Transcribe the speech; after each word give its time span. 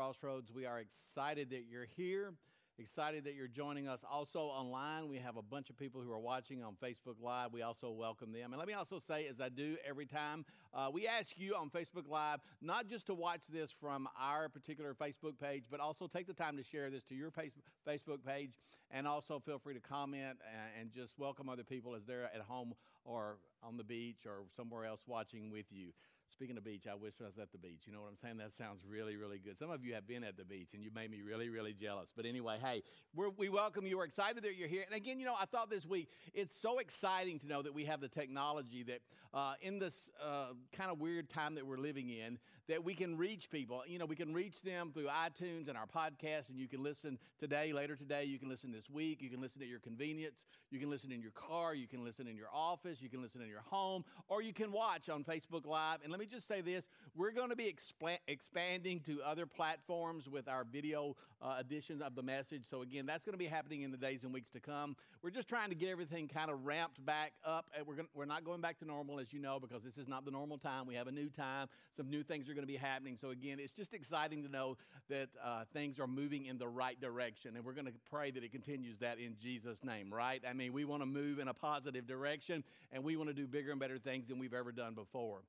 Crossroads. 0.00 0.50
We 0.50 0.64
are 0.64 0.78
excited 0.78 1.50
that 1.50 1.64
you're 1.70 1.84
here, 1.94 2.32
excited 2.78 3.24
that 3.24 3.34
you're 3.34 3.46
joining 3.46 3.86
us. 3.86 4.00
Also 4.10 4.38
online, 4.38 5.10
we 5.10 5.18
have 5.18 5.36
a 5.36 5.42
bunch 5.42 5.68
of 5.68 5.76
people 5.76 6.00
who 6.00 6.10
are 6.10 6.18
watching 6.18 6.62
on 6.62 6.74
Facebook 6.82 7.16
Live. 7.22 7.52
We 7.52 7.60
also 7.60 7.90
welcome 7.90 8.32
them. 8.32 8.54
And 8.54 8.58
let 8.58 8.66
me 8.66 8.72
also 8.72 8.98
say, 8.98 9.26
as 9.26 9.42
I 9.42 9.50
do 9.50 9.76
every 9.86 10.06
time, 10.06 10.46
uh, 10.72 10.88
we 10.90 11.06
ask 11.06 11.32
you 11.36 11.54
on 11.54 11.68
Facebook 11.68 12.08
Live 12.08 12.40
not 12.62 12.88
just 12.88 13.08
to 13.08 13.14
watch 13.14 13.42
this 13.52 13.74
from 13.78 14.08
our 14.18 14.48
particular 14.48 14.94
Facebook 14.94 15.38
page, 15.38 15.64
but 15.70 15.80
also 15.80 16.06
take 16.06 16.26
the 16.26 16.32
time 16.32 16.56
to 16.56 16.64
share 16.64 16.88
this 16.88 17.04
to 17.04 17.14
your 17.14 17.30
Facebook 17.30 18.24
page. 18.26 18.52
And 18.90 19.06
also 19.06 19.38
feel 19.38 19.58
free 19.58 19.74
to 19.74 19.80
comment 19.80 20.38
and 20.80 20.90
just 20.92 21.18
welcome 21.18 21.50
other 21.50 21.62
people 21.62 21.94
as 21.94 22.06
they're 22.06 22.24
at 22.24 22.40
home 22.48 22.72
or 23.04 23.36
on 23.62 23.76
the 23.76 23.84
beach 23.84 24.24
or 24.24 24.44
somewhere 24.56 24.86
else 24.86 25.00
watching 25.06 25.50
with 25.50 25.66
you. 25.70 25.92
Speaking 26.32 26.56
of 26.56 26.64
beach, 26.64 26.84
I 26.90 26.94
wish 26.94 27.14
I 27.20 27.24
was 27.24 27.38
at 27.38 27.52
the 27.52 27.58
beach. 27.58 27.82
You 27.86 27.92
know 27.92 28.00
what 28.00 28.08
I'm 28.08 28.16
saying? 28.16 28.38
That 28.38 28.52
sounds 28.56 28.82
really, 28.88 29.16
really 29.16 29.38
good. 29.38 29.58
Some 29.58 29.70
of 29.70 29.84
you 29.84 29.94
have 29.94 30.06
been 30.06 30.24
at 30.24 30.36
the 30.36 30.44
beach 30.44 30.70
and 30.74 30.82
you 30.82 30.90
made 30.94 31.10
me 31.10 31.22
really, 31.22 31.48
really 31.48 31.74
jealous. 31.74 32.10
But 32.16 32.24
anyway, 32.24 32.58
hey, 32.62 32.82
we 33.36 33.48
welcome 33.48 33.86
you. 33.86 33.98
We're 33.98 34.04
excited 34.04 34.42
that 34.44 34.56
you're 34.56 34.68
here. 34.68 34.84
And 34.86 34.94
again, 34.94 35.18
you 35.18 35.26
know, 35.26 35.34
I 35.38 35.44
thought 35.44 35.68
this 35.68 35.84
week, 35.84 36.08
it's 36.32 36.54
so 36.54 36.78
exciting 36.78 37.40
to 37.40 37.46
know 37.46 37.62
that 37.62 37.74
we 37.74 37.84
have 37.86 38.00
the 38.00 38.08
technology 38.08 38.84
that 38.84 39.00
uh, 39.34 39.54
in 39.60 39.78
this 39.78 39.94
uh, 40.24 40.52
kind 40.72 40.90
of 40.90 41.00
weird 41.00 41.28
time 41.28 41.56
that 41.56 41.66
we're 41.66 41.78
living 41.78 42.08
in, 42.10 42.38
that 42.70 42.84
we 42.84 42.94
can 42.94 43.18
reach 43.18 43.50
people. 43.50 43.82
You 43.84 43.98
know, 43.98 44.06
we 44.06 44.14
can 44.14 44.32
reach 44.32 44.62
them 44.62 44.92
through 44.94 45.06
iTunes 45.06 45.68
and 45.68 45.76
our 45.76 45.86
podcast, 45.86 46.50
and 46.50 46.56
you 46.56 46.68
can 46.68 46.84
listen 46.84 47.18
today, 47.40 47.72
later 47.72 47.96
today. 47.96 48.24
You 48.24 48.38
can 48.38 48.48
listen 48.48 48.70
this 48.70 48.88
week. 48.88 49.20
You 49.20 49.28
can 49.28 49.40
listen 49.40 49.60
at 49.60 49.66
your 49.66 49.80
convenience. 49.80 50.44
You 50.70 50.78
can 50.78 50.88
listen 50.88 51.10
in 51.10 51.20
your 51.20 51.32
car. 51.32 51.74
You 51.74 51.88
can 51.88 52.04
listen 52.04 52.28
in 52.28 52.36
your 52.36 52.46
office. 52.54 53.02
You 53.02 53.08
can 53.08 53.20
listen 53.20 53.42
in 53.42 53.48
your 53.48 53.64
home, 53.68 54.04
or 54.28 54.40
you 54.40 54.52
can 54.52 54.70
watch 54.70 55.08
on 55.08 55.24
Facebook 55.24 55.66
Live. 55.66 55.98
And 56.04 56.12
let 56.12 56.20
me 56.20 56.26
just 56.26 56.46
say 56.46 56.60
this 56.60 56.84
we're 57.16 57.32
going 57.32 57.50
to 57.50 57.56
be 57.56 57.72
expa- 57.72 58.18
expanding 58.28 59.00
to 59.00 59.20
other 59.22 59.46
platforms 59.46 60.28
with 60.28 60.48
our 60.48 60.64
video 60.64 61.16
uh, 61.42 61.56
editions 61.60 62.02
of 62.02 62.14
the 62.14 62.22
message. 62.22 62.64
So, 62.68 62.82
again, 62.82 63.06
that's 63.06 63.24
going 63.24 63.32
to 63.32 63.38
be 63.38 63.46
happening 63.46 63.82
in 63.82 63.90
the 63.90 63.96
days 63.96 64.24
and 64.24 64.32
weeks 64.32 64.50
to 64.50 64.60
come. 64.60 64.96
We're 65.22 65.30
just 65.30 65.48
trying 65.48 65.70
to 65.70 65.74
get 65.74 65.88
everything 65.88 66.28
kind 66.28 66.50
of 66.50 66.64
ramped 66.64 67.04
back 67.04 67.32
up. 67.44 67.66
We're, 67.86 67.94
gonna, 67.94 68.08
we're 68.14 68.26
not 68.26 68.44
going 68.44 68.60
back 68.60 68.78
to 68.80 68.84
normal, 68.84 69.18
as 69.20 69.32
you 69.32 69.40
know, 69.40 69.58
because 69.58 69.82
this 69.82 69.96
is 69.98 70.08
not 70.08 70.24
the 70.24 70.30
normal 70.30 70.58
time. 70.58 70.86
We 70.86 70.94
have 70.94 71.06
a 71.06 71.12
new 71.12 71.28
time. 71.28 71.68
Some 71.96 72.10
new 72.10 72.22
things 72.22 72.48
are 72.48 72.54
going 72.54 72.66
to 72.66 72.72
be 72.72 72.76
happening. 72.76 73.16
So, 73.20 73.30
again, 73.30 73.58
it's 73.58 73.72
just 73.72 73.94
exciting 73.94 74.42
to 74.42 74.48
know 74.48 74.76
that 75.08 75.28
uh, 75.42 75.64
things 75.72 75.98
are 75.98 76.06
moving 76.06 76.46
in 76.46 76.58
the 76.58 76.68
right 76.68 77.00
direction. 77.00 77.56
And 77.56 77.64
we're 77.64 77.72
going 77.72 77.86
to 77.86 77.94
pray 78.10 78.30
that 78.30 78.44
it 78.44 78.52
continues 78.52 78.98
that 78.98 79.18
in 79.18 79.36
Jesus' 79.40 79.78
name, 79.82 80.12
right? 80.12 80.42
I 80.48 80.52
mean, 80.52 80.72
we 80.72 80.84
want 80.84 81.02
to 81.02 81.06
move 81.06 81.38
in 81.38 81.48
a 81.48 81.54
positive 81.54 82.06
direction 82.06 82.64
and 82.92 83.02
we 83.02 83.16
want 83.16 83.28
to 83.28 83.34
do 83.34 83.46
bigger 83.46 83.70
and 83.70 83.80
better 83.80 83.98
things 83.98 84.28
than 84.28 84.38
we've 84.38 84.54
ever 84.54 84.72
done 84.72 84.94
before. 84.94 85.40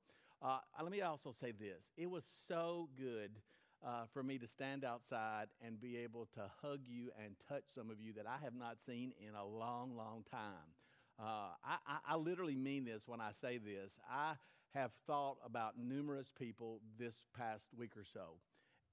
Uh, 0.42 0.58
let 0.82 0.92
me 0.92 1.02
also 1.02 1.34
say 1.40 1.52
this 1.52 1.92
it 1.98 2.10
was 2.10 2.24
so 2.48 2.90
good. 2.98 3.32
Uh, 3.84 4.04
for 4.14 4.22
me 4.22 4.38
to 4.38 4.46
stand 4.46 4.86
outside 4.86 5.48
and 5.66 5.82
be 5.82 5.98
able 5.98 6.28
to 6.36 6.42
hug 6.62 6.82
you 6.88 7.10
and 7.26 7.34
touch 7.50 7.64
some 7.74 7.90
of 7.90 8.00
you 8.00 8.14
that 8.14 8.28
I 8.28 8.38
have 8.44 8.54
not 8.54 8.78
seen 8.86 9.12
in 9.28 9.34
a 9.34 9.44
long, 9.44 9.98
long 9.98 10.24
time. 10.30 10.70
Uh, 11.20 11.50
I, 11.66 11.78
I, 11.88 12.14
I, 12.14 12.16
literally 12.18 12.56
mean 12.56 12.86
this 12.86 13.08
when 13.08 13.20
I 13.20 13.32
say 13.42 13.58
this. 13.58 13.98
I 14.08 14.34
have 14.76 14.92
thought 15.08 15.38
about 15.44 15.80
numerous 15.80 16.30
people 16.38 16.80
this 17.00 17.16
past 17.36 17.66
week 17.76 17.98
or 17.98 18.04
so. 18.04 18.36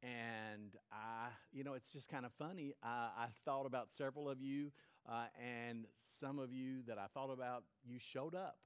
And 0.03 0.75
I, 0.91 1.29
you 1.53 1.65
know, 1.65 1.75
it's 1.75 1.91
just 1.93 2.09
kind 2.09 2.25
of 2.25 2.33
funny. 2.39 2.75
I, 2.83 3.11
I 3.15 3.27
thought 3.45 3.67
about 3.67 3.89
several 3.97 4.29
of 4.29 4.41
you, 4.41 4.71
uh, 5.07 5.27
and 5.39 5.85
some 6.21 6.39
of 6.39 6.51
you 6.53 6.83
that 6.87 6.99
I 6.99 7.09
thought 7.13 7.31
about, 7.31 7.65
you 7.85 7.99
showed 7.99 8.35
up. 8.35 8.57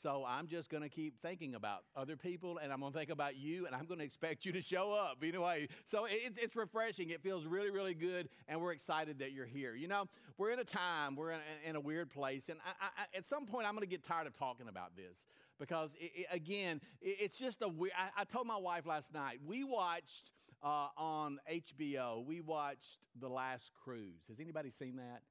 So 0.00 0.24
I'm 0.26 0.46
just 0.46 0.70
going 0.70 0.82
to 0.84 0.88
keep 0.88 1.20
thinking 1.20 1.54
about 1.54 1.80
other 1.96 2.16
people, 2.16 2.58
and 2.58 2.72
I'm 2.72 2.80
going 2.80 2.92
to 2.92 2.98
think 2.98 3.10
about 3.10 3.36
you, 3.36 3.66
and 3.66 3.74
I'm 3.74 3.86
going 3.86 3.98
to 3.98 4.04
expect 4.04 4.44
you 4.44 4.52
to 4.52 4.60
show 4.60 4.92
up 4.92 5.18
anyway. 5.22 5.68
So 5.86 6.06
it's, 6.08 6.38
it's 6.38 6.54
refreshing. 6.54 7.10
It 7.10 7.22
feels 7.22 7.46
really, 7.46 7.70
really 7.70 7.94
good, 7.94 8.28
and 8.46 8.60
we're 8.60 8.72
excited 8.72 9.18
that 9.18 9.32
you're 9.32 9.46
here. 9.46 9.74
You 9.74 9.88
know, 9.88 10.04
we're 10.36 10.52
in 10.52 10.60
a 10.60 10.64
time, 10.64 11.16
we're 11.16 11.32
in 11.32 11.40
a, 11.40 11.68
in 11.70 11.76
a 11.76 11.80
weird 11.80 12.10
place, 12.10 12.48
and 12.48 12.60
I, 12.64 12.86
I, 12.86 13.16
at 13.16 13.24
some 13.24 13.46
point 13.46 13.66
I'm 13.66 13.74
going 13.74 13.82
to 13.82 13.88
get 13.88 14.04
tired 14.04 14.26
of 14.26 14.38
talking 14.38 14.68
about 14.68 14.96
this 14.96 15.24
because, 15.58 15.90
it, 15.98 16.12
it, 16.14 16.26
again, 16.30 16.80
it, 17.00 17.16
it's 17.20 17.36
just 17.36 17.62
a 17.62 17.68
weird. 17.68 17.92
I, 17.98 18.22
I, 18.22 18.24
told 18.24 18.46
my 18.46 18.56
wife 18.56 18.86
last 18.86 19.12
night, 19.12 19.40
we 19.44 19.64
watched 19.64 20.30
uh, 20.62 20.88
on 20.96 21.40
HBO, 21.50 22.24
we 22.24 22.40
watched 22.40 22.98
The 23.20 23.28
Last 23.28 23.72
Cruise. 23.82 24.22
Has 24.28 24.38
anybody 24.38 24.70
seen 24.70 24.96
that? 24.96 25.22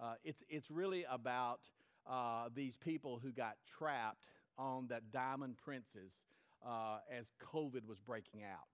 Uh, 0.00 0.14
it's, 0.24 0.42
it's 0.48 0.70
really 0.70 1.04
about 1.10 1.60
uh, 2.10 2.48
these 2.54 2.76
people 2.76 3.20
who 3.22 3.30
got 3.30 3.56
trapped 3.78 4.26
on 4.58 4.88
that 4.88 5.10
Diamond 5.12 5.56
Princess 5.56 6.12
uh, 6.66 6.98
as 7.16 7.26
COVID 7.52 7.86
was 7.86 8.00
breaking 8.00 8.42
out. 8.42 8.66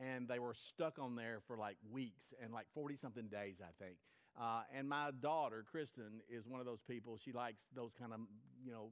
And 0.00 0.28
they 0.28 0.38
were 0.38 0.54
stuck 0.54 0.98
on 1.00 1.16
there 1.16 1.40
for 1.46 1.56
like 1.56 1.76
weeks 1.90 2.32
and 2.42 2.52
like 2.52 2.66
40 2.72 2.96
something 2.96 3.26
days, 3.26 3.60
I 3.60 3.72
think. 3.82 3.96
Uh, 4.40 4.62
and 4.76 4.88
my 4.88 5.10
daughter, 5.20 5.64
Kristen, 5.68 6.22
is 6.30 6.46
one 6.46 6.60
of 6.60 6.66
those 6.66 6.80
people. 6.88 7.18
She 7.22 7.32
likes 7.32 7.64
those 7.74 7.90
kind 7.98 8.12
of, 8.12 8.20
you 8.64 8.70
know, 8.70 8.90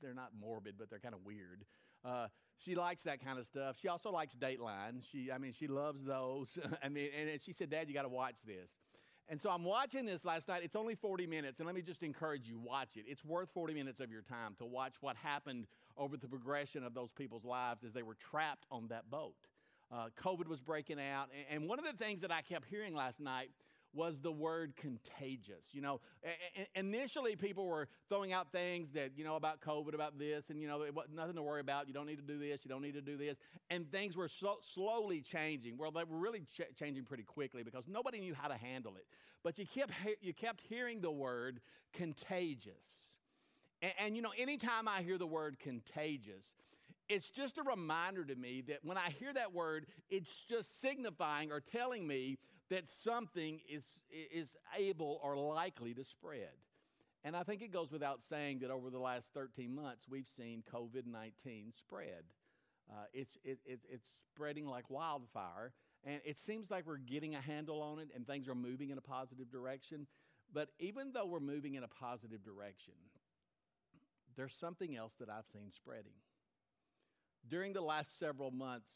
they're 0.00 0.14
not 0.14 0.30
morbid, 0.38 0.76
but 0.78 0.88
they're 0.88 0.98
kind 0.98 1.14
of 1.14 1.20
weird. 1.24 1.64
Uh, 2.02 2.28
she 2.56 2.74
likes 2.74 3.02
that 3.02 3.22
kind 3.22 3.38
of 3.38 3.46
stuff. 3.46 3.76
She 3.78 3.88
also 3.88 4.10
likes 4.10 4.34
Dateline. 4.34 5.02
She, 5.10 5.30
I 5.30 5.36
mean, 5.36 5.52
she 5.52 5.66
loves 5.66 6.04
those. 6.04 6.58
I 6.82 6.88
mean, 6.88 7.10
and 7.18 7.40
she 7.42 7.52
said, 7.52 7.68
Dad, 7.68 7.88
you 7.88 7.94
got 7.94 8.02
to 8.02 8.08
watch 8.08 8.36
this. 8.46 8.70
And 9.28 9.40
so 9.40 9.50
I'm 9.50 9.64
watching 9.64 10.06
this 10.06 10.24
last 10.24 10.46
night. 10.46 10.62
It's 10.62 10.76
only 10.76 10.94
40 10.94 11.26
minutes, 11.26 11.58
and 11.58 11.66
let 11.66 11.74
me 11.74 11.82
just 11.82 12.02
encourage 12.04 12.48
you 12.48 12.58
watch 12.58 12.96
it. 12.96 13.06
It's 13.08 13.24
worth 13.24 13.50
40 13.50 13.74
minutes 13.74 13.98
of 13.98 14.10
your 14.10 14.22
time 14.22 14.54
to 14.58 14.64
watch 14.64 14.94
what 15.00 15.16
happened 15.16 15.66
over 15.96 16.16
the 16.16 16.28
progression 16.28 16.84
of 16.84 16.94
those 16.94 17.10
people's 17.10 17.44
lives 17.44 17.82
as 17.82 17.92
they 17.92 18.02
were 18.02 18.14
trapped 18.14 18.66
on 18.70 18.86
that 18.88 19.10
boat. 19.10 19.34
Uh, 19.92 20.08
COVID 20.20 20.46
was 20.46 20.60
breaking 20.60 20.98
out, 21.00 21.28
and 21.50 21.68
one 21.68 21.78
of 21.78 21.84
the 21.84 21.92
things 21.92 22.20
that 22.20 22.30
I 22.30 22.42
kept 22.42 22.66
hearing 22.66 22.94
last 22.94 23.20
night 23.20 23.50
was 23.96 24.18
the 24.20 24.30
word 24.30 24.74
contagious. 24.76 25.64
You 25.72 25.80
know, 25.80 26.00
initially 26.74 27.34
people 27.34 27.66
were 27.66 27.88
throwing 28.08 28.32
out 28.32 28.52
things 28.52 28.90
that, 28.92 29.12
you 29.16 29.24
know, 29.24 29.36
about 29.36 29.60
COVID, 29.60 29.94
about 29.94 30.18
this, 30.18 30.50
and, 30.50 30.60
you 30.60 30.68
know, 30.68 30.84
nothing 31.14 31.34
to 31.36 31.42
worry 31.42 31.60
about. 31.60 31.88
You 31.88 31.94
don't 31.94 32.06
need 32.06 32.16
to 32.16 32.22
do 32.22 32.38
this, 32.38 32.60
you 32.64 32.68
don't 32.68 32.82
need 32.82 32.94
to 32.94 33.00
do 33.00 33.16
this. 33.16 33.38
And 33.70 33.90
things 33.90 34.16
were 34.16 34.28
so 34.28 34.56
slowly 34.60 35.22
changing. 35.22 35.78
Well, 35.78 35.90
they 35.90 36.04
were 36.04 36.18
really 36.18 36.40
ch- 36.40 36.76
changing 36.78 37.04
pretty 37.04 37.24
quickly 37.24 37.62
because 37.62 37.88
nobody 37.88 38.20
knew 38.20 38.34
how 38.34 38.48
to 38.48 38.56
handle 38.56 38.94
it. 38.96 39.06
But 39.42 39.58
you 39.58 39.66
kept, 39.66 39.92
you 40.20 40.34
kept 40.34 40.62
hearing 40.68 41.00
the 41.00 41.10
word 41.10 41.60
contagious. 41.92 42.74
And, 43.80 43.92
and, 43.98 44.16
you 44.16 44.22
know, 44.22 44.32
anytime 44.36 44.86
I 44.86 45.02
hear 45.02 45.18
the 45.18 45.26
word 45.26 45.58
contagious, 45.58 46.44
it's 47.08 47.30
just 47.30 47.56
a 47.56 47.62
reminder 47.62 48.24
to 48.24 48.34
me 48.34 48.62
that 48.66 48.78
when 48.82 48.96
I 48.98 49.10
hear 49.10 49.32
that 49.32 49.54
word, 49.54 49.86
it's 50.10 50.44
just 50.48 50.80
signifying 50.80 51.52
or 51.52 51.60
telling 51.60 52.06
me 52.06 52.38
that 52.70 52.88
something 52.88 53.60
is, 53.68 53.84
is 54.10 54.56
able 54.76 55.20
or 55.22 55.36
likely 55.36 55.94
to 55.94 56.04
spread. 56.04 56.50
And 57.24 57.36
I 57.36 57.42
think 57.42 57.62
it 57.62 57.72
goes 57.72 57.90
without 57.90 58.22
saying 58.22 58.60
that 58.60 58.70
over 58.70 58.90
the 58.90 58.98
last 58.98 59.30
13 59.34 59.74
months, 59.74 60.06
we've 60.08 60.28
seen 60.36 60.62
COVID 60.72 61.06
19 61.06 61.72
spread. 61.76 62.24
Uh, 62.90 63.04
it's, 63.12 63.36
it, 63.44 63.58
it, 63.64 63.80
it's 63.90 64.06
spreading 64.32 64.66
like 64.66 64.88
wildfire, 64.90 65.72
and 66.04 66.20
it 66.24 66.38
seems 66.38 66.70
like 66.70 66.86
we're 66.86 66.98
getting 66.98 67.34
a 67.34 67.40
handle 67.40 67.82
on 67.82 67.98
it 67.98 68.08
and 68.14 68.26
things 68.26 68.48
are 68.48 68.54
moving 68.54 68.90
in 68.90 68.98
a 68.98 69.02
positive 69.02 69.50
direction. 69.50 70.06
But 70.52 70.68
even 70.78 71.12
though 71.12 71.26
we're 71.26 71.40
moving 71.40 71.74
in 71.74 71.82
a 71.82 71.88
positive 71.88 72.44
direction, 72.44 72.94
there's 74.36 74.54
something 74.54 74.96
else 74.96 75.14
that 75.18 75.28
I've 75.28 75.46
seen 75.52 75.72
spreading. 75.74 76.12
During 77.48 77.72
the 77.72 77.80
last 77.80 78.18
several 78.18 78.50
months, 78.50 78.90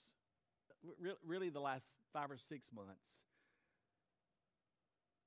really 1.26 1.50
the 1.50 1.60
last 1.60 1.86
five 2.12 2.30
or 2.30 2.36
six 2.36 2.68
months, 2.74 3.16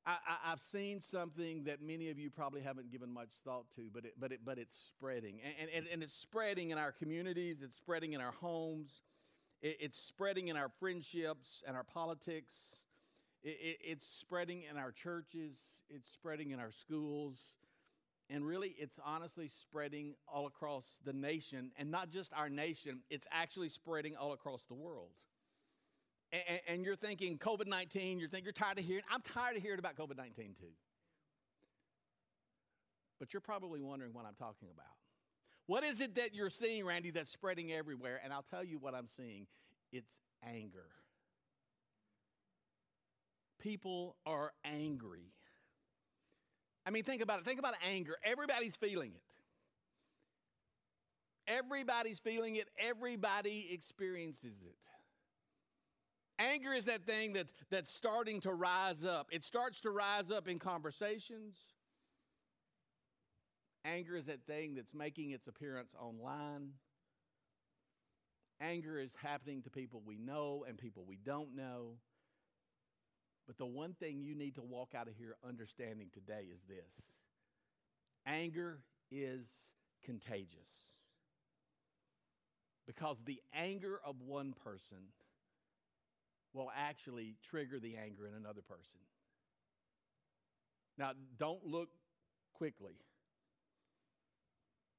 I, 0.06 0.18
have 0.50 0.62
seen 0.62 1.00
something 1.00 1.64
that 1.64 1.82
many 1.82 2.10
of 2.10 2.20
you 2.20 2.30
probably 2.30 2.62
haven't 2.62 2.92
given 2.92 3.14
much 3.14 3.30
thought 3.46 3.66
to, 3.76 3.90
but, 3.94 4.04
it, 4.04 4.14
but, 4.20 4.34
it, 4.34 4.42
but 4.44 4.58
it's 4.58 4.76
spreading. 4.76 5.40
And, 5.60 5.70
and, 5.74 5.88
and 5.88 6.04
it's 6.04 6.14
spreading 6.14 6.72
in 6.72 6.78
our 6.78 6.92
communities, 6.92 7.62
it's 7.62 7.76
spreading 7.76 8.14
in 8.14 8.20
our 8.20 8.34
homes, 8.34 8.92
it, 9.62 9.78
it's 9.80 9.98
spreading 9.98 10.50
in 10.50 10.58
our 10.58 10.70
friendships 10.80 11.64
and 11.66 11.78
our 11.78 11.86
politics, 11.86 12.54
it, 13.44 13.78
it's 13.82 14.06
spreading 14.06 14.64
in 14.70 14.78
our 14.78 14.92
churches, 14.92 15.56
it's 15.90 16.12
spreading 16.12 16.52
in 16.52 16.60
our 16.60 16.72
schools. 16.72 17.38
And 18.30 18.46
really, 18.46 18.76
it's 18.78 19.00
honestly 19.06 19.50
spreading 19.62 20.16
all 20.28 20.48
across 20.48 20.86
the 21.06 21.14
nation, 21.14 21.72
and 21.78 21.92
not 21.92 22.10
just 22.10 22.32
our 22.34 22.50
nation, 22.50 23.02
it's 23.10 23.28
actually 23.32 23.70
spreading 23.70 24.16
all 24.16 24.34
across 24.34 24.64
the 24.64 24.74
world 24.74 25.12
and, 26.33 26.59
and 26.68 26.85
you're 26.85 26.95
thinking 26.95 27.38
COVID 27.38 27.68
19, 27.68 28.19
you're 28.19 28.27
thinking 28.27 28.45
you're 28.45 28.53
tired 28.53 28.80
of 28.80 28.85
hearing, 28.85 29.03
I'm 29.12 29.21
tired 29.21 29.56
of 29.56 29.62
hearing 29.62 29.80
about 29.80 29.95
COVID 29.95 30.18
19 30.18 30.56
too. 30.59 30.65
But 33.19 33.33
you're 33.33 33.41
probably 33.41 33.81
wondering 33.81 34.13
what 34.13 34.25
I'm 34.25 34.35
talking 34.35 34.69
about. 34.74 34.85
What 35.68 35.83
is 35.83 36.01
it 36.01 36.15
that 36.15 36.33
you're 36.33 36.50
seeing, 36.50 36.85
Randy, 36.85 37.12
that's 37.12 37.31
spreading 37.31 37.71
everywhere? 37.71 38.19
And 38.24 38.33
I'll 38.33 38.44
tell 38.44 38.63
you 38.63 38.80
what 38.80 38.94
I'm 38.95 39.07
seeing 39.07 39.47
it's 39.91 40.18
anger. 40.45 40.88
People 43.59 44.18
are 44.25 44.51
angry. 44.65 45.31
I 46.85 46.89
mean, 46.89 47.03
think 47.03 47.21
about 47.21 47.39
it. 47.39 47.45
Think 47.45 47.59
about 47.59 47.75
anger. 47.88 48.18
Everybody's 48.25 48.75
feeling 48.75 49.12
it. 49.12 49.21
Everybody's 51.47 52.19
feeling 52.19 52.56
it. 52.56 52.68
Everybody 52.77 53.69
experiences 53.71 54.62
it. 54.65 54.75
Anger 56.39 56.74
is 56.74 56.85
that 56.85 57.06
thing 57.06 57.33
that's, 57.33 57.53
that's 57.69 57.94
starting 57.94 58.41
to 58.41 58.53
rise 58.53 59.03
up. 59.03 59.27
It 59.31 59.44
starts 59.44 59.81
to 59.81 59.91
rise 59.91 60.31
up 60.31 60.47
in 60.47 60.59
conversations. 60.59 61.56
Anger 63.85 64.15
is 64.15 64.25
that 64.25 64.45
thing 64.47 64.75
that's 64.75 64.94
making 64.94 65.31
its 65.31 65.47
appearance 65.47 65.94
online. 66.00 66.71
Anger 68.62 69.00
is 69.00 69.12
happening 69.21 69.62
to 69.63 69.69
people 69.69 70.01
we 70.06 70.18
know 70.18 70.65
and 70.68 70.77
people 70.77 71.03
we 71.07 71.18
don't 71.18 71.56
know. 71.56 71.97
But 73.45 73.57
the 73.57 73.65
one 73.65 73.94
thing 73.94 74.21
you 74.21 74.35
need 74.35 74.56
to 74.56 74.62
walk 74.62 74.94
out 74.95 75.07
of 75.07 75.15
here 75.15 75.35
understanding 75.47 76.09
today 76.13 76.47
is 76.53 76.62
this 76.68 77.12
anger 78.25 78.80
is 79.12 79.45
contagious. 80.03 80.88
Because 82.88 83.18
the 83.25 83.41
anger 83.53 84.00
of 84.06 84.15
one 84.21 84.53
person 84.63 84.97
will 86.54 86.72
actually 86.76 87.36
trigger 87.44 87.80
the 87.80 87.96
anger 87.98 88.28
in 88.28 88.36
another 88.36 88.62
person. 88.62 89.00
Now, 90.98 91.12
don't 91.38 91.66
look 91.66 91.90
quickly. 92.54 92.94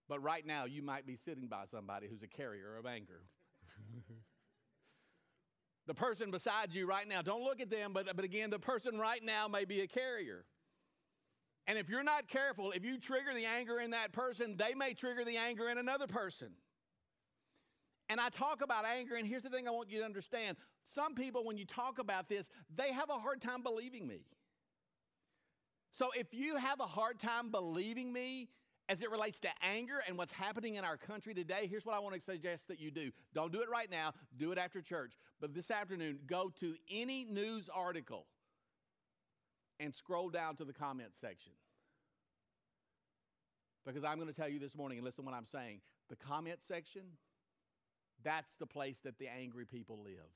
But 0.08 0.22
right 0.22 0.44
now, 0.44 0.64
you 0.64 0.82
might 0.82 1.06
be 1.06 1.16
sitting 1.16 1.46
by 1.46 1.64
somebody 1.70 2.08
who's 2.08 2.22
a 2.22 2.28
carrier 2.28 2.76
of 2.76 2.86
anger. 2.86 3.22
the 5.86 5.94
person 5.94 6.30
beside 6.30 6.74
you 6.74 6.86
right 6.86 7.08
now, 7.08 7.22
don't 7.22 7.42
look 7.42 7.60
at 7.60 7.70
them, 7.70 7.92
but, 7.92 8.14
but 8.14 8.24
again, 8.24 8.50
the 8.50 8.58
person 8.58 8.98
right 8.98 9.22
now 9.22 9.48
may 9.48 9.64
be 9.64 9.80
a 9.80 9.86
carrier. 9.86 10.44
And 11.66 11.78
if 11.78 11.88
you're 11.88 12.04
not 12.04 12.28
careful, 12.28 12.72
if 12.72 12.84
you 12.84 12.98
trigger 12.98 13.32
the 13.34 13.46
anger 13.46 13.80
in 13.80 13.90
that 13.90 14.12
person, 14.12 14.56
they 14.58 14.74
may 14.74 14.92
trigger 14.92 15.24
the 15.24 15.38
anger 15.38 15.70
in 15.70 15.78
another 15.78 16.06
person. 16.06 16.50
And 18.08 18.20
I 18.20 18.28
talk 18.28 18.62
about 18.62 18.84
anger, 18.84 19.16
and 19.16 19.26
here's 19.26 19.42
the 19.42 19.50
thing 19.50 19.66
I 19.66 19.70
want 19.70 19.90
you 19.90 20.00
to 20.00 20.04
understand. 20.04 20.56
Some 20.86 21.14
people, 21.14 21.44
when 21.44 21.56
you 21.56 21.64
talk 21.64 21.98
about 21.98 22.28
this, 22.28 22.50
they 22.74 22.92
have 22.92 23.08
a 23.08 23.18
hard 23.18 23.40
time 23.40 23.62
believing 23.62 24.06
me. 24.06 24.26
So 25.92 26.10
if 26.14 26.34
you 26.34 26.56
have 26.56 26.80
a 26.80 26.86
hard 26.86 27.18
time 27.18 27.50
believing 27.50 28.12
me 28.12 28.48
as 28.88 29.02
it 29.02 29.10
relates 29.10 29.38
to 29.40 29.48
anger 29.62 30.02
and 30.06 30.18
what's 30.18 30.32
happening 30.32 30.74
in 30.74 30.84
our 30.84 30.98
country 30.98 31.32
today, 31.32 31.66
here's 31.70 31.86
what 31.86 31.94
I 31.94 32.00
want 32.00 32.14
to 32.14 32.20
suggest 32.20 32.68
that 32.68 32.78
you 32.78 32.90
do. 32.90 33.12
Don't 33.32 33.52
do 33.52 33.62
it 33.62 33.70
right 33.70 33.90
now, 33.90 34.12
do 34.36 34.52
it 34.52 34.58
after 34.58 34.82
church. 34.82 35.14
But 35.40 35.54
this 35.54 35.70
afternoon, 35.70 36.18
go 36.26 36.52
to 36.60 36.74
any 36.90 37.24
news 37.24 37.70
article 37.72 38.26
and 39.80 39.94
scroll 39.94 40.28
down 40.28 40.56
to 40.56 40.64
the 40.64 40.72
comment 40.72 41.10
section. 41.20 41.52
Because 43.86 44.04
I'm 44.04 44.16
going 44.16 44.28
to 44.28 44.34
tell 44.34 44.48
you 44.48 44.58
this 44.58 44.74
morning, 44.74 44.98
and 44.98 45.04
listen 45.04 45.24
to 45.24 45.30
what 45.30 45.36
I'm 45.36 45.46
saying. 45.46 45.80
The 46.08 46.16
comment 46.16 46.58
section 46.66 47.02
that's 48.24 48.54
the 48.58 48.66
place 48.66 48.98
that 49.04 49.18
the 49.18 49.28
angry 49.28 49.66
people 49.66 50.00
live. 50.02 50.30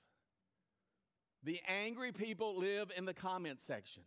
The 1.44 1.60
angry 1.66 2.12
people 2.12 2.56
live 2.56 2.90
in 2.96 3.04
the 3.04 3.14
comment 3.14 3.60
section. 3.60 4.02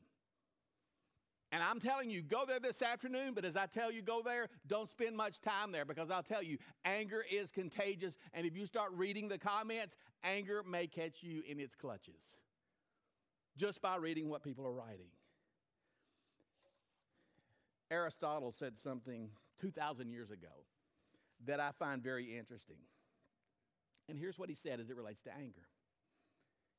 And 1.51 1.61
I'm 1.61 1.81
telling 1.81 2.09
you, 2.09 2.21
go 2.21 2.45
there 2.47 2.61
this 2.61 2.81
afternoon, 2.81 3.33
but 3.33 3.43
as 3.43 3.57
I 3.57 3.65
tell 3.65 3.91
you, 3.91 4.01
go 4.01 4.21
there, 4.23 4.47
don't 4.67 4.89
spend 4.89 5.17
much 5.17 5.41
time 5.41 5.73
there 5.73 5.83
because 5.83 6.09
I'll 6.09 6.23
tell 6.23 6.41
you, 6.41 6.57
anger 6.85 7.25
is 7.29 7.51
contagious. 7.51 8.17
And 8.33 8.45
if 8.45 8.55
you 8.55 8.65
start 8.65 8.91
reading 8.93 9.27
the 9.27 9.37
comments, 9.37 9.97
anger 10.23 10.63
may 10.63 10.87
catch 10.87 11.21
you 11.21 11.43
in 11.45 11.59
its 11.59 11.75
clutches 11.75 12.21
just 13.57 13.81
by 13.81 13.97
reading 13.97 14.29
what 14.29 14.43
people 14.43 14.65
are 14.65 14.71
writing. 14.71 15.09
Aristotle 17.89 18.53
said 18.53 18.77
something 18.77 19.29
2,000 19.59 20.09
years 20.09 20.31
ago 20.31 20.47
that 21.45 21.59
I 21.59 21.71
find 21.77 22.01
very 22.01 22.37
interesting. 22.37 22.77
And 24.11 24.19
here's 24.19 24.37
what 24.37 24.49
he 24.49 24.55
said 24.55 24.81
as 24.81 24.89
it 24.89 24.97
relates 24.97 25.21
to 25.21 25.29
anger 25.33 25.65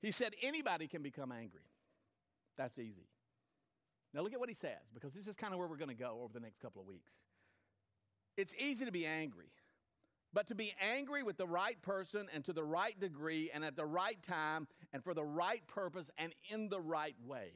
He 0.02 0.10
said, 0.10 0.34
anybody 0.42 0.86
can 0.86 1.02
become 1.02 1.32
angry. 1.32 1.64
That's 2.58 2.78
easy. 2.78 3.08
Now, 4.12 4.20
look 4.20 4.34
at 4.34 4.38
what 4.38 4.50
he 4.50 4.54
says, 4.54 4.90
because 4.92 5.14
this 5.14 5.26
is 5.26 5.34
kind 5.34 5.54
of 5.54 5.58
where 5.58 5.66
we're 5.66 5.78
going 5.78 5.88
to 5.88 5.94
go 5.94 6.20
over 6.22 6.34
the 6.34 6.40
next 6.40 6.60
couple 6.60 6.82
of 6.82 6.86
weeks. 6.86 7.10
It's 8.36 8.54
easy 8.56 8.84
to 8.84 8.92
be 8.92 9.06
angry, 9.06 9.46
but 10.34 10.48
to 10.48 10.54
be 10.54 10.74
angry 10.78 11.22
with 11.22 11.38
the 11.38 11.46
right 11.46 11.80
person 11.80 12.28
and 12.34 12.44
to 12.44 12.52
the 12.52 12.62
right 12.62 13.00
degree 13.00 13.50
and 13.52 13.64
at 13.64 13.76
the 13.76 13.86
right 13.86 14.20
time 14.22 14.68
and 14.92 15.02
for 15.02 15.14
the 15.14 15.24
right 15.24 15.66
purpose 15.66 16.10
and 16.18 16.34
in 16.50 16.68
the 16.68 16.80
right 16.80 17.16
way, 17.26 17.52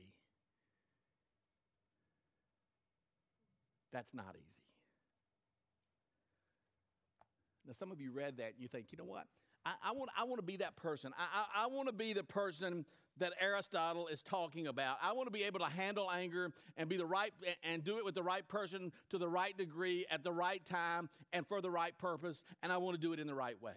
that's 3.92 4.14
not 4.14 4.36
easy. 4.36 4.62
Now, 7.66 7.74
some 7.78 7.92
of 7.92 8.00
you 8.00 8.10
read 8.10 8.38
that 8.38 8.52
and 8.54 8.60
you 8.60 8.68
think, 8.68 8.86
you 8.90 8.96
know 8.96 9.04
what? 9.04 9.26
I, 9.66 9.88
I, 9.88 9.92
want, 9.92 10.10
I 10.16 10.24
want 10.24 10.38
to 10.38 10.46
be 10.46 10.58
that 10.58 10.76
person. 10.76 11.12
I, 11.18 11.62
I, 11.62 11.64
I 11.64 11.66
want 11.66 11.88
to 11.88 11.92
be 11.92 12.12
the 12.12 12.22
person 12.22 12.84
that 13.18 13.32
Aristotle 13.40 14.06
is 14.06 14.22
talking 14.22 14.68
about. 14.68 14.98
I 15.02 15.12
want 15.12 15.26
to 15.26 15.32
be 15.32 15.42
able 15.42 15.58
to 15.58 15.66
handle 15.66 16.08
anger 16.10 16.52
and 16.76 16.88
be 16.88 16.96
the 16.96 17.06
right 17.06 17.32
and 17.64 17.82
do 17.82 17.98
it 17.98 18.04
with 18.04 18.14
the 18.14 18.22
right 18.22 18.46
person 18.46 18.92
to 19.10 19.18
the 19.18 19.28
right 19.28 19.56
degree 19.56 20.06
at 20.08 20.22
the 20.22 20.32
right 20.32 20.64
time 20.64 21.08
and 21.32 21.44
for 21.46 21.60
the 21.60 21.70
right 21.70 21.96
purpose, 21.98 22.42
and 22.62 22.70
I 22.72 22.76
want 22.76 22.94
to 22.94 23.00
do 23.00 23.12
it 23.12 23.18
in 23.18 23.26
the 23.26 23.34
right 23.34 23.60
way. 23.60 23.72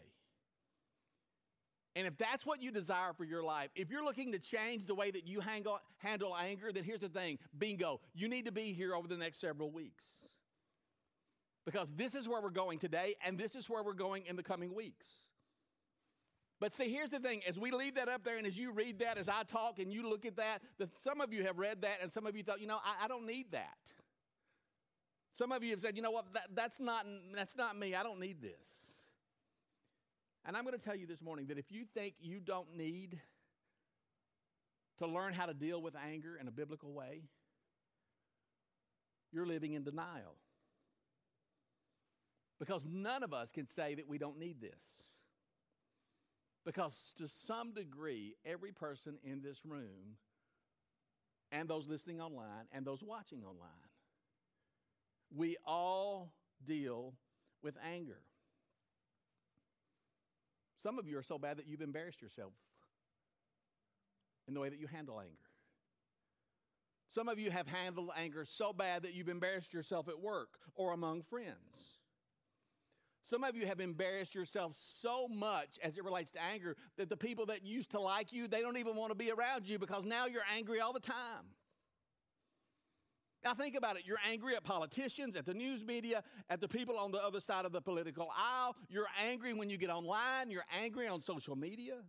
And 1.95 2.05
if 2.05 2.17
that's 2.17 2.45
what 2.45 2.61
you 2.61 2.71
desire 2.71 3.13
for 3.13 3.23
your 3.23 3.41
life, 3.41 3.69
if 3.75 3.89
you're 3.89 4.03
looking 4.03 4.31
to 4.33 4.39
change 4.39 4.85
the 4.85 4.93
way 4.93 5.09
that 5.09 5.25
you 5.25 5.39
handle, 5.39 5.79
handle 5.97 6.37
anger, 6.37 6.71
then 6.71 6.83
here's 6.83 7.01
the 7.01 7.09
thing 7.09 7.39
bingo, 7.57 7.99
you 8.13 8.27
need 8.27 8.45
to 8.45 8.51
be 8.51 8.73
here 8.73 8.93
over 8.93 9.07
the 9.07 9.17
next 9.17 9.41
several 9.41 9.71
weeks. 9.71 10.05
Because 11.65 11.91
this 11.95 12.13
is 12.13 12.27
where 12.27 12.41
we're 12.41 12.51
going 12.51 12.77
today, 12.77 13.15
and 13.25 13.37
this 13.37 13.55
is 13.55 13.69
where 13.69 13.83
we're 13.83 13.93
going 13.93 14.25
in 14.27 14.35
the 14.35 14.43
coming 14.43 14.75
weeks. 14.75 15.07
But 16.59 16.73
see, 16.73 16.89
here's 16.89 17.09
the 17.09 17.19
thing 17.19 17.41
as 17.47 17.57
we 17.57 17.71
leave 17.71 17.95
that 17.95 18.09
up 18.09 18.23
there, 18.23 18.37
and 18.37 18.45
as 18.45 18.57
you 18.57 18.71
read 18.71 18.99
that, 18.99 19.17
as 19.17 19.29
I 19.29 19.43
talk 19.43 19.79
and 19.79 19.93
you 19.93 20.09
look 20.09 20.25
at 20.25 20.35
that, 20.35 20.61
that 20.77 20.89
some 21.01 21.21
of 21.21 21.31
you 21.31 21.43
have 21.45 21.57
read 21.57 21.81
that, 21.81 21.99
and 22.01 22.11
some 22.11 22.25
of 22.25 22.35
you 22.35 22.43
thought, 22.43 22.59
you 22.59 22.67
know, 22.67 22.79
I, 22.83 23.05
I 23.05 23.07
don't 23.07 23.25
need 23.25 23.51
that. 23.51 23.77
Some 25.37 25.53
of 25.53 25.63
you 25.63 25.71
have 25.71 25.79
said, 25.79 25.95
you 25.95 26.01
know 26.01 26.11
what, 26.11 26.33
that, 26.33 26.47
that's, 26.53 26.81
not, 26.81 27.05
that's 27.33 27.55
not 27.55 27.77
me. 27.77 27.95
I 27.95 28.03
don't 28.03 28.19
need 28.19 28.41
this. 28.41 28.67
And 30.45 30.57
I'm 30.57 30.65
going 30.65 30.77
to 30.77 30.83
tell 30.83 30.95
you 30.95 31.07
this 31.07 31.21
morning 31.21 31.47
that 31.47 31.57
if 31.57 31.71
you 31.71 31.85
think 31.93 32.15
you 32.19 32.41
don't 32.41 32.75
need 32.75 33.19
to 34.97 35.07
learn 35.07 35.33
how 35.33 35.45
to 35.45 35.53
deal 35.53 35.81
with 35.81 35.95
anger 35.95 36.37
in 36.39 36.49
a 36.49 36.51
biblical 36.51 36.91
way, 36.91 37.21
you're 39.31 39.45
living 39.45 39.73
in 39.73 39.83
denial. 39.83 40.35
Because 42.59 42.83
none 42.85 43.23
of 43.23 43.33
us 43.33 43.49
can 43.51 43.65
say 43.65 43.95
that 43.95 44.09
we 44.09 44.17
don't 44.17 44.37
need 44.37 44.59
this. 44.59 44.73
Because 46.69 47.15
to 47.17 47.27
some 47.47 47.73
degree, 47.73 48.35
every 48.45 48.71
person 48.71 49.17
in 49.23 49.41
this 49.41 49.57
room, 49.65 50.17
and 51.51 51.67
those 51.67 51.87
listening 51.87 52.21
online, 52.21 52.67
and 52.71 52.85
those 52.85 53.01
watching 53.01 53.43
online, 53.43 53.89
we 55.35 55.57
all 55.65 56.31
deal 56.63 57.15
with 57.63 57.75
anger. 57.83 58.19
Some 60.83 60.99
of 60.99 61.07
you 61.07 61.17
are 61.17 61.23
so 61.23 61.39
bad 61.39 61.57
that 61.57 61.65
you've 61.65 61.81
embarrassed 61.81 62.21
yourself 62.21 62.53
in 64.47 64.53
the 64.53 64.59
way 64.59 64.69
that 64.69 64.77
you 64.77 64.85
handle 64.85 65.19
anger. 65.19 65.33
Some 67.15 67.29
of 67.29 67.39
you 67.39 67.49
have 67.49 67.65
handled 67.65 68.11
anger 68.15 68.45
so 68.45 68.73
bad 68.73 69.01
that 69.01 69.15
you've 69.15 69.27
embarrassed 69.27 69.73
yourself 69.73 70.07
at 70.07 70.19
work 70.19 70.49
or 70.75 70.93
among 70.93 71.23
friends. 71.23 71.98
Some 73.29 73.43
of 73.43 73.55
you 73.55 73.67
have 73.67 73.79
embarrassed 73.79 74.33
yourself 74.33 74.75
so 74.75 75.27
much 75.27 75.77
as 75.83 75.99
it 75.99 76.03
relates 76.03 76.31
to 76.31 76.41
anger 76.41 76.75
that 76.97 77.09
the 77.09 77.17
people 77.17 77.45
that 77.45 77.63
used 77.63 77.91
to 77.91 77.99
like 77.99 78.33
you, 78.33 78.47
they 78.47 78.61
don't 78.61 78.77
even 78.77 78.95
want 78.95 79.11
to 79.11 79.15
be 79.15 79.29
around 79.29 79.69
you 79.69 79.77
because 79.77 80.03
now 80.03 80.25
you're 80.25 80.41
angry 80.55 80.79
all 80.79 80.93
the 80.93 80.99
time. 80.99 81.45
Now, 83.43 83.53
think 83.53 83.75
about 83.75 83.97
it. 83.97 84.03
You're 84.05 84.17
angry 84.27 84.55
at 84.55 84.63
politicians, 84.63 85.35
at 85.35 85.45
the 85.45 85.53
news 85.53 85.85
media, 85.85 86.23
at 86.49 86.59
the 86.59 86.67
people 86.67 86.97
on 86.97 87.11
the 87.11 87.19
other 87.19 87.39
side 87.39 87.65
of 87.65 87.71
the 87.71 87.81
political 87.81 88.29
aisle. 88.35 88.75
You're 88.89 89.07
angry 89.23 89.53
when 89.53 89.69
you 89.69 89.77
get 89.77 89.91
online. 89.91 90.49
You're 90.49 90.65
angry 90.81 91.07
on 91.07 91.21
social 91.21 91.55
media. 91.55 91.99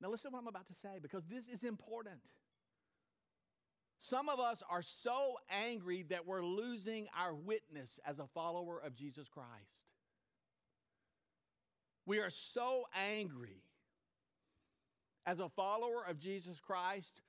Now, 0.00 0.10
listen 0.10 0.32
to 0.32 0.34
what 0.34 0.42
I'm 0.42 0.48
about 0.48 0.66
to 0.66 0.74
say 0.74 0.98
because 1.00 1.22
this 1.30 1.46
is 1.46 1.62
important. 1.62 2.20
Some 4.00 4.28
of 4.30 4.40
us 4.40 4.62
are 4.68 4.82
so 4.82 5.34
angry 5.50 6.04
that 6.08 6.26
we're 6.26 6.44
losing 6.44 7.06
our 7.16 7.34
witness 7.34 8.00
as 8.06 8.18
a 8.18 8.26
follower 8.34 8.78
of 8.78 8.94
Jesus 8.94 9.28
Christ. 9.28 9.50
We 12.06 12.18
are 12.18 12.30
so 12.30 12.86
angry 12.94 13.62
as 15.26 15.38
a 15.38 15.50
follower 15.50 16.02
of 16.08 16.18
Jesus 16.18 16.58
Christ 16.60 17.20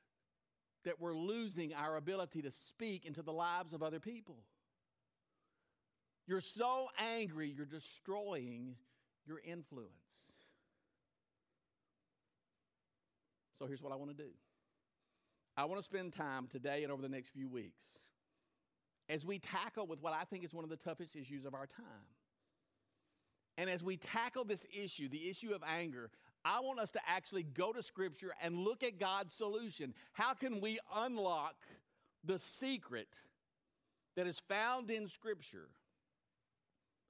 that 0.86 1.00
we're 1.00 1.14
losing 1.14 1.74
our 1.74 1.98
ability 1.98 2.42
to 2.44 2.52
speak 2.52 3.06
into 3.06 3.22
the 3.22 3.34
lives 3.34 3.74
of 3.74 3.84
other 3.84 4.00
people. 4.00 4.38
You're 6.26 6.42
so 6.42 6.88
angry, 6.98 7.54
you're 7.56 7.66
destroying 7.66 8.76
your 9.28 9.40
influence. 9.46 9.92
So 13.60 13.68
here's 13.68 13.82
what 13.82 13.92
I 13.92 13.98
want 13.98 14.18
to 14.18 14.24
do. 14.24 14.30
I 15.58 15.66
want 15.66 15.80
to 15.80 15.84
spend 15.84 16.14
time 16.14 16.48
today 16.48 16.84
and 16.84 16.92
over 16.92 17.02
the 17.02 17.10
next 17.10 17.30
few 17.30 17.50
weeks 17.50 17.84
as 19.10 19.26
we 19.26 19.40
tackle 19.40 19.86
with 19.86 20.02
what 20.02 20.14
I 20.14 20.24
think 20.24 20.46
is 20.46 20.54
one 20.54 20.64
of 20.64 20.70
the 20.70 20.78
toughest 20.78 21.16
issues 21.16 21.46
of 21.46 21.54
our 21.54 21.68
time. 21.68 22.08
And 23.58 23.70
as 23.70 23.84
we 23.84 23.98
tackle 23.98 24.46
this 24.46 24.66
issue, 24.74 25.10
the 25.10 25.30
issue 25.30 25.54
of 25.54 25.62
anger, 25.68 26.10
I 26.46 26.62
want 26.62 26.80
us 26.80 26.92
to 26.92 27.00
actually 27.06 27.44
go 27.44 27.74
to 27.74 27.84
Scripture 27.84 28.34
and 28.42 28.56
look 28.56 28.82
at 28.84 28.98
God's 28.98 29.34
solution. 29.34 29.94
How 30.14 30.34
can 30.34 30.62
we 30.62 30.80
unlock 30.96 31.56
the 32.24 32.40
secret 32.40 33.10
that 34.16 34.26
is 34.26 34.40
found 34.40 34.90
in 34.90 35.10
Scripture 35.10 35.68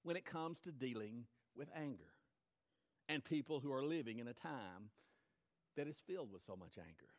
when 0.03 0.15
it 0.15 0.25
comes 0.25 0.59
to 0.61 0.71
dealing 0.71 1.25
with 1.55 1.69
anger 1.75 2.11
and 3.07 3.23
people 3.23 3.59
who 3.59 3.71
are 3.71 3.83
living 3.83 4.19
in 4.19 4.27
a 4.27 4.33
time 4.33 4.89
that 5.77 5.87
is 5.87 5.95
filled 6.07 6.31
with 6.33 6.41
so 6.45 6.55
much 6.55 6.73
anger? 6.77 7.13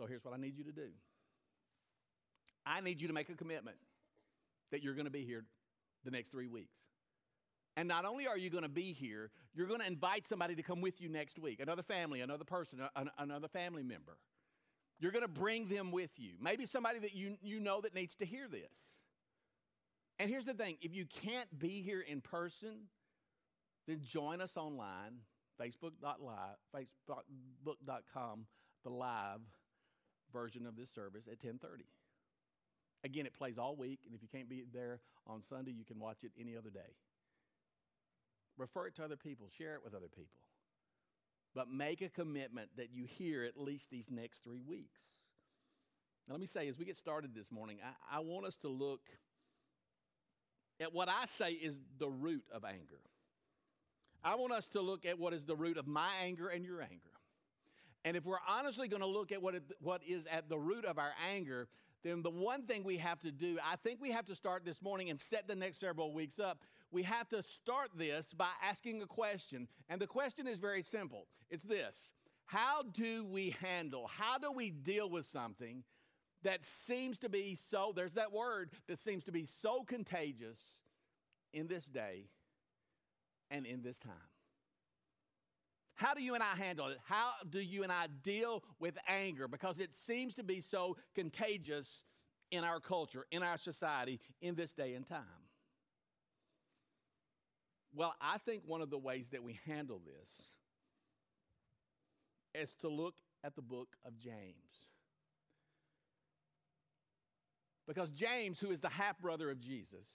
So 0.00 0.06
here's 0.06 0.24
what 0.24 0.32
I 0.32 0.38
need 0.38 0.56
you 0.56 0.64
to 0.64 0.72
do 0.72 0.88
I 2.64 2.80
need 2.80 3.02
you 3.02 3.08
to 3.08 3.12
make 3.12 3.28
a 3.28 3.34
commitment 3.34 3.76
that 4.72 4.82
you're 4.82 4.94
going 4.94 5.04
to 5.04 5.10
be 5.10 5.24
here 5.24 5.44
the 6.04 6.10
next 6.10 6.30
three 6.30 6.46
weeks. 6.46 6.78
And 7.76 7.86
not 7.86 8.06
only 8.06 8.26
are 8.26 8.38
you 8.38 8.48
going 8.48 8.62
to 8.62 8.70
be 8.70 8.94
here, 8.94 9.30
you're 9.54 9.66
going 9.66 9.80
to 9.80 9.86
invite 9.86 10.26
somebody 10.26 10.54
to 10.54 10.62
come 10.62 10.80
with 10.80 11.02
you 11.02 11.10
next 11.10 11.38
week 11.38 11.60
another 11.60 11.82
family, 11.82 12.22
another 12.22 12.44
person, 12.44 12.80
another 13.18 13.48
family 13.48 13.82
member. 13.82 14.16
You're 15.00 15.12
going 15.12 15.22
to 15.22 15.28
bring 15.28 15.68
them 15.68 15.92
with 15.92 16.10
you. 16.16 16.32
Maybe 16.40 16.64
somebody 16.64 16.98
that 17.00 17.14
you, 17.14 17.36
you 17.42 17.60
know 17.60 17.82
that 17.82 17.94
needs 17.94 18.14
to 18.16 18.24
hear 18.24 18.48
this. 18.48 18.72
And 20.18 20.30
here's 20.30 20.46
the 20.46 20.54
thing 20.54 20.78
if 20.80 20.94
you 20.94 21.04
can't 21.04 21.58
be 21.58 21.82
here 21.82 22.00
in 22.00 22.22
person, 22.22 22.88
then 23.86 24.00
join 24.02 24.40
us 24.40 24.56
online, 24.56 25.20
facebook.live, 25.60 26.56
facebook.com, 26.74 28.46
the 28.82 28.90
live 28.90 29.40
version 30.32 30.66
of 30.66 30.76
this 30.76 30.90
service 30.90 31.26
at 31.26 31.42
1030. 31.42 31.84
Again, 33.02 33.26
it 33.26 33.34
plays 33.34 33.58
all 33.58 33.76
week, 33.76 34.00
and 34.04 34.14
if 34.14 34.22
you 34.22 34.28
can't 34.28 34.48
be 34.48 34.64
there 34.72 35.00
on 35.26 35.42
Sunday, 35.42 35.72
you 35.72 35.84
can 35.84 35.98
watch 35.98 36.18
it 36.22 36.32
any 36.38 36.56
other 36.56 36.70
day. 36.70 36.94
Refer 38.58 38.88
it 38.88 38.96
to 38.96 39.04
other 39.04 39.16
people, 39.16 39.48
share 39.56 39.74
it 39.74 39.80
with 39.82 39.94
other 39.94 40.08
people. 40.08 40.40
But 41.54 41.68
make 41.68 42.02
a 42.02 42.08
commitment 42.08 42.68
that 42.76 42.90
you 42.92 43.04
hear 43.04 43.42
at 43.42 43.56
least 43.56 43.90
these 43.90 44.10
next 44.10 44.44
three 44.44 44.60
weeks. 44.60 45.00
Now, 46.28 46.34
let 46.34 46.40
me 46.40 46.46
say, 46.46 46.68
as 46.68 46.78
we 46.78 46.84
get 46.84 46.96
started 46.96 47.34
this 47.34 47.50
morning, 47.50 47.78
I, 47.82 48.18
I 48.18 48.20
want 48.20 48.46
us 48.46 48.56
to 48.58 48.68
look 48.68 49.00
at 50.78 50.92
what 50.92 51.08
I 51.08 51.26
say 51.26 51.52
is 51.52 51.76
the 51.98 52.08
root 52.08 52.44
of 52.52 52.64
anger. 52.64 53.00
I 54.22 54.34
want 54.34 54.52
us 54.52 54.68
to 54.68 54.80
look 54.80 55.06
at 55.06 55.18
what 55.18 55.32
is 55.32 55.44
the 55.44 55.56
root 55.56 55.78
of 55.78 55.86
my 55.86 56.10
anger 56.22 56.48
and 56.48 56.64
your 56.64 56.82
anger. 56.82 57.09
And 58.04 58.16
if 58.16 58.24
we're 58.24 58.38
honestly 58.48 58.88
going 58.88 59.02
to 59.02 59.08
look 59.08 59.30
at 59.32 59.42
what, 59.42 59.54
it, 59.54 59.62
what 59.80 60.02
is 60.06 60.26
at 60.26 60.48
the 60.48 60.58
root 60.58 60.84
of 60.84 60.98
our 60.98 61.12
anger, 61.30 61.68
then 62.02 62.22
the 62.22 62.30
one 62.30 62.62
thing 62.62 62.82
we 62.82 62.96
have 62.96 63.20
to 63.20 63.30
do, 63.30 63.58
I 63.62 63.76
think 63.76 64.00
we 64.00 64.10
have 64.12 64.26
to 64.26 64.34
start 64.34 64.64
this 64.64 64.80
morning 64.80 65.10
and 65.10 65.20
set 65.20 65.46
the 65.46 65.54
next 65.54 65.80
several 65.80 66.14
weeks 66.14 66.38
up. 66.38 66.60
We 66.90 67.02
have 67.02 67.28
to 67.28 67.42
start 67.42 67.90
this 67.94 68.32
by 68.32 68.48
asking 68.66 69.02
a 69.02 69.06
question. 69.06 69.68
And 69.88 70.00
the 70.00 70.06
question 70.06 70.46
is 70.46 70.58
very 70.58 70.82
simple 70.82 71.26
it's 71.50 71.64
this 71.64 72.10
How 72.46 72.82
do 72.82 73.24
we 73.24 73.54
handle, 73.60 74.06
how 74.06 74.38
do 74.38 74.50
we 74.50 74.70
deal 74.70 75.10
with 75.10 75.26
something 75.26 75.84
that 76.42 76.64
seems 76.64 77.18
to 77.18 77.28
be 77.28 77.54
so, 77.54 77.92
there's 77.94 78.14
that 78.14 78.32
word, 78.32 78.70
that 78.88 78.98
seems 78.98 79.24
to 79.24 79.32
be 79.32 79.44
so 79.44 79.84
contagious 79.84 80.58
in 81.52 81.66
this 81.66 81.84
day 81.84 82.30
and 83.50 83.66
in 83.66 83.82
this 83.82 83.98
time? 83.98 84.29
How 86.00 86.14
do 86.14 86.22
you 86.22 86.34
and 86.34 86.42
I 86.42 86.56
handle 86.56 86.86
it? 86.86 86.96
How 87.04 87.32
do 87.50 87.60
you 87.60 87.82
and 87.82 87.92
I 87.92 88.06
deal 88.22 88.64
with 88.78 88.96
anger? 89.06 89.46
Because 89.46 89.78
it 89.78 89.92
seems 89.92 90.34
to 90.36 90.42
be 90.42 90.62
so 90.62 90.96
contagious 91.14 92.04
in 92.50 92.64
our 92.64 92.80
culture, 92.80 93.26
in 93.30 93.42
our 93.42 93.58
society, 93.58 94.18
in 94.40 94.54
this 94.54 94.72
day 94.72 94.94
and 94.94 95.06
time. 95.06 95.20
Well, 97.94 98.14
I 98.18 98.38
think 98.38 98.62
one 98.64 98.80
of 98.80 98.88
the 98.88 98.96
ways 98.96 99.28
that 99.32 99.42
we 99.42 99.60
handle 99.66 100.00
this 100.02 100.32
is 102.62 102.72
to 102.80 102.88
look 102.88 103.16
at 103.44 103.54
the 103.54 103.62
book 103.62 103.88
of 104.06 104.16
James. 104.16 104.54
Because 107.86 108.10
James, 108.10 108.58
who 108.58 108.70
is 108.70 108.80
the 108.80 108.88
half 108.88 109.20
brother 109.20 109.50
of 109.50 109.60
Jesus, 109.60 110.08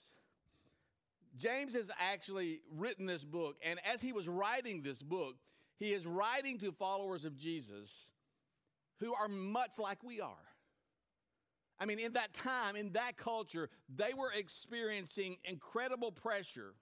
James 1.36 1.74
has 1.74 1.92
actually 2.00 2.62
written 2.76 3.06
this 3.06 3.22
book, 3.22 3.54
and 3.64 3.78
as 3.84 4.02
he 4.02 4.12
was 4.12 4.26
writing 4.26 4.82
this 4.82 5.00
book, 5.00 5.36
he 5.78 5.92
is 5.92 6.06
writing 6.06 6.58
to 6.58 6.72
followers 6.72 7.24
of 7.24 7.36
Jesus 7.36 7.90
who 9.00 9.14
are 9.14 9.28
much 9.28 9.78
like 9.78 10.02
we 10.02 10.20
are. 10.20 10.34
I 11.78 11.84
mean, 11.84 11.98
in 11.98 12.14
that 12.14 12.32
time, 12.32 12.76
in 12.76 12.92
that 12.92 13.16
culture, 13.18 13.68
they 13.94 14.14
were 14.14 14.32
experiencing 14.32 15.36
incredible 15.44 16.10
pressure 16.10 16.74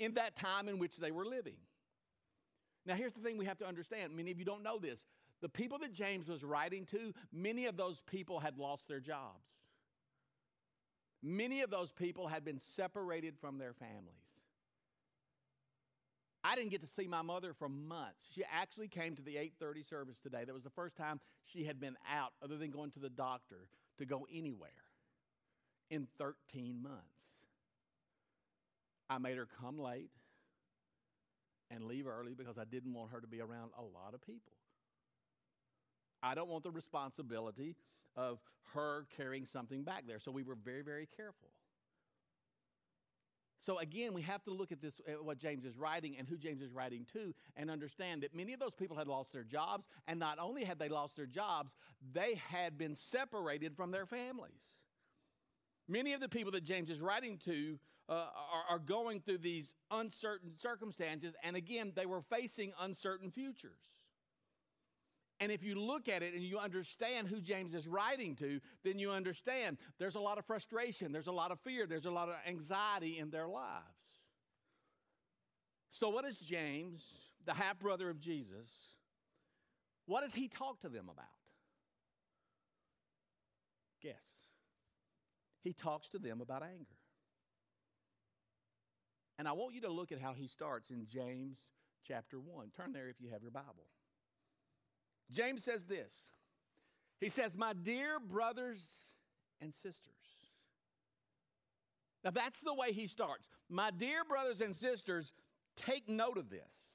in 0.00 0.14
that 0.14 0.34
time 0.34 0.68
in 0.68 0.78
which 0.78 0.96
they 0.96 1.12
were 1.12 1.24
living. 1.24 1.56
Now, 2.84 2.94
here's 2.94 3.12
the 3.12 3.20
thing 3.20 3.38
we 3.38 3.46
have 3.46 3.58
to 3.58 3.66
understand 3.66 4.16
many 4.16 4.30
of 4.30 4.38
you 4.38 4.44
don't 4.44 4.62
know 4.62 4.78
this. 4.78 5.04
The 5.42 5.48
people 5.48 5.78
that 5.78 5.92
James 5.92 6.28
was 6.28 6.42
writing 6.42 6.86
to, 6.86 7.12
many 7.32 7.66
of 7.66 7.76
those 7.76 8.00
people 8.00 8.40
had 8.40 8.58
lost 8.58 8.88
their 8.88 9.00
jobs. 9.00 9.44
Many 11.22 11.62
of 11.62 11.70
those 11.70 11.92
people 11.92 12.26
had 12.26 12.44
been 12.44 12.58
separated 12.58 13.34
from 13.40 13.58
their 13.58 13.72
families. 13.72 14.25
I 16.46 16.54
didn't 16.54 16.70
get 16.70 16.80
to 16.82 16.86
see 16.86 17.08
my 17.08 17.22
mother 17.22 17.52
for 17.58 17.68
months. 17.68 18.28
She 18.32 18.44
actually 18.44 18.86
came 18.86 19.16
to 19.16 19.22
the 19.22 19.36
8:30 19.36 19.82
service 19.82 20.16
today. 20.22 20.44
That 20.44 20.54
was 20.54 20.62
the 20.62 20.70
first 20.70 20.96
time 20.96 21.20
she 21.44 21.64
had 21.64 21.80
been 21.80 21.96
out 22.08 22.34
other 22.40 22.56
than 22.56 22.70
going 22.70 22.92
to 22.92 23.00
the 23.00 23.10
doctor 23.10 23.68
to 23.98 24.06
go 24.06 24.28
anywhere 24.32 24.70
in 25.90 26.06
13 26.18 26.80
months. 26.80 27.02
I 29.10 29.18
made 29.18 29.36
her 29.36 29.46
come 29.60 29.78
late 29.78 30.10
and 31.70 31.84
leave 31.84 32.06
early 32.06 32.34
because 32.34 32.58
I 32.58 32.64
didn't 32.64 32.94
want 32.94 33.10
her 33.10 33.20
to 33.20 33.26
be 33.26 33.40
around 33.40 33.72
a 33.76 33.82
lot 33.82 34.14
of 34.14 34.20
people. 34.22 34.52
I 36.22 36.36
don't 36.36 36.48
want 36.48 36.62
the 36.62 36.70
responsibility 36.70 37.74
of 38.14 38.38
her 38.74 39.06
carrying 39.16 39.46
something 39.46 39.82
back 39.82 40.04
there. 40.06 40.20
So 40.20 40.30
we 40.30 40.44
were 40.44 40.54
very, 40.54 40.82
very 40.82 41.08
careful. 41.16 41.50
So 43.66 43.80
again, 43.80 44.14
we 44.14 44.22
have 44.22 44.44
to 44.44 44.52
look 44.52 44.70
at 44.70 44.80
this, 44.80 44.94
at 45.08 45.24
what 45.24 45.38
James 45.38 45.64
is 45.64 45.76
writing 45.76 46.14
and 46.16 46.28
who 46.28 46.38
James 46.38 46.62
is 46.62 46.72
writing 46.72 47.04
to, 47.12 47.34
and 47.56 47.68
understand 47.68 48.22
that 48.22 48.32
many 48.32 48.52
of 48.52 48.60
those 48.60 48.76
people 48.76 48.96
had 48.96 49.08
lost 49.08 49.32
their 49.32 49.42
jobs, 49.42 49.88
and 50.06 50.20
not 50.20 50.38
only 50.38 50.62
had 50.62 50.78
they 50.78 50.88
lost 50.88 51.16
their 51.16 51.26
jobs, 51.26 51.72
they 52.12 52.36
had 52.48 52.78
been 52.78 52.94
separated 52.94 53.74
from 53.76 53.90
their 53.90 54.06
families. 54.06 54.76
Many 55.88 56.12
of 56.12 56.20
the 56.20 56.28
people 56.28 56.52
that 56.52 56.62
James 56.62 56.90
is 56.90 57.00
writing 57.00 57.38
to 57.38 57.76
uh, 58.08 58.12
are, 58.12 58.64
are 58.70 58.78
going 58.78 59.20
through 59.20 59.38
these 59.38 59.74
uncertain 59.90 60.52
circumstances, 60.56 61.34
and 61.42 61.56
again, 61.56 61.92
they 61.96 62.06
were 62.06 62.22
facing 62.22 62.72
uncertain 62.80 63.32
futures. 63.32 63.80
And 65.38 65.52
if 65.52 65.62
you 65.62 65.74
look 65.74 66.08
at 66.08 66.22
it 66.22 66.32
and 66.34 66.42
you 66.42 66.58
understand 66.58 67.28
who 67.28 67.40
James 67.40 67.74
is 67.74 67.86
writing 67.86 68.34
to, 68.36 68.60
then 68.84 68.98
you 68.98 69.10
understand 69.10 69.76
there's 69.98 70.14
a 70.14 70.20
lot 70.20 70.38
of 70.38 70.46
frustration, 70.46 71.12
there's 71.12 71.26
a 71.26 71.32
lot 71.32 71.50
of 71.50 71.60
fear, 71.60 71.86
there's 71.86 72.06
a 72.06 72.10
lot 72.10 72.28
of 72.28 72.36
anxiety 72.46 73.18
in 73.18 73.30
their 73.30 73.46
lives. 73.46 73.84
So, 75.90 76.08
what 76.08 76.24
does 76.24 76.38
James, 76.38 77.02
the 77.44 77.52
half 77.52 77.78
brother 77.78 78.08
of 78.08 78.18
Jesus, 78.18 78.68
what 80.06 80.22
does 80.22 80.34
he 80.34 80.48
talk 80.48 80.80
to 80.80 80.88
them 80.88 81.08
about? 81.10 81.26
Guess. 84.02 84.14
He 85.62 85.72
talks 85.72 86.08
to 86.10 86.18
them 86.18 86.40
about 86.40 86.62
anger. 86.62 86.96
And 89.38 89.46
I 89.46 89.52
want 89.52 89.74
you 89.74 89.82
to 89.82 89.90
look 89.90 90.12
at 90.12 90.20
how 90.20 90.32
he 90.32 90.46
starts 90.46 90.90
in 90.90 91.06
James 91.06 91.58
chapter 92.06 92.38
1. 92.38 92.70
Turn 92.74 92.92
there 92.92 93.08
if 93.08 93.20
you 93.20 93.28
have 93.30 93.42
your 93.42 93.50
Bible. 93.50 93.86
James 95.30 95.64
says 95.64 95.84
this 95.84 96.12
He 97.20 97.28
says, 97.28 97.56
My 97.56 97.72
dear 97.72 98.18
brothers 98.20 98.82
and 99.60 99.72
sisters. 99.72 100.12
Now 102.24 102.30
that's 102.30 102.60
the 102.60 102.74
way 102.74 102.92
he 102.92 103.06
starts. 103.06 103.46
My 103.68 103.90
dear 103.90 104.24
brothers 104.24 104.60
and 104.60 104.74
sisters, 104.74 105.32
take 105.76 106.08
note 106.08 106.38
of 106.38 106.50
this. 106.50 106.86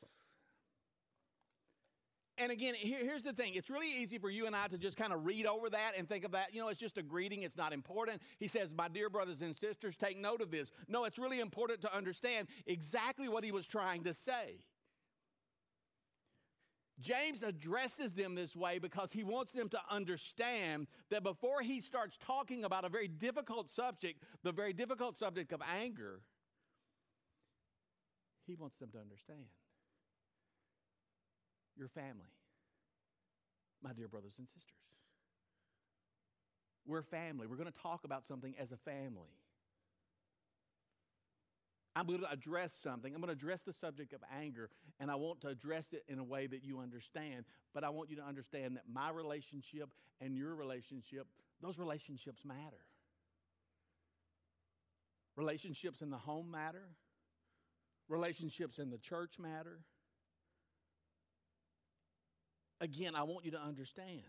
And 2.38 2.52
again, 2.52 2.74
here, 2.74 2.98
here's 3.00 3.22
the 3.22 3.34
thing 3.34 3.54
it's 3.54 3.70
really 3.70 3.92
easy 4.02 4.18
for 4.18 4.30
you 4.30 4.48
and 4.48 4.56
I 4.56 4.68
to 4.68 4.78
just 4.78 4.98
kind 4.98 5.14
of 5.14 5.26
read 5.26 5.46
over 5.46 5.70
that 5.70 5.92
and 5.96 6.10
think 6.10 6.26
of 6.26 6.32
that, 6.32 6.54
you 6.56 6.62
know, 6.62 6.70
it's 6.70 6.80
just 6.80 6.98
a 6.98 7.04
greeting, 7.04 7.44
it's 7.44 7.56
not 7.56 7.72
important. 7.72 8.22
He 8.40 8.48
says, 8.48 8.74
My 8.74 8.88
dear 8.88 9.10
brothers 9.10 9.42
and 9.42 9.56
sisters, 9.56 9.96
take 9.96 10.18
note 10.18 10.42
of 10.42 10.50
this. 10.50 10.72
No, 10.88 11.04
it's 11.04 11.20
really 11.20 11.40
important 11.40 11.82
to 11.82 11.96
understand 11.96 12.48
exactly 12.66 13.30
what 13.30 13.44
he 13.44 13.52
was 13.52 13.68
trying 13.68 14.04
to 14.06 14.14
say. 14.14 14.64
James 17.01 17.43
addresses 17.43 18.13
them 18.13 18.36
this 18.36 18.55
way 18.55 18.79
because 18.79 19.12
he 19.12 19.24
wants 19.24 19.51
them 19.51 19.67
to 19.70 19.79
understand 19.89 20.88
that 21.10 21.24
before 21.24 21.62
he 21.62 21.79
starts 21.79 22.17
talking 22.17 22.63
about 22.63 22.86
a 22.86 22.89
very 22.89 23.08
difficult 23.08 23.70
subject, 23.70 24.24
the 24.43 24.51
very 24.51 24.74
difficult 24.74 25.17
subject 25.17 25.51
of 25.51 25.62
anger, 25.62 26.22
he 28.46 28.55
wants 28.55 28.77
them 28.77 28.89
to 28.91 29.00
understand 29.00 29.46
your 31.75 31.89
family, 31.89 32.31
my 33.81 33.93
dear 33.93 34.08
brothers 34.08 34.34
and 34.38 34.48
sisters. 34.48 34.75
We're 36.86 37.03
family. 37.03 37.48
We're 37.48 37.58
going 37.58 37.72
to 37.72 37.79
talk 37.79 38.03
about 38.03 38.25
something 38.27 38.55
as 38.60 38.72
a 38.72 38.77
family. 38.77 39.41
I'm 41.96 42.06
going 42.08 42.22
to 42.22 42.32
address 42.32 42.72
something. 42.82 43.14
I'm 43.14 43.20
going 43.20 43.36
to 43.36 43.38
address 43.38 43.64
the 43.64 43.74
subject 43.74 44.14
of 44.14 44.22
anger, 44.40 44.70
and 45.00 45.12
I 45.12 45.16
want 45.16 45.42
to 45.42 45.50
address 45.50 45.88
it 45.92 46.04
in 46.08 46.20
a 46.20 46.24
way 46.24 46.48
that 46.48 46.64
you 46.64 46.80
understand. 46.80 47.46
But 47.74 47.84
I 47.84 47.90
want 47.90 48.10
you 48.10 48.16
to 48.18 48.24
understand 48.24 48.78
that 48.78 48.84
my 48.92 49.10
relationship 49.10 49.90
and 50.22 50.36
your 50.36 50.56
relationship, 50.56 51.28
those 51.62 51.78
relationships 51.78 52.46
matter. 52.46 52.86
Relationships 55.36 56.02
in 56.02 56.10
the 56.10 56.18
home 56.18 56.52
matter, 56.52 56.90
relationships 58.08 58.80
in 58.80 58.90
the 58.90 58.98
church 58.98 59.40
matter. 59.40 59.80
Again, 62.80 63.16
I 63.16 63.24
want 63.24 63.46
you 63.46 63.52
to 63.52 63.62
understand. 63.62 64.24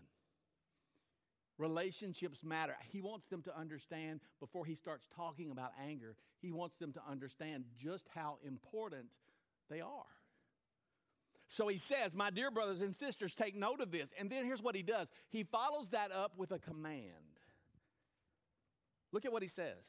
Relationships 1.57 2.43
matter. 2.43 2.75
He 2.89 3.01
wants 3.01 3.27
them 3.27 3.43
to 3.43 3.57
understand 3.57 4.21
before 4.39 4.65
he 4.65 4.75
starts 4.75 5.07
talking 5.15 5.51
about 5.51 5.71
anger, 5.81 6.15
he 6.39 6.51
wants 6.51 6.77
them 6.77 6.91
to 6.93 7.01
understand 7.09 7.65
just 7.77 8.07
how 8.13 8.37
important 8.45 9.05
they 9.69 9.81
are. 9.81 10.05
So 11.47 11.67
he 11.67 11.77
says, 11.77 12.15
My 12.15 12.31
dear 12.31 12.49
brothers 12.49 12.81
and 12.81 12.95
sisters, 12.95 13.35
take 13.35 13.55
note 13.55 13.81
of 13.81 13.91
this. 13.91 14.09
And 14.19 14.29
then 14.29 14.45
here's 14.45 14.63
what 14.63 14.75
he 14.75 14.81
does 14.81 15.07
he 15.29 15.43
follows 15.43 15.89
that 15.89 16.11
up 16.11 16.33
with 16.37 16.51
a 16.51 16.59
command. 16.59 17.03
Look 19.11 19.25
at 19.25 19.31
what 19.31 19.43
he 19.43 19.47
says. 19.47 19.85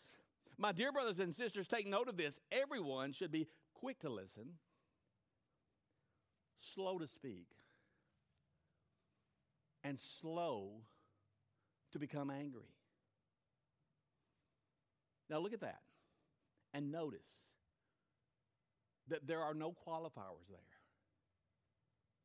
My 0.59 0.73
dear 0.73 0.93
brothers 0.93 1.19
and 1.19 1.35
sisters, 1.35 1.67
take 1.67 1.87
note 1.87 2.09
of 2.09 2.17
this. 2.17 2.39
Everyone 2.53 3.13
should 3.13 3.33
be 3.33 3.49
quick 3.73 3.99
to 4.01 4.11
listen, 4.11 4.59
slow 6.61 6.99
to 6.99 7.07
speak, 7.07 7.49
and 9.83 9.99
slow 9.99 10.83
to 11.95 11.99
become 12.01 12.29
angry. 12.29 12.75
Now, 15.31 15.39
look 15.39 15.53
at 15.53 15.61
that 15.61 15.81
and 16.75 16.91
notice 16.91 17.29
that 19.09 19.27
there 19.27 19.41
are 19.41 19.55
no 19.55 19.75
qualifiers 19.87 20.49
there. 20.51 20.59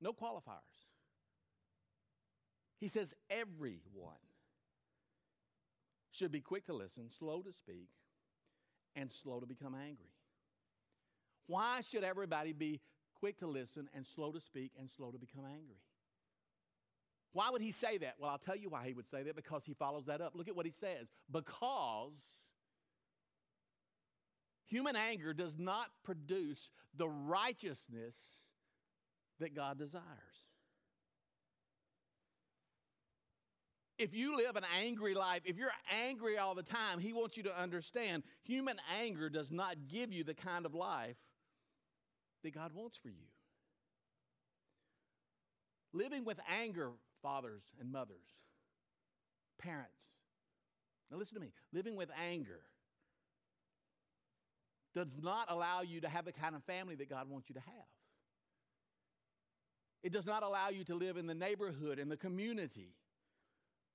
No 0.02 0.12
qualifiers. 0.12 0.88
He 2.80 2.88
says 2.88 3.14
everyone 3.30 4.16
should 6.12 6.32
be 6.32 6.42
quick 6.42 6.66
to 6.66 6.74
listen, 6.74 7.10
slow 7.20 7.42
to 7.44 7.54
speak, 7.54 7.90
and 8.96 9.12
slow 9.12 9.40
to 9.40 9.46
become 9.46 9.76
angry. 9.76 10.14
Why 11.46 11.82
should 11.82 12.04
everybody 12.04 12.54
be 12.54 12.82
quick 13.14 13.38
to 13.40 13.48
listen 13.48 13.88
and 13.94 14.06
slow 14.06 14.32
to 14.32 14.42
speak 14.42 14.72
and 14.80 14.90
slow 14.90 15.12
to 15.12 15.20
become 15.20 15.46
angry? 15.46 15.78
Why 17.34 17.50
would 17.52 17.62
he 17.62 17.72
say 17.72 17.98
that? 18.00 18.16
Well, 18.20 18.30
I'll 18.30 18.38
tell 18.38 18.56
you 18.56 18.70
why 18.70 18.88
he 18.88 18.94
would 18.94 19.08
say 19.08 19.24
that 19.24 19.36
because 19.36 19.64
he 19.66 19.74
follows 19.74 20.06
that 20.06 20.22
up. 20.22 20.34
Look 20.36 20.48
at 20.48 20.56
what 20.56 20.66
he 20.66 20.72
says. 20.72 21.08
Because 21.32 22.18
human 24.66 24.96
anger 24.96 25.34
does 25.34 25.58
not 25.58 25.88
produce 26.04 26.72
the 26.96 27.08
righteousness 27.08 28.16
that 29.40 29.56
God 29.56 29.78
desires. 29.78 30.04
If 34.00 34.14
you 34.14 34.38
live 34.38 34.56
an 34.56 34.64
angry 34.82 35.14
life, 35.14 35.42
if 35.44 35.58
you're 35.58 35.74
angry 35.92 36.38
all 36.38 36.56
the 36.56 36.64
time, 36.64 37.00
he 37.00 37.12
wants 37.12 37.36
you 37.36 37.44
to 37.44 37.62
understand 37.62 38.24
human 38.44 38.78
anger 38.98 39.30
does 39.30 39.52
not 39.52 39.76
give 39.90 40.14
you 40.14 40.24
the 40.24 40.34
kind 40.34 40.66
of 40.66 40.74
life 40.74 41.18
that 42.44 42.56
God 42.56 42.72
wants 42.74 42.98
for 42.98 43.10
you. 43.10 43.28
Living 45.92 46.24
with 46.24 46.40
anger 46.50 46.92
fathers 47.22 47.64
and 47.80 47.92
mothers, 47.92 48.28
parents. 49.60 49.94
Now, 51.12 51.18
listen 51.18 51.36
to 51.36 51.42
me 51.42 51.52
living 51.74 51.96
with 51.96 52.10
anger 52.20 52.62
does 54.94 55.10
not 55.22 55.48
allow 55.50 55.82
you 55.82 56.02
to 56.02 56.10
have 56.10 56.26
the 56.26 56.32
kind 56.32 56.56
of 56.56 56.64
family 56.64 56.96
that 56.96 57.10
God 57.10 57.30
wants 57.30 57.50
you 57.50 57.54
to 57.54 57.62
have. 57.62 57.88
It 60.02 60.14
does 60.14 60.26
not 60.26 60.44
allow 60.44 60.70
you 60.70 60.84
to 60.86 60.96
live 60.96 61.18
in 61.18 61.28
the 61.28 61.36
neighborhood, 61.36 62.00
in 62.00 62.10
the 62.10 62.18
community 62.18 62.94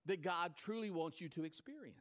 that 0.06 0.22
God 0.22 0.52
truly 0.56 0.90
wants 0.90 1.20
you 1.20 1.28
to 1.30 1.44
experience. 1.44 1.96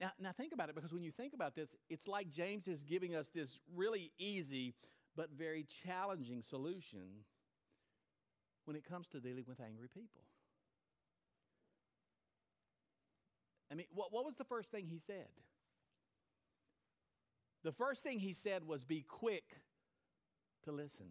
Now, 0.00 0.12
now, 0.20 0.32
think 0.32 0.52
about 0.52 0.68
it 0.68 0.74
because 0.74 0.92
when 0.92 1.02
you 1.02 1.12
think 1.12 1.34
about 1.34 1.54
this, 1.54 1.76
it's 1.88 2.08
like 2.08 2.30
James 2.30 2.68
is 2.68 2.82
giving 2.82 3.14
us 3.14 3.28
this 3.34 3.58
really 3.74 4.12
easy 4.18 4.74
but 5.16 5.30
very 5.30 5.66
challenging 5.84 6.42
solution 6.42 7.24
when 8.64 8.76
it 8.76 8.84
comes 8.88 9.08
to 9.08 9.20
dealing 9.20 9.44
with 9.46 9.60
angry 9.60 9.88
people. 9.88 10.22
I 13.70 13.74
mean, 13.74 13.86
what, 13.92 14.12
what 14.12 14.24
was 14.24 14.36
the 14.36 14.44
first 14.44 14.70
thing 14.70 14.86
he 14.86 14.98
said? 14.98 15.28
The 17.64 17.72
first 17.72 18.02
thing 18.02 18.18
he 18.18 18.32
said 18.32 18.66
was 18.66 18.84
be 18.84 19.02
quick 19.02 19.44
to 20.64 20.72
listen. 20.72 21.06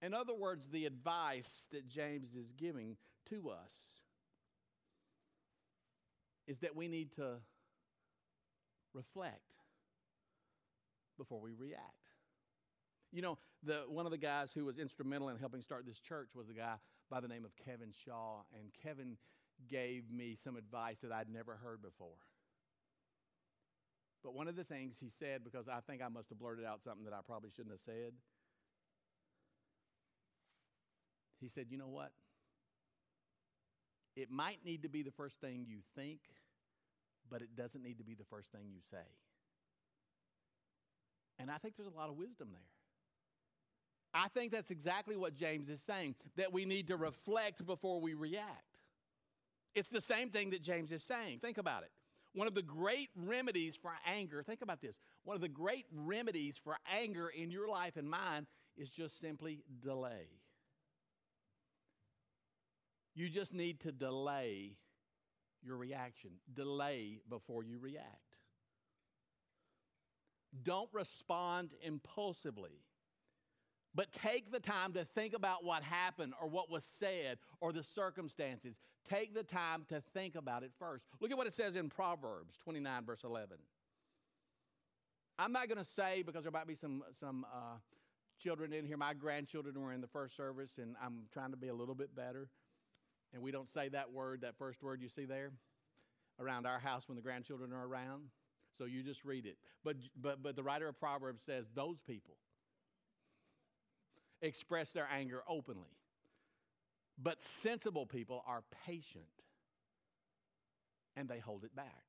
In 0.00 0.14
other 0.14 0.34
words, 0.34 0.66
the 0.72 0.86
advice 0.86 1.68
that 1.70 1.86
James 1.86 2.34
is 2.34 2.50
giving 2.56 2.96
to 3.30 3.50
us 3.50 3.70
is 6.48 6.58
that 6.58 6.74
we 6.74 6.88
need 6.88 7.14
to 7.16 7.36
reflect 8.94 9.52
before 11.16 11.40
we 11.40 11.52
react. 11.52 11.84
You 13.12 13.22
know, 13.22 13.38
the, 13.62 13.82
one 13.88 14.06
of 14.06 14.12
the 14.12 14.18
guys 14.18 14.50
who 14.54 14.64
was 14.64 14.78
instrumental 14.78 15.28
in 15.28 15.38
helping 15.38 15.62
start 15.62 15.86
this 15.86 15.98
church 15.98 16.30
was 16.34 16.48
a 16.48 16.52
guy 16.52 16.74
by 17.10 17.20
the 17.20 17.28
name 17.28 17.44
of 17.44 17.52
Kevin 17.56 17.92
Shaw, 18.04 18.40
and 18.58 18.70
Kevin 18.82 19.16
gave 19.68 20.10
me 20.10 20.36
some 20.42 20.56
advice 20.56 20.98
that 21.02 21.12
I'd 21.12 21.28
never 21.28 21.56
heard 21.62 21.82
before. 21.82 22.18
But 24.22 24.34
one 24.34 24.48
of 24.48 24.56
the 24.56 24.64
things 24.64 24.96
he 25.00 25.10
said, 25.18 25.42
because 25.44 25.68
I 25.68 25.80
think 25.86 26.02
I 26.02 26.08
must 26.08 26.28
have 26.28 26.38
blurted 26.38 26.64
out 26.64 26.80
something 26.82 27.04
that 27.04 27.12
I 27.12 27.20
probably 27.26 27.50
shouldn't 27.50 27.72
have 27.72 27.80
said, 27.84 28.12
he 31.40 31.48
said, 31.48 31.66
You 31.70 31.78
know 31.78 31.88
what? 31.88 32.12
It 34.14 34.30
might 34.30 34.64
need 34.64 34.82
to 34.82 34.88
be 34.88 35.02
the 35.02 35.10
first 35.10 35.40
thing 35.40 35.64
you 35.66 35.78
think, 35.96 36.20
but 37.30 37.42
it 37.42 37.56
doesn't 37.56 37.82
need 37.82 37.98
to 37.98 38.04
be 38.04 38.14
the 38.14 38.26
first 38.30 38.52
thing 38.52 38.66
you 38.72 38.80
say. 38.90 39.06
And 41.38 41.50
I 41.50 41.58
think 41.58 41.76
there's 41.76 41.92
a 41.92 41.96
lot 41.96 42.10
of 42.10 42.16
wisdom 42.16 42.48
there. 42.52 42.68
I 44.14 44.28
think 44.28 44.52
that's 44.52 44.70
exactly 44.70 45.16
what 45.16 45.34
James 45.34 45.68
is 45.68 45.80
saying 45.82 46.14
that 46.36 46.52
we 46.52 46.64
need 46.64 46.88
to 46.88 46.96
reflect 46.96 47.64
before 47.64 48.00
we 48.00 48.14
react. 48.14 48.78
It's 49.74 49.88
the 49.88 50.02
same 50.02 50.30
thing 50.30 50.50
that 50.50 50.62
James 50.62 50.92
is 50.92 51.02
saying. 51.02 51.38
Think 51.38 51.58
about 51.58 51.82
it. 51.82 51.90
One 52.34 52.46
of 52.46 52.54
the 52.54 52.62
great 52.62 53.10
remedies 53.16 53.76
for 53.76 53.92
anger, 54.06 54.42
think 54.42 54.62
about 54.62 54.80
this. 54.80 54.96
One 55.24 55.34
of 55.34 55.40
the 55.40 55.48
great 55.48 55.86
remedies 55.94 56.58
for 56.62 56.76
anger 56.90 57.28
in 57.28 57.50
your 57.50 57.68
life 57.68 57.96
and 57.96 58.08
mine 58.08 58.46
is 58.76 58.90
just 58.90 59.20
simply 59.20 59.64
delay. 59.82 60.28
You 63.14 63.28
just 63.28 63.52
need 63.52 63.80
to 63.80 63.92
delay 63.92 64.76
your 65.62 65.76
reaction, 65.76 66.30
delay 66.52 67.20
before 67.28 67.62
you 67.62 67.78
react. 67.78 68.36
Don't 70.62 70.88
respond 70.92 71.70
impulsively. 71.82 72.80
But 73.94 74.10
take 74.12 74.50
the 74.50 74.60
time 74.60 74.94
to 74.94 75.04
think 75.04 75.34
about 75.34 75.64
what 75.64 75.82
happened 75.82 76.32
or 76.40 76.48
what 76.48 76.70
was 76.70 76.84
said 76.84 77.38
or 77.60 77.72
the 77.72 77.82
circumstances. 77.82 78.76
Take 79.08 79.34
the 79.34 79.42
time 79.42 79.84
to 79.90 80.02
think 80.14 80.34
about 80.34 80.62
it 80.62 80.70
first. 80.78 81.04
Look 81.20 81.30
at 81.30 81.36
what 81.36 81.46
it 81.46 81.54
says 81.54 81.76
in 81.76 81.90
Proverbs 81.90 82.56
29, 82.64 83.04
verse 83.04 83.22
11. 83.24 83.58
I'm 85.38 85.52
not 85.52 85.68
going 85.68 85.78
to 85.78 85.84
say, 85.84 86.22
because 86.22 86.44
there 86.44 86.52
might 86.52 86.66
be 86.66 86.74
some, 86.74 87.02
some 87.20 87.44
uh, 87.52 87.76
children 88.38 88.72
in 88.72 88.86
here, 88.86 88.96
my 88.96 89.12
grandchildren 89.12 89.80
were 89.80 89.92
in 89.92 90.00
the 90.00 90.06
first 90.06 90.36
service, 90.36 90.72
and 90.78 90.94
I'm 91.02 91.24
trying 91.32 91.50
to 91.50 91.56
be 91.56 91.68
a 91.68 91.74
little 91.74 91.94
bit 91.94 92.14
better. 92.14 92.48
And 93.34 93.42
we 93.42 93.50
don't 93.50 93.68
say 93.68 93.88
that 93.90 94.12
word, 94.12 94.42
that 94.42 94.56
first 94.56 94.82
word 94.82 95.02
you 95.02 95.08
see 95.08 95.24
there, 95.24 95.52
around 96.38 96.66
our 96.66 96.78
house 96.78 97.08
when 97.08 97.16
the 97.16 97.22
grandchildren 97.22 97.72
are 97.72 97.86
around. 97.86 98.24
So 98.78 98.84
you 98.84 99.02
just 99.02 99.24
read 99.24 99.44
it. 99.44 99.58
But, 99.84 99.96
but, 100.20 100.42
but 100.42 100.56
the 100.56 100.62
writer 100.62 100.88
of 100.88 100.98
Proverbs 100.98 101.42
says, 101.44 101.66
those 101.74 101.98
people 102.06 102.36
express 104.42 104.90
their 104.90 105.08
anger 105.10 105.42
openly. 105.48 105.96
But 107.18 107.42
sensible 107.42 108.06
people 108.06 108.42
are 108.46 108.62
patient 108.86 109.24
and 111.16 111.28
they 111.28 111.38
hold 111.38 111.64
it 111.64 111.74
back. 111.74 112.04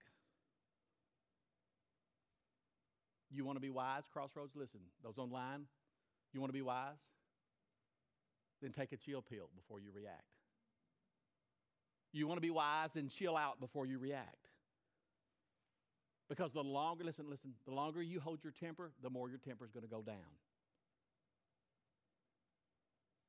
You 3.30 3.46
want 3.46 3.58
to 3.58 3.62
be 3.62 3.70
wise, 3.70 4.04
Crossroads? 4.12 4.56
Listen, 4.56 4.82
those 5.04 5.18
online, 5.18 5.66
you 6.34 6.40
want 6.40 6.50
to 6.50 6.54
be 6.54 6.62
wise? 6.62 6.98
Then 8.62 8.72
take 8.72 8.92
a 8.92 8.98
chill 8.98 9.22
pill 9.22 9.50
before 9.56 9.80
you 9.80 9.92
react. 9.94 10.22
You 12.12 12.28
want 12.28 12.38
to 12.38 12.42
be 12.42 12.52
wise, 12.52 12.90
then 12.94 13.10
chill 13.10 13.36
out 13.36 13.60
before 13.60 13.88
you 13.88 13.98
react. 13.98 14.50
Because 16.30 16.54
the 16.54 16.64
longer, 16.64 17.04
listen, 17.04 17.26
listen, 17.30 17.54
the 17.66 17.74
longer 17.74 18.02
you 18.02 18.20
hold 18.20 18.44
your 18.44 18.54
temper, 18.54 18.92
the 19.02 19.10
more 19.10 19.30
your 19.30 19.40
temper 19.40 19.66
is 19.66 19.72
going 19.72 19.84
to 19.84 19.90
go 19.90 20.02
down. 20.02 20.16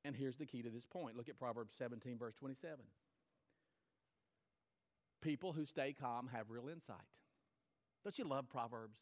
And 0.05 0.15
here's 0.15 0.37
the 0.37 0.45
key 0.45 0.61
to 0.61 0.69
this 0.69 0.85
point. 0.85 1.17
Look 1.17 1.29
at 1.29 1.39
Proverbs 1.39 1.73
17, 1.79 2.19
verse 2.19 2.35
27. 2.35 2.77
people 5.21 5.51
who 5.51 5.65
stay 5.65 5.95
calm 5.99 6.29
have 6.31 6.51
real 6.51 6.67
insight. 6.71 6.97
Don't 8.03 8.17
you 8.19 8.25
love 8.25 8.47
Proverbs? 8.47 8.99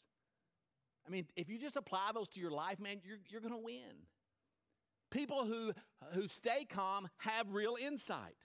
I 1.05 1.11
mean, 1.11 1.27
if 1.35 1.49
you 1.49 1.59
just 1.59 1.75
apply 1.75 2.11
those 2.13 2.29
to 2.29 2.39
your 2.39 2.51
life, 2.51 2.79
man, 2.79 3.01
you're, 3.03 3.17
you're 3.27 3.41
going 3.41 3.53
to 3.53 3.59
win. 3.59 4.07
People 5.11 5.43
who, 5.43 5.73
who 6.13 6.29
stay 6.29 6.65
calm 6.65 7.09
have 7.17 7.51
real 7.51 7.75
insight. 7.79 8.37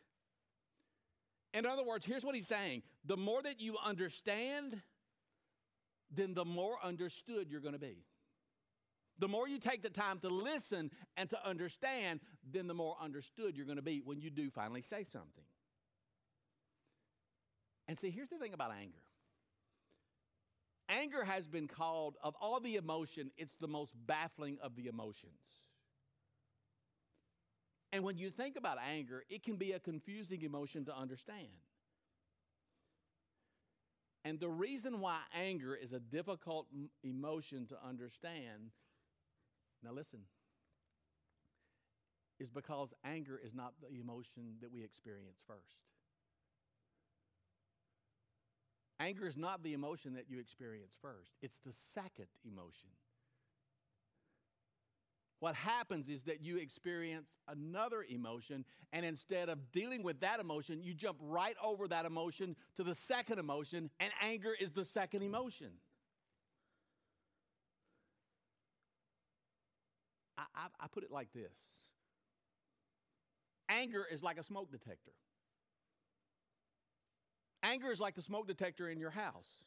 In 1.55 1.65
other 1.65 1.85
words, 1.85 2.05
here's 2.05 2.25
what 2.25 2.35
he's 2.35 2.49
saying 2.49 2.83
the 3.05 3.17
more 3.17 3.41
that 3.41 3.61
you 3.61 3.77
understand, 3.83 4.83
then 6.11 6.35
the 6.35 6.45
more 6.45 6.77
understood 6.83 7.49
you're 7.49 7.61
going 7.61 7.75
to 7.75 7.79
be. 7.79 8.05
The 9.19 9.29
more 9.29 9.49
you 9.49 9.59
take 9.59 9.83
the 9.83 9.91
time 9.91 10.19
to 10.21 10.29
listen 10.29 10.91
and 11.17 11.29
to 11.31 11.47
understand, 11.47 12.21
then 12.51 12.67
the 12.67 12.75
more 12.75 12.97
understood 13.03 13.57
you're 13.57 13.67
going 13.67 13.77
to 13.77 13.83
be 13.83 14.01
when 14.05 14.21
you 14.21 14.31
do 14.31 14.51
finally 14.51 14.81
say 14.81 15.05
something. 15.05 15.45
And 17.89 17.99
see, 17.99 18.11
here's 18.11 18.29
the 18.29 18.39
thing 18.39 18.53
about 18.53 18.73
anger 18.73 19.03
anger 20.89 21.25
has 21.25 21.47
been 21.47 21.69
called, 21.69 22.17
of 22.23 22.35
all 22.41 22.61
the 22.61 22.77
emotion, 22.77 23.31
it's 23.37 23.57
the 23.57 23.69
most 23.69 23.95
baffling 24.07 24.59
of 24.63 24.75
the 24.75 24.87
emotions. 24.87 25.35
And 27.93 28.05
when 28.05 28.19
you 28.19 28.31
think 28.31 28.57
about 28.57 28.79
anger, 28.91 29.25
it 29.31 29.43
can 29.43 29.57
be 29.57 29.73
a 29.73 29.81
confusing 29.81 30.43
emotion 30.43 30.85
to 30.87 30.97
understand. 30.97 31.49
And 34.25 34.39
the 34.39 34.49
reason 34.49 35.01
why 35.01 35.21
anger 35.33 35.75
is 35.75 35.93
a 35.93 36.01
difficult 36.01 36.67
emotion 37.03 37.67
to 37.69 37.79
understand, 37.87 38.73
now 39.85 39.93
listen, 39.93 40.21
is 42.41 42.51
because 42.51 42.93
anger 43.05 43.41
is 43.43 43.55
not 43.55 43.75
the 43.81 44.01
emotion 44.01 44.57
that 44.61 44.73
we 44.73 44.83
experience 44.85 45.41
first. 45.47 45.77
Anger 49.01 49.27
is 49.27 49.37
not 49.37 49.63
the 49.63 49.75
emotion 49.75 50.15
that 50.15 50.25
you 50.29 50.41
experience 50.41 50.97
first, 51.01 51.33
it's 51.43 51.59
the 51.65 51.73
second 51.73 52.29
emotion. 52.45 52.91
What 55.41 55.55
happens 55.55 56.09
is 56.09 56.25
that 56.25 56.41
you 56.41 56.57
experience 56.57 57.29
another 57.47 58.05
emotion, 58.09 58.65
and 58.93 59.07
instead 59.07 59.49
of 59.49 59.71
dealing 59.71 60.03
with 60.03 60.19
that 60.21 60.41
emotion, 60.41 60.83
you 60.83 60.95
jump 60.95 61.19
right 61.21 61.55
over 61.63 61.87
that 61.87 62.07
emotion 62.07 62.57
to 62.77 62.83
the 62.83 62.95
second 62.95 63.39
emotion, 63.39 63.91
and 64.01 64.11
anger 64.21 64.51
is 64.59 64.73
the 64.73 64.85
second 64.85 65.23
emotion. 65.23 65.69
I, 70.39 70.45
I, 70.55 70.67
I 70.81 70.87
put 70.89 71.05
it 71.05 71.11
like 71.11 71.33
this 71.35 71.53
anger 73.69 74.07
is 74.11 74.23
like 74.23 74.39
a 74.39 74.43
smoke 74.43 74.71
detector. 74.71 75.13
Anger 77.63 77.93
is 77.93 78.01
like 78.01 78.15
the 78.15 78.23
smoke 78.23 78.47
detector 78.47 78.89
in 78.89 78.99
your 78.99 79.11
house. 79.11 79.65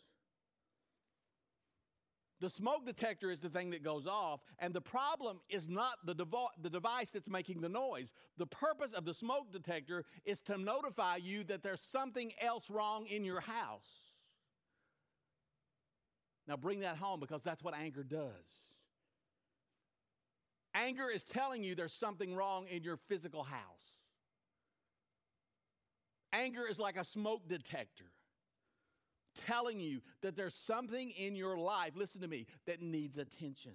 The 2.39 2.49
smoke 2.49 2.87
detector 2.87 3.29
is 3.29 3.39
the 3.39 3.49
thing 3.49 3.69
that 3.69 3.83
goes 3.83 4.07
off, 4.07 4.39
and 4.57 4.73
the 4.73 4.81
problem 4.81 5.41
is 5.47 5.69
not 5.69 5.97
the, 6.03 6.15
devo- 6.15 6.47
the 6.59 6.71
device 6.71 7.11
that's 7.11 7.29
making 7.29 7.61
the 7.61 7.69
noise. 7.69 8.13
The 8.37 8.47
purpose 8.47 8.93
of 8.93 9.05
the 9.05 9.13
smoke 9.13 9.53
detector 9.53 10.05
is 10.25 10.41
to 10.41 10.57
notify 10.57 11.17
you 11.17 11.43
that 11.43 11.61
there's 11.61 11.81
something 11.81 12.31
else 12.41 12.71
wrong 12.71 13.05
in 13.05 13.23
your 13.23 13.41
house. 13.41 13.85
Now 16.47 16.57
bring 16.57 16.79
that 16.79 16.97
home 16.97 17.19
because 17.19 17.43
that's 17.43 17.63
what 17.63 17.75
anger 17.75 18.03
does. 18.03 18.60
Anger 20.73 21.09
is 21.09 21.23
telling 21.23 21.63
you 21.63 21.75
there's 21.75 21.93
something 21.93 22.35
wrong 22.35 22.67
in 22.67 22.83
your 22.83 22.97
physical 23.09 23.43
house. 23.43 23.61
Anger 26.33 26.65
is 26.69 26.79
like 26.79 26.95
a 26.95 27.03
smoke 27.03 27.47
detector 27.47 28.11
telling 29.47 29.79
you 29.79 30.01
that 30.21 30.35
there's 30.35 30.55
something 30.55 31.11
in 31.11 31.35
your 31.35 31.57
life, 31.57 31.91
listen 31.95 32.21
to 32.21 32.27
me, 32.27 32.45
that 32.65 32.81
needs 32.81 33.17
attention. 33.17 33.73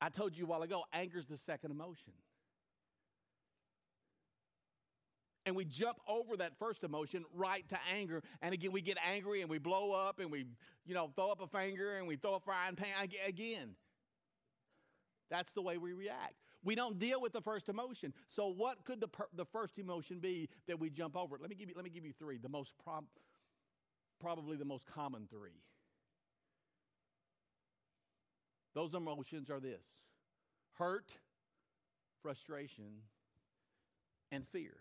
I 0.00 0.08
told 0.08 0.36
you 0.36 0.44
a 0.44 0.48
while 0.48 0.62
ago, 0.62 0.84
anger 0.92 1.18
is 1.18 1.26
the 1.26 1.36
second 1.36 1.70
emotion. 1.70 2.12
And 5.46 5.56
we 5.56 5.64
jump 5.64 5.98
over 6.06 6.36
that 6.36 6.58
first 6.58 6.84
emotion 6.84 7.24
right 7.34 7.66
to 7.70 7.78
anger. 7.92 8.22
And 8.40 8.54
again, 8.54 8.72
we 8.72 8.82
get 8.82 8.98
angry 9.06 9.40
and 9.40 9.50
we 9.50 9.58
blow 9.58 9.92
up 9.92 10.20
and 10.20 10.30
we, 10.30 10.46
you 10.84 10.94
know, 10.94 11.10
throw 11.16 11.30
up 11.30 11.40
a 11.40 11.46
finger 11.46 11.96
and 11.96 12.06
we 12.06 12.16
throw 12.16 12.34
a 12.34 12.40
frying 12.40 12.76
pan 12.76 13.08
again. 13.26 13.74
That's 15.30 15.52
the 15.52 15.62
way 15.62 15.78
we 15.78 15.92
react. 15.92 16.34
We 16.62 16.74
don't 16.74 16.98
deal 16.98 17.20
with 17.20 17.32
the 17.32 17.40
first 17.40 17.68
emotion. 17.68 18.12
So, 18.28 18.48
what 18.48 18.84
could 18.84 19.00
the, 19.00 19.08
per- 19.08 19.28
the 19.34 19.46
first 19.46 19.78
emotion 19.78 20.18
be 20.18 20.48
that 20.66 20.78
we 20.78 20.90
jump 20.90 21.16
over? 21.16 21.38
Let 21.40 21.48
me 21.48 21.56
give 21.56 21.68
you, 21.68 21.74
let 21.76 21.84
me 21.84 21.90
give 21.90 22.04
you 22.04 22.12
three, 22.18 22.36
the 22.38 22.48
most 22.48 22.72
prob- 22.84 23.06
probably 24.20 24.56
the 24.56 24.64
most 24.64 24.84
common 24.86 25.26
three. 25.30 25.62
Those 28.74 28.94
emotions 28.94 29.50
are 29.50 29.60
this 29.60 29.84
hurt, 30.74 31.10
frustration, 32.22 33.02
and 34.30 34.46
fear. 34.48 34.76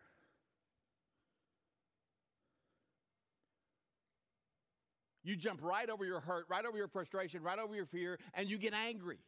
You 5.24 5.36
jump 5.36 5.62
right 5.62 5.90
over 5.90 6.06
your 6.06 6.20
hurt, 6.22 6.46
right 6.50 6.66
over 6.66 6.78
your 6.78 6.88
frustration, 6.88 7.44
right 7.44 7.60
over 7.60 7.76
your 7.76 7.86
fear, 7.86 8.18
and 8.34 8.50
you 8.50 8.58
get 8.58 8.74
angry. 8.74 9.20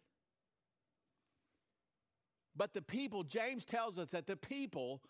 But 2.55 2.73
the 2.73 2.81
people, 2.81 3.23
James 3.23 3.65
tells 3.65 3.97
us 3.97 4.09
that 4.09 4.27
the 4.27 4.35
people 4.35 5.01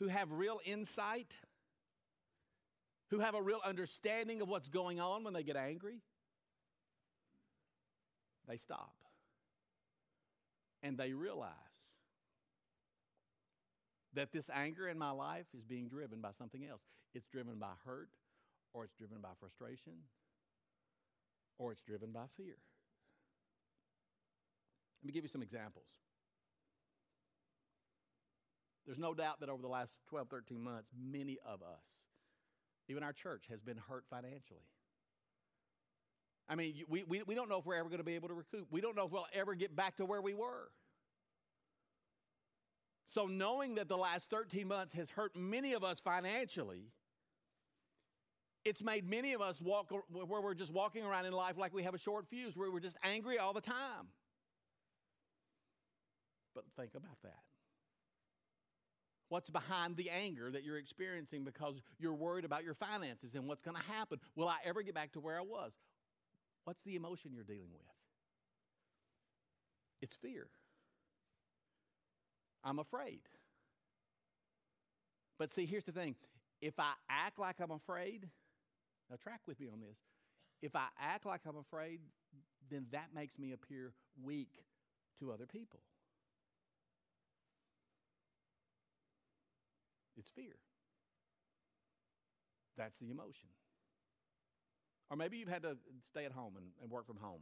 who 0.00 0.08
have 0.08 0.32
real 0.32 0.60
insight, 0.64 1.34
who 3.10 3.20
have 3.20 3.34
a 3.34 3.42
real 3.42 3.60
understanding 3.64 4.40
of 4.40 4.48
what's 4.48 4.68
going 4.68 5.00
on 5.00 5.24
when 5.24 5.34
they 5.34 5.42
get 5.42 5.56
angry, 5.56 6.00
they 8.48 8.56
stop 8.56 8.94
and 10.82 10.96
they 10.96 11.12
realize 11.12 11.52
that 14.14 14.32
this 14.32 14.50
anger 14.52 14.88
in 14.88 14.98
my 14.98 15.10
life 15.10 15.46
is 15.56 15.64
being 15.64 15.88
driven 15.88 16.20
by 16.20 16.30
something 16.36 16.66
else. 16.66 16.82
It's 17.14 17.26
driven 17.28 17.58
by 17.58 17.72
hurt, 17.84 18.08
or 18.72 18.84
it's 18.84 18.94
driven 18.94 19.18
by 19.20 19.30
frustration, 19.38 19.92
or 21.58 21.72
it's 21.72 21.82
driven 21.82 22.10
by 22.10 22.24
fear. 22.36 22.56
Let 25.02 25.06
me 25.06 25.12
give 25.12 25.24
you 25.24 25.28
some 25.30 25.42
examples. 25.42 25.86
There's 28.86 28.98
no 28.98 29.14
doubt 29.14 29.40
that 29.40 29.48
over 29.48 29.62
the 29.62 29.68
last 29.68 29.98
12, 30.08 30.28
13 30.28 30.60
months, 30.62 30.90
many 30.98 31.38
of 31.46 31.62
us, 31.62 31.84
even 32.88 33.02
our 33.02 33.12
church, 33.12 33.44
has 33.48 33.60
been 33.60 33.76
hurt 33.88 34.04
financially. 34.10 34.66
I 36.48 36.56
mean, 36.56 36.82
we, 36.88 37.04
we, 37.04 37.22
we 37.22 37.34
don't 37.34 37.48
know 37.48 37.58
if 37.58 37.66
we're 37.66 37.76
ever 37.76 37.88
going 37.88 37.98
to 37.98 38.04
be 38.04 38.16
able 38.16 38.28
to 38.28 38.34
recoup. 38.34 38.66
We 38.70 38.80
don't 38.80 38.96
know 38.96 39.06
if 39.06 39.12
we'll 39.12 39.26
ever 39.32 39.54
get 39.54 39.76
back 39.76 39.96
to 39.98 40.04
where 40.04 40.20
we 40.20 40.34
were. 40.34 40.70
So, 43.06 43.26
knowing 43.26 43.76
that 43.76 43.88
the 43.88 43.96
last 43.96 44.30
13 44.30 44.66
months 44.66 44.92
has 44.94 45.10
hurt 45.10 45.36
many 45.36 45.72
of 45.72 45.84
us 45.84 46.00
financially, 46.00 46.90
it's 48.64 48.82
made 48.82 49.08
many 49.08 49.32
of 49.32 49.40
us 49.40 49.60
walk 49.60 49.92
where 50.10 50.40
we're 50.40 50.54
just 50.54 50.72
walking 50.72 51.04
around 51.04 51.26
in 51.26 51.32
life 51.32 51.56
like 51.56 51.72
we 51.72 51.84
have 51.84 51.94
a 51.94 51.98
short 51.98 52.26
fuse, 52.28 52.56
where 52.56 52.70
we're 52.70 52.80
just 52.80 52.96
angry 53.02 53.38
all 53.38 53.52
the 53.52 53.60
time. 53.60 54.08
But 56.54 56.64
think 56.76 56.94
about 56.94 57.20
that. 57.22 57.38
What's 59.28 59.48
behind 59.48 59.96
the 59.96 60.10
anger 60.10 60.50
that 60.50 60.64
you're 60.64 60.76
experiencing 60.76 61.44
because 61.44 61.76
you're 61.98 62.14
worried 62.14 62.44
about 62.44 62.64
your 62.64 62.74
finances 62.74 63.36
and 63.36 63.46
what's 63.46 63.62
going 63.62 63.76
to 63.76 63.82
happen? 63.84 64.18
Will 64.34 64.48
I 64.48 64.56
ever 64.64 64.82
get 64.82 64.94
back 64.94 65.12
to 65.12 65.20
where 65.20 65.38
I 65.38 65.42
was? 65.42 65.72
What's 66.64 66.80
the 66.84 66.96
emotion 66.96 67.30
you're 67.32 67.44
dealing 67.44 67.70
with? 67.72 67.86
It's 70.02 70.16
fear. 70.16 70.48
I'm 72.64 72.78
afraid. 72.78 73.20
But 75.38 75.52
see, 75.52 75.64
here's 75.64 75.84
the 75.84 75.92
thing 75.92 76.16
if 76.60 76.78
I 76.78 76.92
act 77.08 77.38
like 77.38 77.60
I'm 77.60 77.70
afraid, 77.70 78.28
now 79.08 79.16
track 79.16 79.40
with 79.46 79.60
me 79.60 79.68
on 79.72 79.80
this. 79.80 79.96
If 80.60 80.76
I 80.76 80.86
act 81.00 81.24
like 81.24 81.40
I'm 81.48 81.56
afraid, 81.56 82.00
then 82.70 82.86
that 82.92 83.08
makes 83.14 83.38
me 83.38 83.52
appear 83.52 83.92
weak 84.22 84.64
to 85.20 85.32
other 85.32 85.46
people. 85.46 85.80
It's 90.20 90.30
fear. 90.30 90.56
That's 92.76 92.98
the 92.98 93.10
emotion. 93.10 93.48
Or 95.10 95.16
maybe 95.16 95.38
you've 95.38 95.48
had 95.48 95.62
to 95.62 95.76
stay 96.10 96.24
at 96.24 96.32
home 96.32 96.54
and, 96.56 96.66
and 96.80 96.90
work 96.90 97.06
from 97.06 97.16
home. 97.16 97.40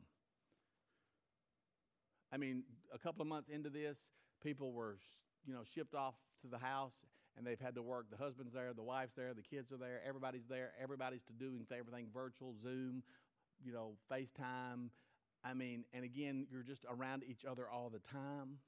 I 2.32 2.36
mean, 2.36 2.62
a 2.94 2.98
couple 2.98 3.22
of 3.22 3.28
months 3.28 3.48
into 3.48 3.68
this, 3.68 3.98
people 4.42 4.72
were, 4.72 4.96
you 5.44 5.52
know, 5.52 5.62
shipped 5.74 5.94
off 5.94 6.14
to 6.42 6.48
the 6.48 6.58
house 6.58 6.94
and 7.36 7.46
they've 7.46 7.60
had 7.60 7.74
to 7.74 7.82
work. 7.82 8.06
The 8.10 8.16
husband's 8.16 8.54
there, 8.54 8.72
the 8.72 8.82
wife's 8.82 9.14
there, 9.16 9.34
the 9.34 9.42
kids 9.42 9.72
are 9.72 9.76
there, 9.76 10.00
everybody's 10.06 10.46
there, 10.48 10.70
everybody's 10.80 11.22
to 11.24 11.32
doing 11.32 11.66
everything 11.70 12.08
virtual, 12.14 12.54
Zoom, 12.62 13.02
you 13.64 13.72
know, 13.72 13.94
FaceTime. 14.10 14.90
I 15.44 15.54
mean, 15.54 15.84
and 15.92 16.04
again, 16.04 16.46
you're 16.50 16.62
just 16.62 16.84
around 16.88 17.22
each 17.28 17.44
other 17.44 17.68
all 17.68 17.90
the 17.90 18.00
time. 18.00 18.58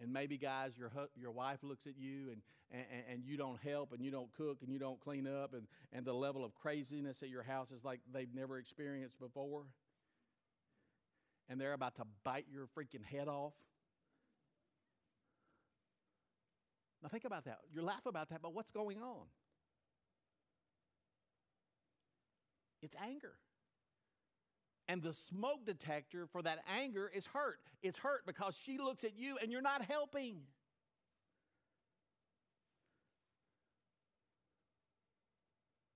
And 0.00 0.12
maybe, 0.12 0.36
guys, 0.36 0.72
your, 0.76 0.92
your 1.14 1.30
wife 1.30 1.60
looks 1.62 1.86
at 1.86 1.96
you 1.96 2.30
and, 2.30 2.42
and, 2.70 2.84
and 3.10 3.24
you 3.24 3.36
don't 3.36 3.58
help 3.62 3.92
and 3.92 4.02
you 4.02 4.10
don't 4.10 4.32
cook 4.36 4.58
and 4.62 4.70
you 4.70 4.78
don't 4.78 5.00
clean 5.00 5.26
up, 5.26 5.54
and, 5.54 5.66
and 5.92 6.04
the 6.04 6.12
level 6.12 6.44
of 6.44 6.54
craziness 6.54 7.22
at 7.22 7.28
your 7.28 7.42
house 7.42 7.70
is 7.70 7.84
like 7.84 8.00
they've 8.12 8.34
never 8.34 8.58
experienced 8.58 9.18
before. 9.18 9.64
And 11.48 11.60
they're 11.60 11.72
about 11.72 11.94
to 11.96 12.02
bite 12.24 12.46
your 12.52 12.66
freaking 12.76 13.04
head 13.04 13.28
off. 13.28 13.54
Now, 17.02 17.08
think 17.08 17.24
about 17.24 17.44
that. 17.44 17.58
You 17.72 17.82
laugh 17.82 18.04
about 18.04 18.30
that, 18.30 18.42
but 18.42 18.52
what's 18.52 18.70
going 18.70 19.00
on? 19.00 19.26
It's 22.82 22.96
anger. 23.02 23.34
And 24.88 25.02
the 25.02 25.12
smoke 25.12 25.66
detector 25.66 26.26
for 26.26 26.42
that 26.42 26.60
anger 26.68 27.10
is 27.12 27.26
hurt. 27.26 27.58
It's 27.82 27.98
hurt 27.98 28.24
because 28.26 28.56
she 28.64 28.78
looks 28.78 29.02
at 29.02 29.18
you 29.18 29.36
and 29.42 29.50
you're 29.50 29.60
not 29.60 29.82
helping. 29.82 30.36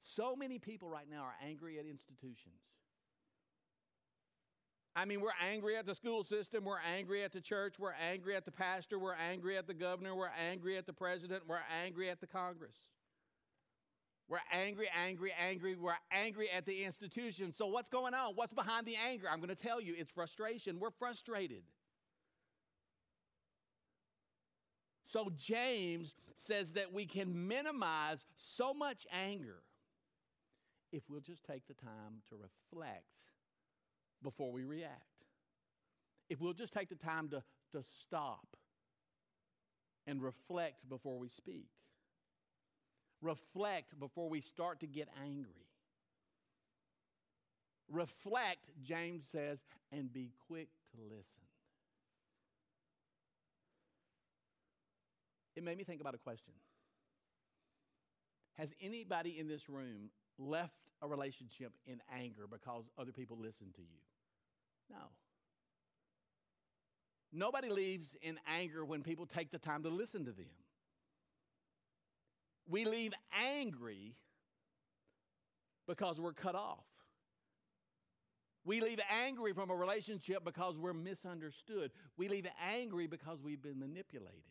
So 0.02 0.34
many 0.34 0.58
people 0.58 0.88
right 0.88 1.06
now 1.08 1.22
are 1.22 1.36
angry 1.46 1.78
at 1.78 1.86
institutions. 1.86 2.56
I 4.96 5.04
mean, 5.04 5.20
we're 5.20 5.30
angry 5.48 5.76
at 5.76 5.86
the 5.86 5.94
school 5.94 6.24
system, 6.24 6.64
we're 6.64 6.80
angry 6.80 7.22
at 7.22 7.32
the 7.32 7.40
church, 7.40 7.76
we're 7.78 7.92
angry 7.92 8.34
at 8.34 8.44
the 8.44 8.50
pastor, 8.50 8.98
we're 8.98 9.14
angry 9.14 9.56
at 9.56 9.68
the 9.68 9.74
governor, 9.74 10.16
we're 10.16 10.32
angry 10.50 10.76
at 10.76 10.84
the 10.84 10.92
president, 10.92 11.44
we're 11.46 11.60
angry 11.84 12.10
at 12.10 12.20
the 12.20 12.26
Congress. 12.26 12.74
We're 14.30 14.38
angry, 14.52 14.88
angry, 14.96 15.32
angry. 15.44 15.74
We're 15.74 15.98
angry 16.12 16.48
at 16.56 16.64
the 16.64 16.84
institution. 16.84 17.52
So, 17.52 17.66
what's 17.66 17.88
going 17.88 18.14
on? 18.14 18.36
What's 18.36 18.52
behind 18.52 18.86
the 18.86 18.94
anger? 19.08 19.26
I'm 19.28 19.40
going 19.40 19.54
to 19.54 19.60
tell 19.60 19.80
you 19.80 19.94
it's 19.98 20.08
frustration. 20.08 20.78
We're 20.78 20.92
frustrated. 20.92 21.64
So, 25.02 25.32
James 25.36 26.14
says 26.36 26.70
that 26.72 26.92
we 26.92 27.06
can 27.06 27.48
minimize 27.48 28.24
so 28.36 28.72
much 28.72 29.04
anger 29.12 29.64
if 30.92 31.02
we'll 31.10 31.20
just 31.20 31.42
take 31.42 31.66
the 31.66 31.74
time 31.74 32.22
to 32.28 32.36
reflect 32.36 33.24
before 34.22 34.52
we 34.52 34.62
react. 34.62 35.24
If 36.28 36.40
we'll 36.40 36.52
just 36.52 36.72
take 36.72 36.88
the 36.88 36.94
time 36.94 37.30
to, 37.30 37.42
to 37.72 37.82
stop 38.00 38.46
and 40.06 40.22
reflect 40.22 40.88
before 40.88 41.18
we 41.18 41.28
speak. 41.28 41.66
Reflect 43.22 43.98
before 43.98 44.28
we 44.28 44.40
start 44.40 44.80
to 44.80 44.86
get 44.86 45.08
angry. 45.22 45.66
Reflect, 47.90 48.70
James 48.82 49.24
says, 49.30 49.58
and 49.92 50.12
be 50.12 50.30
quick 50.46 50.68
to 50.94 51.02
listen. 51.02 51.24
It 55.56 55.64
made 55.64 55.76
me 55.76 55.84
think 55.84 56.00
about 56.00 56.14
a 56.14 56.18
question. 56.18 56.54
Has 58.54 58.72
anybody 58.80 59.38
in 59.38 59.48
this 59.48 59.68
room 59.68 60.10
left 60.38 60.72
a 61.02 61.08
relationship 61.08 61.72
in 61.86 62.00
anger 62.14 62.46
because 62.50 62.84
other 62.96 63.12
people 63.12 63.36
listened 63.38 63.74
to 63.74 63.82
you? 63.82 63.98
No. 64.90 65.08
Nobody 67.32 67.68
leaves 67.68 68.16
in 68.22 68.38
anger 68.46 68.84
when 68.84 69.02
people 69.02 69.26
take 69.26 69.50
the 69.50 69.58
time 69.58 69.82
to 69.84 69.88
listen 69.88 70.24
to 70.24 70.32
them. 70.32 70.46
We 72.70 72.84
leave 72.84 73.12
angry 73.36 74.14
because 75.88 76.20
we're 76.20 76.32
cut 76.32 76.54
off. 76.54 76.84
We 78.64 78.80
leave 78.80 79.00
angry 79.10 79.52
from 79.52 79.70
a 79.70 79.74
relationship 79.74 80.44
because 80.44 80.78
we're 80.78 80.92
misunderstood. 80.92 81.90
We 82.16 82.28
leave 82.28 82.46
angry 82.72 83.08
because 83.08 83.42
we've 83.42 83.60
been 83.60 83.78
manipulated. 83.78 84.42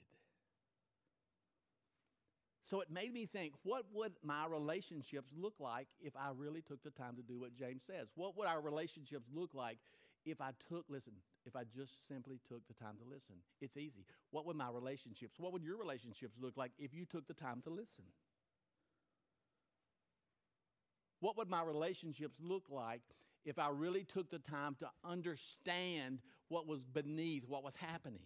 So 2.65 2.81
it 2.81 2.91
made 2.91 3.13
me 3.13 3.25
think 3.25 3.53
what 3.63 3.85
would 3.93 4.13
my 4.23 4.45
relationships 4.47 5.31
look 5.35 5.55
like 5.59 5.87
if 6.01 6.15
I 6.15 6.29
really 6.35 6.61
took 6.61 6.83
the 6.83 6.91
time 6.91 7.15
to 7.15 7.23
do 7.23 7.39
what 7.39 7.55
James 7.55 7.83
says? 7.87 8.09
What 8.15 8.37
would 8.37 8.47
our 8.47 8.61
relationships 8.61 9.27
look 9.33 9.55
like 9.55 9.77
if 10.25 10.41
I 10.41 10.51
took, 10.67 10.85
listen, 10.89 11.13
if 11.45 11.55
I 11.55 11.63
just 11.63 12.07
simply 12.07 12.39
took 12.47 12.67
the 12.67 12.73
time 12.73 12.95
to 12.97 13.03
listen. 13.03 13.35
It's 13.61 13.77
easy. 13.77 14.05
What 14.31 14.45
would 14.45 14.55
my 14.55 14.69
relationships, 14.69 15.39
what 15.39 15.53
would 15.53 15.63
your 15.63 15.77
relationships 15.77 16.35
look 16.39 16.57
like 16.57 16.71
if 16.77 16.93
you 16.93 17.05
took 17.05 17.27
the 17.27 17.33
time 17.33 17.61
to 17.63 17.69
listen? 17.69 18.05
What 21.19 21.37
would 21.37 21.49
my 21.49 21.63
relationships 21.63 22.37
look 22.41 22.63
like 22.69 23.01
if 23.45 23.59
I 23.59 23.69
really 23.69 24.03
took 24.03 24.29
the 24.29 24.39
time 24.39 24.75
to 24.79 24.89
understand 25.03 26.19
what 26.47 26.67
was 26.67 26.81
beneath 26.81 27.47
what 27.47 27.63
was 27.63 27.75
happening? 27.75 28.23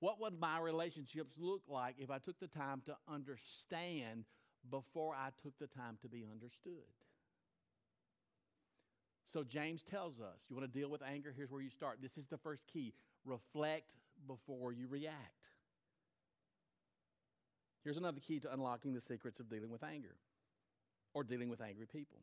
What 0.00 0.20
would 0.20 0.38
my 0.38 0.58
relationships 0.58 1.32
look 1.38 1.62
like 1.68 1.96
if 1.98 2.10
I 2.10 2.18
took 2.18 2.40
the 2.40 2.48
time 2.48 2.82
to 2.86 2.96
understand 3.06 4.24
before 4.70 5.14
I 5.14 5.28
took 5.42 5.58
the 5.58 5.66
time 5.66 5.98
to 6.02 6.08
be 6.08 6.26
understood? 6.30 6.88
So 9.32 9.44
James 9.44 9.82
tells 9.82 10.20
us, 10.20 10.40
you 10.48 10.56
want 10.56 10.70
to 10.70 10.78
deal 10.78 10.90
with 10.90 11.02
anger? 11.02 11.32
Here's 11.34 11.50
where 11.50 11.62
you 11.62 11.70
start. 11.70 11.98
This 12.02 12.18
is 12.18 12.26
the 12.26 12.38
first 12.38 12.66
key. 12.66 12.92
Reflect 13.24 13.94
before 14.26 14.72
you 14.72 14.88
react. 14.88 15.50
Here's 17.84 17.96
another 17.96 18.20
key 18.20 18.40
to 18.40 18.52
unlocking 18.52 18.92
the 18.92 19.00
secrets 19.00 19.40
of 19.40 19.48
dealing 19.48 19.70
with 19.70 19.84
anger 19.84 20.16
or 21.14 21.22
dealing 21.22 21.48
with 21.48 21.60
angry 21.60 21.86
people. 21.86 22.18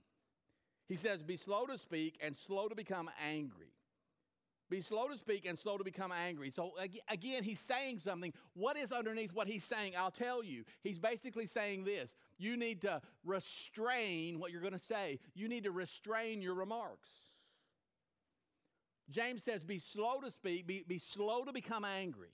He 0.87 0.95
says, 0.95 1.23
Be 1.23 1.37
slow 1.37 1.65
to 1.65 1.77
speak 1.77 2.17
and 2.21 2.35
slow 2.35 2.67
to 2.67 2.75
become 2.75 3.09
angry. 3.25 3.73
Be 4.69 4.81
slow 4.81 5.07
to 5.07 5.17
speak 5.17 5.45
and 5.45 5.57
slow 5.57 5.77
to 5.77 5.83
become 5.83 6.11
angry. 6.11 6.49
So, 6.49 6.71
again, 7.09 7.43
he's 7.43 7.59
saying 7.59 7.99
something. 7.99 8.33
What 8.53 8.75
is 8.75 8.91
underneath 8.91 9.33
what 9.33 9.47
he's 9.47 9.63
saying? 9.63 9.93
I'll 9.97 10.11
tell 10.11 10.43
you. 10.43 10.65
He's 10.83 10.99
basically 10.99 11.45
saying 11.45 11.85
this 11.85 12.13
you 12.37 12.57
need 12.57 12.81
to 12.81 13.01
restrain 13.23 14.39
what 14.39 14.51
you're 14.51 14.61
going 14.61 14.73
to 14.73 14.79
say, 14.79 15.19
you 15.33 15.47
need 15.47 15.63
to 15.63 15.71
restrain 15.71 16.41
your 16.41 16.53
remarks. 16.53 17.09
James 19.09 19.43
says, 19.43 19.63
Be 19.63 19.79
slow 19.79 20.19
to 20.21 20.29
speak, 20.29 20.67
be, 20.67 20.83
be 20.85 20.97
slow 20.97 21.43
to 21.43 21.53
become 21.53 21.85
angry. 21.85 22.33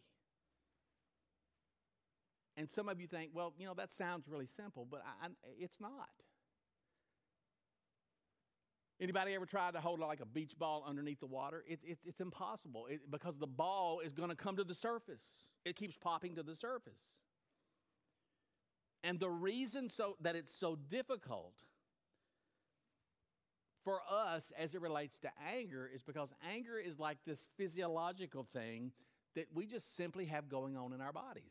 And 2.55 2.69
some 2.69 2.87
of 2.87 2.99
you 3.01 3.07
think, 3.07 3.31
well, 3.33 3.53
you 3.57 3.65
know, 3.65 3.73
that 3.75 3.91
sounds 3.91 4.27
really 4.27 4.45
simple, 4.45 4.87
but 4.89 5.03
I, 5.05 5.27
I, 5.27 5.29
it's 5.57 5.79
not. 5.79 6.09
Anybody 9.01 9.33
ever 9.33 9.45
tried 9.45 9.73
to 9.73 9.81
hold 9.81 9.99
like 9.99 10.21
a 10.21 10.25
beach 10.25 10.53
ball 10.57 10.85
underneath 10.87 11.19
the 11.19 11.25
water? 11.25 11.63
It, 11.67 11.79
it, 11.83 11.97
it's 12.05 12.21
impossible 12.21 12.87
it, 12.89 13.01
because 13.09 13.37
the 13.37 13.47
ball 13.47 13.99
is 13.99 14.13
going 14.13 14.29
to 14.29 14.35
come 14.35 14.55
to 14.57 14.63
the 14.63 14.75
surface. 14.75 15.23
It 15.65 15.75
keeps 15.75 15.97
popping 15.97 16.35
to 16.35 16.43
the 16.43 16.55
surface. 16.55 16.99
And 19.03 19.19
the 19.19 19.29
reason 19.29 19.89
so 19.89 20.15
that 20.21 20.35
it's 20.35 20.53
so 20.53 20.77
difficult 20.89 21.53
for 23.83 23.99
us 24.09 24.53
as 24.57 24.75
it 24.75 24.81
relates 24.81 25.19
to 25.19 25.29
anger 25.53 25.89
is 25.93 26.01
because 26.01 26.29
anger 26.49 26.77
is 26.79 26.99
like 26.99 27.17
this 27.25 27.47
physiological 27.57 28.47
thing 28.53 28.91
that 29.35 29.47
we 29.53 29.65
just 29.65 29.97
simply 29.97 30.25
have 30.25 30.47
going 30.47 30.77
on 30.77 30.93
in 30.93 31.01
our 31.01 31.11
bodies. 31.11 31.43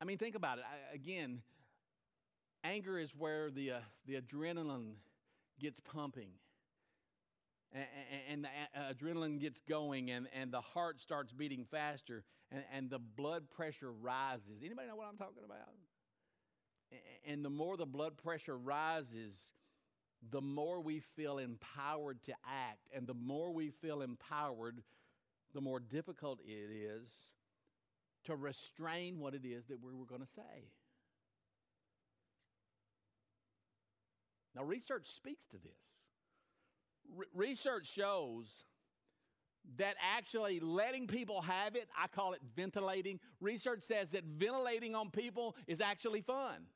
I 0.00 0.04
mean, 0.04 0.18
think 0.18 0.36
about 0.36 0.58
it. 0.58 0.64
I, 0.64 0.94
again, 0.94 1.40
Anger 2.64 2.98
is 2.98 3.10
where 3.16 3.50
the, 3.50 3.72
uh, 3.72 3.78
the 4.06 4.14
adrenaline 4.14 4.94
gets 5.60 5.80
pumping. 5.80 6.30
And, 7.72 7.84
and, 8.30 8.44
the 8.44 8.94
adrenaline 8.94 9.40
gets 9.40 9.60
going 9.68 10.10
and, 10.10 10.28
and 10.32 10.52
the 10.52 10.60
heart 10.60 11.00
starts 11.00 11.32
beating 11.32 11.66
faster 11.70 12.24
and, 12.50 12.62
and 12.72 12.88
the 12.88 12.98
blood 12.98 13.50
pressure 13.50 13.92
rises. 13.92 14.62
Anybody 14.64 14.88
know 14.88 14.96
what 14.96 15.08
I'm 15.08 15.16
talking 15.16 15.42
about? 15.44 15.58
And 17.26 17.44
the 17.44 17.50
more 17.50 17.76
the 17.76 17.86
blood 17.86 18.16
pressure 18.16 18.56
rises, 18.56 19.34
the 20.30 20.40
more 20.40 20.80
we 20.80 21.00
feel 21.00 21.38
empowered 21.38 22.22
to 22.22 22.32
act. 22.46 22.88
And 22.94 23.06
the 23.06 23.14
more 23.14 23.52
we 23.52 23.70
feel 23.70 24.02
empowered, 24.02 24.82
the 25.52 25.60
more 25.60 25.80
difficult 25.80 26.40
it 26.46 26.70
is 26.72 27.08
to 28.24 28.36
restrain 28.36 29.18
what 29.18 29.34
it 29.34 29.44
is 29.44 29.66
that 29.66 29.82
we 29.82 29.92
were 29.92 30.06
going 30.06 30.22
to 30.22 30.28
say. 30.34 30.70
Now, 34.54 34.64
research 34.64 35.08
speaks 35.14 35.46
to 35.46 35.56
this. 35.58 35.80
Re- 37.16 37.26
research 37.34 37.86
shows 37.86 38.64
that 39.76 39.96
actually 40.16 40.60
letting 40.60 41.06
people 41.06 41.40
have 41.42 41.74
it, 41.74 41.88
I 41.98 42.06
call 42.06 42.34
it 42.34 42.40
ventilating. 42.54 43.18
Research 43.40 43.82
says 43.82 44.10
that 44.10 44.24
ventilating 44.24 44.94
on 44.94 45.10
people 45.10 45.56
is 45.66 45.80
actually 45.80 46.20
fun. 46.20 46.66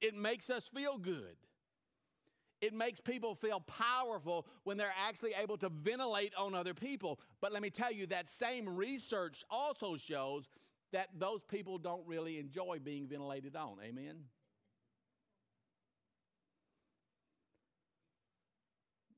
It 0.00 0.14
makes 0.14 0.50
us 0.50 0.64
feel 0.74 0.98
good. 0.98 1.36
It 2.62 2.72
makes 2.72 3.00
people 3.00 3.34
feel 3.34 3.60
powerful 3.60 4.46
when 4.64 4.78
they're 4.78 4.94
actually 5.06 5.34
able 5.40 5.58
to 5.58 5.68
ventilate 5.68 6.32
on 6.36 6.54
other 6.54 6.72
people. 6.72 7.20
But 7.40 7.52
let 7.52 7.60
me 7.60 7.70
tell 7.70 7.92
you, 7.92 8.06
that 8.06 8.28
same 8.28 8.68
research 8.76 9.44
also 9.50 9.96
shows 9.96 10.48
that 10.92 11.08
those 11.18 11.44
people 11.44 11.78
don't 11.78 12.06
really 12.06 12.38
enjoy 12.38 12.78
being 12.82 13.06
ventilated 13.06 13.56
on. 13.56 13.76
Amen? 13.84 14.16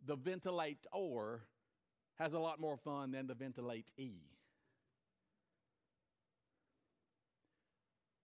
The 0.08 0.16
ventilator 0.16 1.42
has 2.18 2.32
a 2.32 2.38
lot 2.38 2.58
more 2.58 2.76
fun 2.78 3.12
than 3.12 3.26
the 3.28 3.34
ventilate 3.34 3.86
E. 3.98 4.14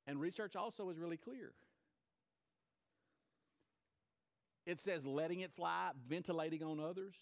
And 0.06 0.18
research 0.18 0.56
also 0.56 0.88
is 0.88 0.98
really 0.98 1.18
clear. 1.18 1.52
It 4.66 4.80
says 4.80 5.04
letting 5.04 5.40
it 5.40 5.52
fly, 5.54 5.90
ventilating 6.08 6.62
on 6.64 6.80
others, 6.80 7.14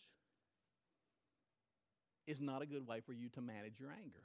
is 2.29 2.41
not 2.41 2.63
a 2.63 2.67
good 2.67 2.87
way 2.87 3.01
for 3.05 3.13
you 3.13 3.29
to 3.31 3.41
manage 3.41 3.81
your 3.81 3.91
anger 3.91 4.23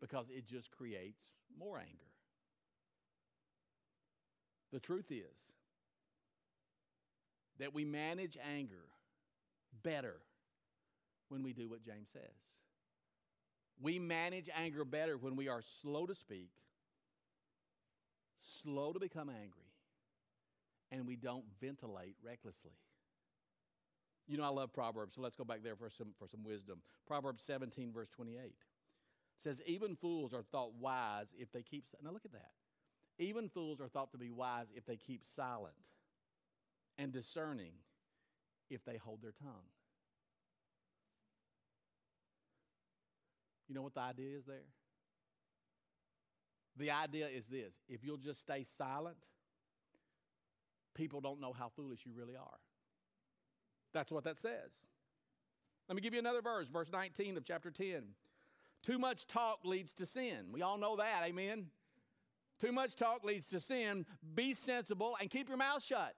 because 0.00 0.26
it 0.36 0.46
just 0.46 0.72
creates 0.72 1.22
more 1.56 1.78
anger. 1.78 2.10
The 4.72 4.80
truth 4.80 5.12
is 5.12 5.46
that 7.58 7.74
we 7.74 7.84
manage 7.84 8.36
anger 8.54 8.84
better 9.82 10.16
when 11.28 11.42
we 11.42 11.52
do 11.52 11.68
what 11.68 11.82
James 11.82 12.08
says. 12.12 12.22
We 13.80 13.98
manage 13.98 14.48
anger 14.54 14.84
better 14.84 15.16
when 15.18 15.36
we 15.36 15.48
are 15.48 15.62
slow 15.82 16.06
to 16.06 16.14
speak, 16.14 16.50
slow 18.62 18.92
to 18.92 19.00
become 19.00 19.28
angry, 19.28 19.70
and 20.90 21.06
we 21.06 21.16
don't 21.16 21.44
ventilate 21.60 22.16
recklessly. 22.22 22.72
You 24.26 24.38
know, 24.38 24.44
I 24.44 24.48
love 24.48 24.72
Proverbs, 24.72 25.14
so 25.14 25.20
let's 25.20 25.36
go 25.36 25.44
back 25.44 25.62
there 25.62 25.76
for 25.76 25.88
some, 25.90 26.08
for 26.18 26.26
some 26.26 26.42
wisdom. 26.42 26.80
Proverbs 27.06 27.42
17, 27.46 27.92
verse 27.92 28.08
28 28.10 28.54
says, 29.44 29.60
Even 29.66 29.94
fools 29.94 30.34
are 30.34 30.42
thought 30.42 30.72
wise 30.80 31.26
if 31.38 31.52
they 31.52 31.62
keep. 31.62 31.84
Now 32.02 32.10
look 32.10 32.24
at 32.24 32.32
that. 32.32 32.50
Even 33.18 33.48
fools 33.48 33.80
are 33.80 33.88
thought 33.88 34.10
to 34.12 34.18
be 34.18 34.30
wise 34.30 34.66
if 34.74 34.84
they 34.84 34.96
keep 34.96 35.22
silent, 35.36 35.74
and 36.98 37.12
discerning 37.12 37.72
if 38.70 38.84
they 38.84 38.96
hold 38.96 39.22
their 39.22 39.32
tongue. 39.32 39.68
You 43.68 43.74
know 43.74 43.82
what 43.82 43.94
the 43.94 44.00
idea 44.00 44.36
is 44.36 44.44
there? 44.44 44.68
The 46.76 46.90
idea 46.90 47.28
is 47.28 47.46
this 47.46 47.72
if 47.88 48.04
you'll 48.04 48.16
just 48.16 48.40
stay 48.40 48.64
silent, 48.76 49.16
people 50.94 51.20
don't 51.20 51.40
know 51.40 51.52
how 51.52 51.70
foolish 51.74 52.00
you 52.04 52.12
really 52.16 52.36
are. 52.36 52.58
That's 53.92 54.10
what 54.10 54.24
that 54.24 54.38
says. 54.38 54.70
Let 55.88 55.96
me 55.96 56.02
give 56.02 56.12
you 56.12 56.18
another 56.18 56.42
verse, 56.42 56.68
verse 56.68 56.88
19 56.92 57.36
of 57.36 57.44
chapter 57.44 57.70
10. 57.70 58.02
Too 58.82 58.98
much 58.98 59.26
talk 59.26 59.60
leads 59.64 59.92
to 59.94 60.06
sin. 60.06 60.46
We 60.52 60.62
all 60.62 60.78
know 60.78 60.96
that, 60.96 61.22
amen? 61.24 61.66
Too 62.60 62.72
much 62.72 62.94
talk 62.94 63.24
leads 63.24 63.46
to 63.48 63.60
sin. 63.60 64.04
Be 64.34 64.54
sensible 64.54 65.16
and 65.20 65.30
keep 65.30 65.48
your 65.48 65.58
mouth 65.58 65.82
shut. 65.82 66.14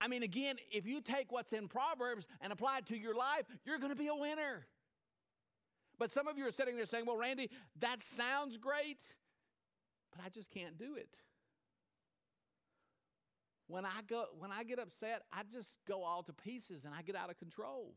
I 0.00 0.08
mean, 0.08 0.22
again, 0.22 0.56
if 0.72 0.86
you 0.86 1.00
take 1.00 1.30
what's 1.30 1.52
in 1.52 1.68
Proverbs 1.68 2.26
and 2.40 2.52
apply 2.52 2.78
it 2.78 2.86
to 2.86 2.96
your 2.96 3.14
life, 3.14 3.44
you're 3.64 3.78
going 3.78 3.92
to 3.92 3.98
be 3.98 4.08
a 4.08 4.14
winner. 4.14 4.66
But 5.98 6.10
some 6.10 6.26
of 6.26 6.38
you 6.38 6.48
are 6.48 6.52
sitting 6.52 6.76
there 6.76 6.86
saying, 6.86 7.04
Well, 7.04 7.18
Randy, 7.18 7.50
that 7.80 8.00
sounds 8.00 8.56
great, 8.56 9.00
but 10.10 10.24
I 10.24 10.30
just 10.30 10.50
can't 10.50 10.78
do 10.78 10.94
it. 10.96 11.18
When 13.68 13.84
I, 13.84 14.00
go, 14.08 14.24
when 14.38 14.50
I 14.50 14.64
get 14.64 14.80
upset, 14.80 15.22
I 15.32 15.42
just 15.52 15.68
go 15.86 16.02
all 16.02 16.22
to 16.24 16.32
pieces 16.32 16.84
and 16.84 16.92
I 16.92 17.02
get 17.02 17.14
out 17.14 17.30
of 17.30 17.38
control. 17.38 17.94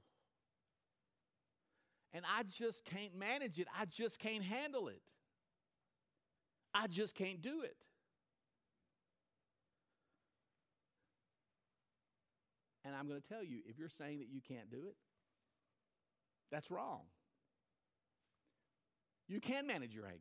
And 2.14 2.24
I 2.30 2.44
just 2.44 2.86
can't 2.86 3.18
manage 3.18 3.58
it. 3.58 3.68
I 3.76 3.86
just 3.86 4.20
can't 4.20 4.44
handle 4.44 4.88
it. 4.88 5.02
I 6.76 6.86
just 6.86 7.16
can't 7.16 7.42
do 7.42 7.62
it. 7.62 7.76
And 12.86 12.96
I'm 12.96 13.08
going 13.08 13.22
to 13.22 13.28
tell 13.28 13.44
you 13.44 13.60
if 13.68 13.78
you're 13.78 13.90
saying 13.90 14.20
that 14.20 14.28
you 14.30 14.42
can't 14.48 14.70
do 14.70 14.88
it, 14.88 14.96
that's 16.52 16.70
wrong. 16.70 17.02
You 19.28 19.40
can 19.40 19.66
manage 19.66 19.94
your 19.94 20.06
anger. 20.06 20.20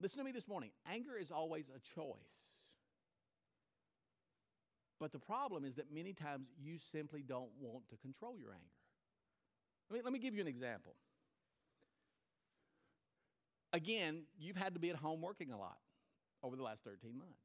Listen 0.00 0.18
to 0.18 0.24
me 0.24 0.32
this 0.32 0.48
morning 0.48 0.70
anger 0.90 1.16
is 1.16 1.30
always 1.30 1.66
a 1.68 1.78
choice. 1.94 2.16
But 4.98 5.12
the 5.12 5.18
problem 5.18 5.64
is 5.64 5.76
that 5.76 5.92
many 5.92 6.12
times 6.12 6.46
you 6.60 6.78
simply 6.92 7.22
don't 7.22 7.50
want 7.60 7.88
to 7.90 7.96
control 7.96 8.36
your 8.36 8.50
anger. 8.50 8.62
Let 9.90 9.96
me, 9.96 10.02
let 10.04 10.12
me 10.12 10.18
give 10.18 10.34
you 10.34 10.40
an 10.40 10.46
example. 10.46 10.94
Again, 13.72 14.24
you've 14.38 14.56
had 14.56 14.74
to 14.74 14.80
be 14.80 14.90
at 14.90 14.96
home 14.96 15.20
working 15.20 15.50
a 15.50 15.58
lot 15.58 15.78
over 16.42 16.56
the 16.56 16.62
last 16.62 16.84
13 16.84 17.16
months 17.16 17.40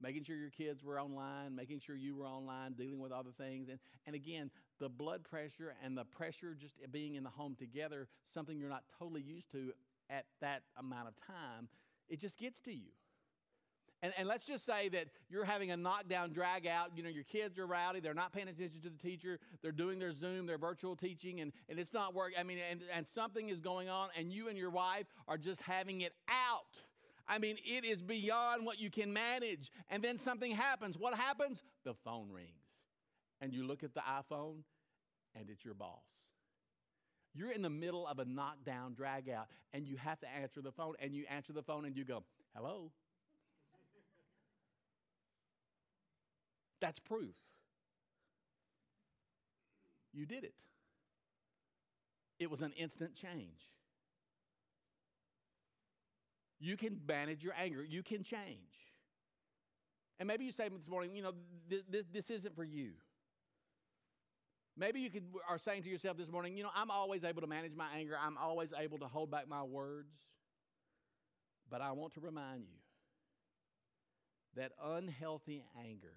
making 0.00 0.24
sure 0.24 0.36
your 0.36 0.50
kids 0.50 0.82
were 0.82 1.00
online, 1.00 1.54
making 1.54 1.80
sure 1.80 1.96
you 1.96 2.16
were 2.16 2.26
online, 2.26 2.72
dealing 2.72 2.98
with 2.98 3.12
other 3.12 3.30
things. 3.36 3.68
And, 3.68 3.78
and 4.06 4.14
again, 4.14 4.50
the 4.80 4.88
blood 4.88 5.24
pressure 5.24 5.74
and 5.84 5.96
the 5.96 6.04
pressure 6.04 6.54
just 6.54 6.74
being 6.92 7.14
in 7.14 7.24
the 7.24 7.30
home 7.30 7.56
together, 7.58 8.08
something 8.32 8.58
you're 8.58 8.68
not 8.68 8.84
totally 8.98 9.22
used 9.22 9.50
to 9.52 9.72
at 10.10 10.26
that 10.40 10.62
amount 10.78 11.08
of 11.08 11.14
time, 11.26 11.68
it 12.08 12.20
just 12.20 12.38
gets 12.38 12.60
to 12.60 12.72
you. 12.72 12.90
And, 14.02 14.12
and 14.18 14.28
let's 14.28 14.44
just 14.44 14.66
say 14.66 14.90
that 14.90 15.06
you're 15.30 15.46
having 15.46 15.70
a 15.70 15.78
knockdown, 15.78 16.30
drag 16.34 16.66
out. 16.66 16.90
You 16.94 17.02
know, 17.02 17.08
your 17.08 17.24
kids 17.24 17.58
are 17.58 17.66
rowdy. 17.66 18.00
They're 18.00 18.12
not 18.12 18.34
paying 18.34 18.48
attention 18.48 18.82
to 18.82 18.90
the 18.90 18.98
teacher. 18.98 19.38
They're 19.62 19.72
doing 19.72 19.98
their 19.98 20.12
Zoom, 20.12 20.44
their 20.46 20.58
virtual 20.58 20.94
teaching, 20.94 21.40
and, 21.40 21.52
and 21.70 21.78
it's 21.78 21.94
not 21.94 22.12
working. 22.14 22.36
I 22.38 22.42
mean, 22.42 22.58
and, 22.70 22.82
and 22.94 23.08
something 23.08 23.48
is 23.48 23.60
going 23.60 23.88
on, 23.88 24.10
and 24.14 24.30
you 24.30 24.48
and 24.48 24.58
your 24.58 24.68
wife 24.68 25.06
are 25.26 25.38
just 25.38 25.62
having 25.62 26.02
it 26.02 26.12
out 26.28 26.82
I 27.26 27.38
mean, 27.38 27.56
it 27.64 27.84
is 27.84 28.02
beyond 28.02 28.66
what 28.66 28.78
you 28.78 28.90
can 28.90 29.12
manage. 29.12 29.70
And 29.90 30.02
then 30.02 30.18
something 30.18 30.50
happens. 30.50 30.96
What 30.98 31.14
happens? 31.14 31.62
The 31.84 31.94
phone 32.04 32.30
rings. 32.30 32.48
And 33.40 33.52
you 33.52 33.66
look 33.66 33.82
at 33.82 33.94
the 33.94 34.00
iPhone, 34.00 34.62
and 35.34 35.48
it's 35.50 35.64
your 35.64 35.74
boss. 35.74 36.04
You're 37.34 37.50
in 37.50 37.62
the 37.62 37.70
middle 37.70 38.06
of 38.06 38.18
a 38.18 38.24
knockdown, 38.24 38.94
drag 38.94 39.28
out, 39.28 39.48
and 39.72 39.86
you 39.86 39.96
have 39.96 40.20
to 40.20 40.28
answer 40.28 40.60
the 40.60 40.70
phone, 40.70 40.94
and 41.00 41.14
you 41.14 41.24
answer 41.28 41.52
the 41.52 41.62
phone, 41.62 41.84
and 41.84 41.96
you 41.96 42.04
go, 42.04 42.22
Hello? 42.54 42.92
That's 46.80 47.00
proof. 47.00 47.34
You 50.12 50.26
did 50.26 50.44
it. 50.44 50.54
It 52.38 52.50
was 52.50 52.60
an 52.60 52.72
instant 52.76 53.14
change. 53.14 53.68
You 56.60 56.76
can 56.76 57.00
manage 57.06 57.42
your 57.42 57.54
anger. 57.60 57.84
You 57.84 58.02
can 58.02 58.22
change. 58.22 58.58
And 60.18 60.26
maybe 60.26 60.44
you 60.44 60.52
say 60.52 60.68
this 60.68 60.88
morning, 60.88 61.14
you 61.14 61.22
know, 61.22 61.32
th- 61.68 61.84
th- 61.90 62.06
this 62.12 62.30
isn't 62.30 62.54
for 62.54 62.64
you. 62.64 62.92
Maybe 64.76 65.00
you 65.00 65.10
could, 65.10 65.24
are 65.48 65.58
saying 65.58 65.82
to 65.84 65.88
yourself 65.88 66.16
this 66.16 66.30
morning, 66.30 66.56
you 66.56 66.64
know, 66.64 66.70
I'm 66.74 66.90
always 66.90 67.24
able 67.24 67.40
to 67.42 67.46
manage 67.46 67.74
my 67.74 67.86
anger. 67.96 68.16
I'm 68.20 68.36
always 68.36 68.72
able 68.76 68.98
to 68.98 69.06
hold 69.06 69.30
back 69.30 69.48
my 69.48 69.62
words. 69.62 70.14
But 71.70 71.80
I 71.80 71.92
want 71.92 72.14
to 72.14 72.20
remind 72.20 72.62
you 72.62 72.78
that 74.56 74.72
unhealthy 74.82 75.64
anger 75.78 76.16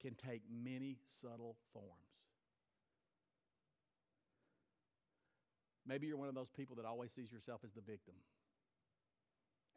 can 0.00 0.14
take 0.14 0.42
many 0.50 0.96
subtle 1.20 1.56
forms. 1.72 2.11
Maybe 5.86 6.06
you're 6.06 6.16
one 6.16 6.28
of 6.28 6.34
those 6.34 6.50
people 6.50 6.76
that 6.76 6.84
always 6.84 7.10
sees 7.12 7.32
yourself 7.32 7.60
as 7.64 7.72
the 7.72 7.80
victim. 7.80 8.14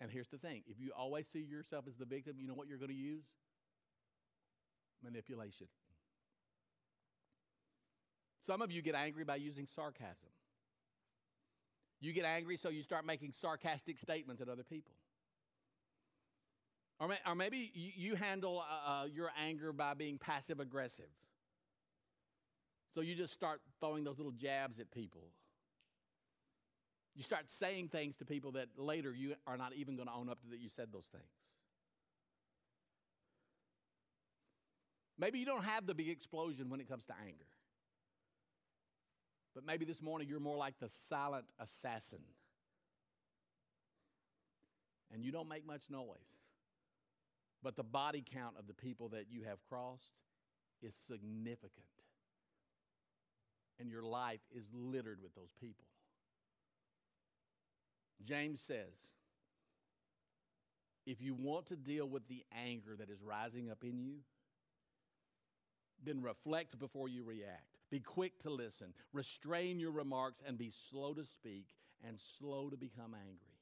And 0.01 0.11
here's 0.11 0.27
the 0.27 0.37
thing 0.37 0.63
if 0.67 0.79
you 0.79 0.91
always 0.97 1.25
see 1.31 1.39
yourself 1.39 1.85
as 1.87 1.95
the 1.95 2.05
victim, 2.05 2.35
you 2.39 2.47
know 2.47 2.53
what 2.53 2.67
you're 2.67 2.77
going 2.77 2.91
to 2.91 2.95
use? 2.95 3.25
Manipulation. 5.03 5.67
Some 8.45 8.61
of 8.61 8.71
you 8.71 8.81
get 8.81 8.95
angry 8.95 9.23
by 9.23 9.37
using 9.37 9.67
sarcasm. 9.75 10.29
You 12.01 12.13
get 12.13 12.25
angry, 12.25 12.57
so 12.57 12.69
you 12.69 12.83
start 12.83 13.05
making 13.05 13.31
sarcastic 13.31 13.97
statements 13.97 14.41
at 14.41 14.49
other 14.49 14.63
people. 14.63 14.93
Or, 16.99 17.07
may, 17.07 17.17
or 17.25 17.33
maybe 17.33 17.71
you, 17.73 17.91
you 17.95 18.15
handle 18.15 18.63
uh, 18.69 18.89
uh 18.89 19.05
your 19.05 19.31
anger 19.41 19.73
by 19.73 19.95
being 19.95 20.17
passive 20.17 20.59
aggressive. 20.59 21.09
So 22.93 23.01
you 23.01 23.15
just 23.15 23.33
start 23.33 23.61
throwing 23.79 24.03
those 24.03 24.17
little 24.17 24.31
jabs 24.31 24.79
at 24.79 24.91
people 24.91 25.23
you 27.15 27.23
start 27.23 27.49
saying 27.49 27.87
things 27.87 28.17
to 28.17 28.25
people 28.25 28.51
that 28.53 28.67
later 28.77 29.13
you 29.13 29.35
are 29.47 29.57
not 29.57 29.73
even 29.73 29.95
going 29.95 30.07
to 30.07 30.13
own 30.13 30.29
up 30.29 30.41
to 30.41 30.49
that 30.49 30.59
you 30.59 30.69
said 30.69 30.89
those 30.91 31.05
things. 31.11 31.23
Maybe 35.17 35.39
you 35.39 35.45
don't 35.45 35.63
have 35.63 35.85
the 35.85 35.93
big 35.93 36.09
explosion 36.09 36.69
when 36.69 36.81
it 36.81 36.89
comes 36.89 37.05
to 37.05 37.13
anger. 37.25 37.45
But 39.53 39.65
maybe 39.65 39.85
this 39.85 40.01
morning 40.01 40.27
you're 40.27 40.41
more 40.41 40.57
like 40.57 40.77
the 40.81 40.89
silent 40.89 41.45
assassin. 41.57 42.19
And 45.13 45.23
you 45.23 45.31
don't 45.31 45.47
make 45.47 45.65
much 45.65 45.83
noise. 45.89 46.05
But 47.63 47.77
the 47.77 47.83
body 47.83 48.23
count 48.29 48.55
of 48.59 48.67
the 48.67 48.73
people 48.73 49.09
that 49.09 49.27
you 49.31 49.43
have 49.43 49.59
crossed 49.69 50.11
is 50.83 50.93
significant. 51.07 51.71
And 53.79 53.89
your 53.89 54.03
life 54.03 54.41
is 54.53 54.65
littered 54.73 55.19
with 55.23 55.33
those 55.35 55.53
people. 55.61 55.85
James 58.23 58.61
says, 58.61 58.93
if 61.05 61.21
you 61.21 61.35
want 61.35 61.67
to 61.67 61.75
deal 61.75 62.07
with 62.07 62.27
the 62.27 62.43
anger 62.65 62.95
that 62.97 63.09
is 63.09 63.21
rising 63.21 63.69
up 63.69 63.83
in 63.83 63.99
you, 63.99 64.15
then 66.03 66.21
reflect 66.21 66.79
before 66.79 67.07
you 67.07 67.23
react. 67.23 67.77
Be 67.91 67.99
quick 67.99 68.39
to 68.43 68.49
listen. 68.49 68.93
Restrain 69.13 69.79
your 69.79 69.91
remarks 69.91 70.41
and 70.45 70.57
be 70.57 70.71
slow 70.89 71.13
to 71.13 71.23
speak 71.23 71.67
and 72.05 72.19
slow 72.39 72.69
to 72.69 72.77
become 72.77 73.13
angry. 73.13 73.55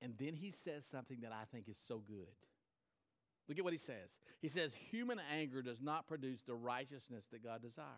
And 0.00 0.14
then 0.18 0.34
he 0.34 0.50
says 0.50 0.86
something 0.86 1.20
that 1.22 1.32
I 1.32 1.44
think 1.52 1.68
is 1.68 1.78
so 1.86 1.98
good. 1.98 2.26
Look 3.48 3.58
at 3.58 3.64
what 3.64 3.72
he 3.72 3.78
says. 3.78 4.16
He 4.40 4.48
says, 4.48 4.72
Human 4.90 5.20
anger 5.34 5.60
does 5.60 5.80
not 5.82 6.06
produce 6.06 6.42
the 6.42 6.54
righteousness 6.54 7.24
that 7.32 7.44
God 7.44 7.60
desires. 7.60 7.88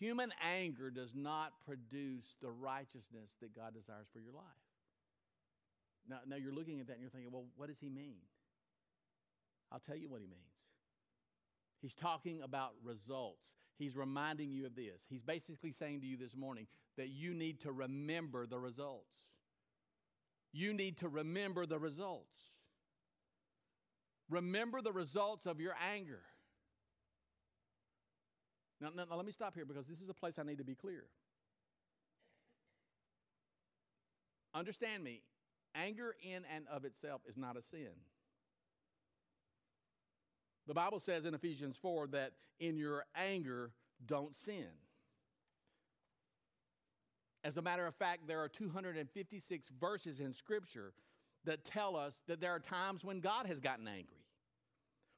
Human 0.00 0.32
anger 0.42 0.90
does 0.90 1.14
not 1.14 1.52
produce 1.66 2.24
the 2.40 2.50
righteousness 2.50 3.30
that 3.42 3.54
God 3.54 3.74
desires 3.74 4.06
for 4.12 4.18
your 4.18 4.32
life. 4.32 4.44
Now, 6.08 6.20
now 6.26 6.36
you're 6.36 6.54
looking 6.54 6.80
at 6.80 6.86
that 6.86 6.94
and 6.94 7.02
you're 7.02 7.10
thinking, 7.10 7.30
well, 7.30 7.44
what 7.56 7.68
does 7.68 7.78
he 7.78 7.90
mean? 7.90 8.16
I'll 9.70 9.78
tell 9.78 9.96
you 9.96 10.08
what 10.08 10.22
he 10.22 10.26
means. 10.26 10.40
He's 11.82 11.94
talking 11.94 12.40
about 12.42 12.72
results. 12.82 13.50
He's 13.78 13.94
reminding 13.94 14.50
you 14.50 14.66
of 14.66 14.74
this. 14.74 15.02
He's 15.08 15.22
basically 15.22 15.70
saying 15.70 16.00
to 16.00 16.06
you 16.06 16.16
this 16.16 16.34
morning 16.34 16.66
that 16.96 17.08
you 17.08 17.34
need 17.34 17.60
to 17.60 17.72
remember 17.72 18.46
the 18.46 18.58
results. 18.58 19.14
You 20.52 20.72
need 20.72 20.96
to 20.98 21.08
remember 21.08 21.66
the 21.66 21.78
results. 21.78 22.40
Remember 24.30 24.80
the 24.80 24.92
results 24.92 25.44
of 25.44 25.60
your 25.60 25.74
anger. 25.94 26.22
Now, 28.80 28.88
now, 28.94 29.04
now, 29.08 29.16
let 29.16 29.26
me 29.26 29.32
stop 29.32 29.54
here 29.54 29.64
because 29.64 29.86
this 29.86 30.00
is 30.00 30.08
a 30.08 30.14
place 30.14 30.38
I 30.38 30.42
need 30.42 30.58
to 30.58 30.64
be 30.64 30.74
clear. 30.74 31.04
Understand 34.54 35.04
me, 35.04 35.22
anger 35.74 36.16
in 36.22 36.42
and 36.54 36.66
of 36.68 36.84
itself 36.84 37.22
is 37.28 37.36
not 37.36 37.56
a 37.56 37.62
sin. 37.62 37.92
The 40.66 40.74
Bible 40.74 41.00
says 41.00 41.24
in 41.24 41.34
Ephesians 41.34 41.76
4 41.80 42.08
that 42.08 42.32
in 42.58 42.76
your 42.76 43.04
anger, 43.14 43.72
don't 44.06 44.36
sin. 44.36 44.66
As 47.42 47.56
a 47.56 47.62
matter 47.62 47.86
of 47.86 47.94
fact, 47.94 48.26
there 48.26 48.40
are 48.40 48.48
256 48.48 49.68
verses 49.80 50.20
in 50.20 50.32
Scripture 50.32 50.92
that 51.44 51.64
tell 51.64 51.96
us 51.96 52.22
that 52.28 52.40
there 52.40 52.52
are 52.52 52.60
times 52.60 53.04
when 53.04 53.20
God 53.20 53.46
has 53.46 53.60
gotten 53.60 53.88
angry. 53.88 54.24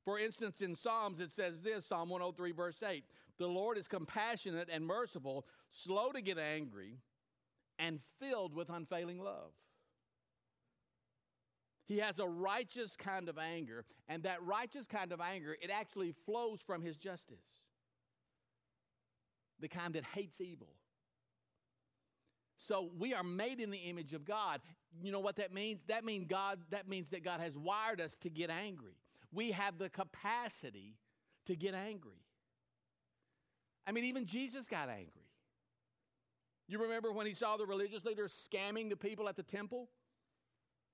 For 0.05 0.19
instance, 0.19 0.61
in 0.61 0.75
Psalms, 0.75 1.21
it 1.21 1.33
says 1.33 1.61
this 1.61 1.87
Psalm 1.87 2.09
103, 2.09 2.53
verse 2.53 2.83
8 2.83 3.05
The 3.39 3.47
Lord 3.47 3.79
is 3.79 3.89
compassionate 3.89 4.69
and 4.71 4.87
merciful, 4.87 5.47
slow 5.71 6.11
to 6.13 6.21
get 6.21 6.39
angry, 6.39 6.99
and 7.79 8.01
filled 8.21 8.55
with 8.55 8.71
unfailing 8.71 9.21
love. 9.21 9.53
He 11.87 11.99
has 11.99 12.19
a 12.19 12.27
righteous 12.27 12.97
kind 12.97 13.29
of 13.29 13.39
anger, 13.39 13.85
and 14.09 14.23
that 14.23 14.43
righteous 14.43 14.87
kind 14.87 15.13
of 15.13 15.21
anger, 15.21 15.57
it 15.61 15.71
actually 15.71 16.15
flows 16.25 16.61
from 16.61 16.83
his 16.83 16.97
justice. 16.97 17.65
The 19.61 19.69
kind 19.69 19.95
that 19.95 20.05
hates 20.05 20.41
evil. 20.41 20.69
So 22.57 22.91
we 22.97 23.13
are 23.13 23.25
made 23.25 23.61
in 23.61 23.71
the 23.71 23.79
image 23.79 24.13
of 24.13 24.25
God. 24.25 24.61
You 25.03 25.11
know 25.11 25.21
what 25.21 25.37
that 25.37 25.53
means? 25.53 25.81
That 25.89 26.05
means 26.05 26.27
God 26.29 26.61
that 26.71 26.89
means 26.89 27.09
that 27.11 27.25
God 27.25 27.41
has 27.41 27.59
wired 27.59 28.01
us 28.01 28.17
to 28.19 28.31
get 28.31 28.51
angry. 28.51 28.95
We 29.33 29.51
have 29.53 29.79
the 29.79 29.89
capacity 29.89 30.97
to 31.47 31.57
get 31.57 31.75
angry. 31.75 32.23
I 33.87 33.93
mean 33.93 34.05
even 34.05 34.27
Jesus 34.27 34.67
got 34.67 34.89
angry. 34.89 35.29
You 36.69 36.81
remember 36.81 37.13
when 37.13 37.27
he 37.27 37.35
saw 37.35 37.57
the 37.57 37.67
religious 37.67 38.05
leaders 38.05 38.33
scamming 38.33 38.89
the 38.89 38.97
people 38.97 39.29
at 39.29 39.37
the 39.37 39.43
temple? 39.43 39.89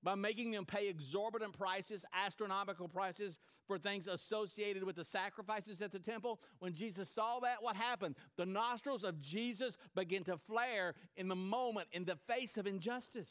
by 0.03 0.15
making 0.15 0.51
them 0.51 0.65
pay 0.65 0.87
exorbitant 0.87 1.57
prices, 1.57 2.05
astronomical 2.13 2.87
prices 2.87 3.37
for 3.67 3.77
things 3.77 4.07
associated 4.07 4.83
with 4.83 4.95
the 4.95 5.03
sacrifices 5.03 5.81
at 5.81 5.91
the 5.91 5.99
temple. 5.99 6.39
When 6.59 6.73
Jesus 6.73 7.09
saw 7.09 7.39
that, 7.41 7.61
what 7.61 7.75
happened? 7.75 8.15
The 8.37 8.45
nostrils 8.45 9.03
of 9.03 9.21
Jesus 9.21 9.77
began 9.95 10.23
to 10.23 10.37
flare 10.37 10.95
in 11.17 11.27
the 11.27 11.35
moment 11.35 11.87
in 11.91 12.05
the 12.05 12.15
face 12.15 12.57
of 12.57 12.65
injustice. 12.65 13.29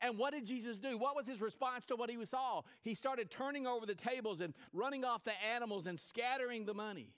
And 0.00 0.18
what 0.18 0.32
did 0.32 0.46
Jesus 0.46 0.78
do? 0.78 0.98
What 0.98 1.14
was 1.14 1.26
his 1.26 1.40
response 1.40 1.84
to 1.86 1.96
what 1.96 2.10
he 2.10 2.24
saw? 2.24 2.62
He 2.82 2.94
started 2.94 3.30
turning 3.30 3.66
over 3.66 3.86
the 3.86 3.94
tables 3.94 4.40
and 4.40 4.54
running 4.72 5.04
off 5.04 5.22
the 5.22 5.32
animals 5.54 5.86
and 5.86 5.98
scattering 5.98 6.64
the 6.64 6.74
money. 6.74 7.10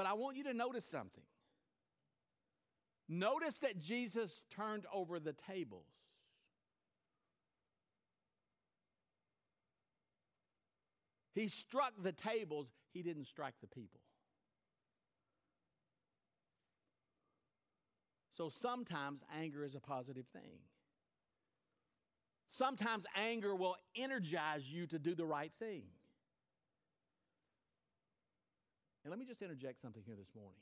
But 0.00 0.06
I 0.06 0.14
want 0.14 0.38
you 0.38 0.44
to 0.44 0.54
notice 0.54 0.86
something. 0.86 1.24
Notice 3.06 3.58
that 3.58 3.78
Jesus 3.78 4.44
turned 4.50 4.86
over 4.90 5.20
the 5.20 5.34
tables. 5.34 5.84
He 11.34 11.48
struck 11.48 11.92
the 12.02 12.12
tables, 12.12 12.68
he 12.94 13.02
didn't 13.02 13.26
strike 13.26 13.52
the 13.60 13.66
people. 13.66 14.00
So 18.38 18.48
sometimes 18.48 19.20
anger 19.38 19.66
is 19.66 19.74
a 19.74 19.80
positive 19.80 20.28
thing. 20.32 20.60
Sometimes 22.48 23.04
anger 23.14 23.54
will 23.54 23.76
energize 23.94 24.64
you 24.72 24.86
to 24.86 24.98
do 24.98 25.14
the 25.14 25.26
right 25.26 25.52
thing. 25.58 25.82
And 29.10 29.18
let 29.18 29.18
me 29.18 29.28
just 29.28 29.42
interject 29.42 29.82
something 29.82 30.04
here 30.06 30.14
this 30.16 30.32
morning. 30.36 30.60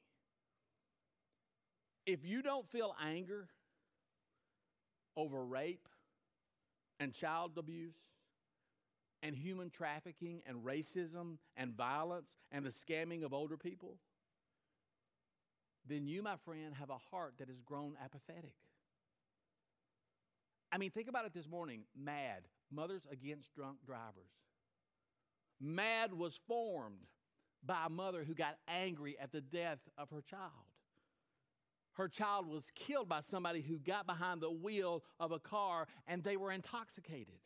If 2.07 2.25
you 2.25 2.41
don't 2.41 2.67
feel 2.71 2.95
anger 3.05 3.47
over 5.19 5.45
rape 5.45 5.87
and 6.99 7.13
child 7.13 7.59
abuse, 7.59 7.95
and 9.23 9.37
human 9.37 9.69
trafficking 9.69 10.43
and 10.47 10.65
racism 10.65 11.39
and 11.57 11.75
violence 11.77 12.31
and 12.53 12.65
the 12.65 12.71
scamming 12.71 13.25
of 13.25 13.35
older 13.35 13.57
people, 13.57 13.97
then 15.87 16.07
you, 16.07 16.23
my 16.23 16.37
friend, 16.45 16.75
have 16.79 16.91
a 16.91 16.99
heart 17.11 17.35
that 17.39 17.49
has 17.49 17.61
grown 17.61 17.97
apathetic. 18.03 18.55
I 20.71 20.79
mean, 20.79 20.91
think 20.91 21.09
about 21.09 21.27
it 21.27 21.35
this 21.35 21.49
morning 21.49 21.83
MADD, 22.01 22.47
Mothers 22.71 23.07
Against 23.11 23.55
Drunk 23.55 23.79
Drivers. 23.85 24.31
MADD 25.61 26.13
was 26.13 26.39
formed 26.47 27.09
by 27.65 27.85
a 27.87 27.91
mother 27.91 28.25
who 28.25 28.35
got 28.35 28.57
angry 28.67 29.17
at 29.21 29.33
the 29.33 29.41
death 29.41 29.79
of 29.97 30.11
her 30.11 30.23
child. 30.23 30.53
Her 31.93 32.09
child 32.09 32.47
was 32.47 32.65
killed 32.75 33.09
by 33.09 33.21
somebody 33.21 33.61
who 33.61 33.79
got 33.79 34.07
behind 34.07 34.41
the 34.41 34.51
wheel 34.51 35.03
of 35.19 35.33
a 35.33 35.39
car 35.39 35.89
and 36.07 36.23
they 36.23 36.37
were 36.37 36.53
intoxicated. 36.53 37.41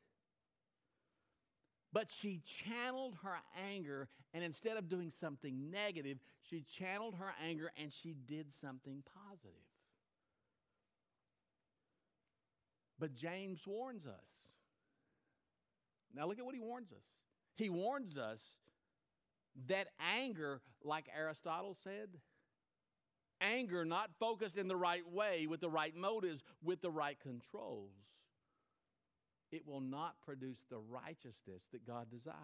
But 1.93 2.11
she 2.11 2.41
channeled 2.65 3.17
her 3.23 3.37
anger, 3.71 4.09
and 4.33 4.43
instead 4.43 4.79
of 4.79 4.89
doing 4.89 5.11
something 5.11 5.71
negative, 5.71 6.19
she 6.49 6.63
channeled 6.63 7.17
her 7.17 7.35
anger 7.47 7.71
and 7.77 7.93
she 7.93 8.15
did 8.15 8.51
something 8.51 9.03
positive. 9.15 9.53
But 12.99 13.15
James 13.15 13.67
warns 13.67 14.07
us. 14.07 14.13
Now, 16.15 16.27
look 16.27 16.39
at 16.39 16.45
what 16.45 16.55
he 16.55 16.61
warns 16.61 16.93
us. 16.93 17.05
He 17.57 17.69
warns 17.69 18.17
us 18.17 18.41
that 19.69 19.89
anger, 20.01 20.61
like 20.85 21.07
Aristotle 21.17 21.77
said, 21.83 22.09
anger 23.41 23.85
not 23.85 24.11
focused 24.19 24.57
in 24.57 24.69
the 24.69 24.77
right 24.77 25.07
way, 25.11 25.47
with 25.47 25.61
the 25.61 25.69
right 25.69 25.95
motives, 25.95 26.43
with 26.63 26.81
the 26.81 26.91
right 26.91 27.19
controls, 27.21 27.93
it 29.51 29.67
will 29.67 29.81
not 29.81 30.15
produce 30.25 30.59
the 30.71 30.79
righteousness 30.79 31.63
that 31.73 31.87
God 31.87 32.11
desires. 32.11 32.39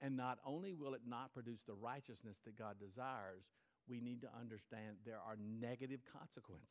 And 0.00 0.16
not 0.16 0.38
only 0.44 0.74
will 0.74 0.94
it 0.94 1.02
not 1.06 1.32
produce 1.32 1.60
the 1.66 1.74
righteousness 1.74 2.36
that 2.44 2.58
God 2.58 2.76
desires, 2.78 3.44
we 3.88 4.00
need 4.00 4.22
to 4.22 4.28
understand 4.38 4.96
there 5.04 5.20
are 5.26 5.36
negative 5.60 6.00
consequences. 6.12 6.68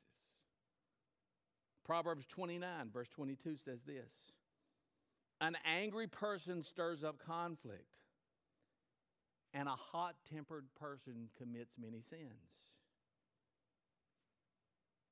Proverbs 1.86 2.26
29, 2.26 2.90
verse 2.92 3.10
22 3.10 3.58
says 3.58 3.80
this 3.86 4.12
An 5.42 5.58
angry 5.66 6.08
person 6.08 6.64
stirs 6.64 7.04
up 7.04 7.18
conflict, 7.18 7.96
and 9.54 9.68
a 9.68 9.76
hot 9.76 10.16
tempered 10.32 10.66
person 10.80 11.30
commits 11.38 11.74
many 11.80 12.02
sins. 12.10 12.58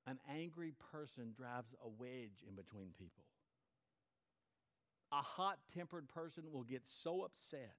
An 0.07 0.19
angry 0.29 0.73
person 0.91 1.33
drives 1.35 1.73
a 1.83 1.89
wedge 1.89 2.43
in 2.47 2.55
between 2.55 2.89
people. 2.97 3.23
A 5.11 5.21
hot 5.21 5.57
tempered 5.73 6.07
person 6.09 6.43
will 6.51 6.63
get 6.63 6.83
so 6.85 7.23
upset 7.23 7.75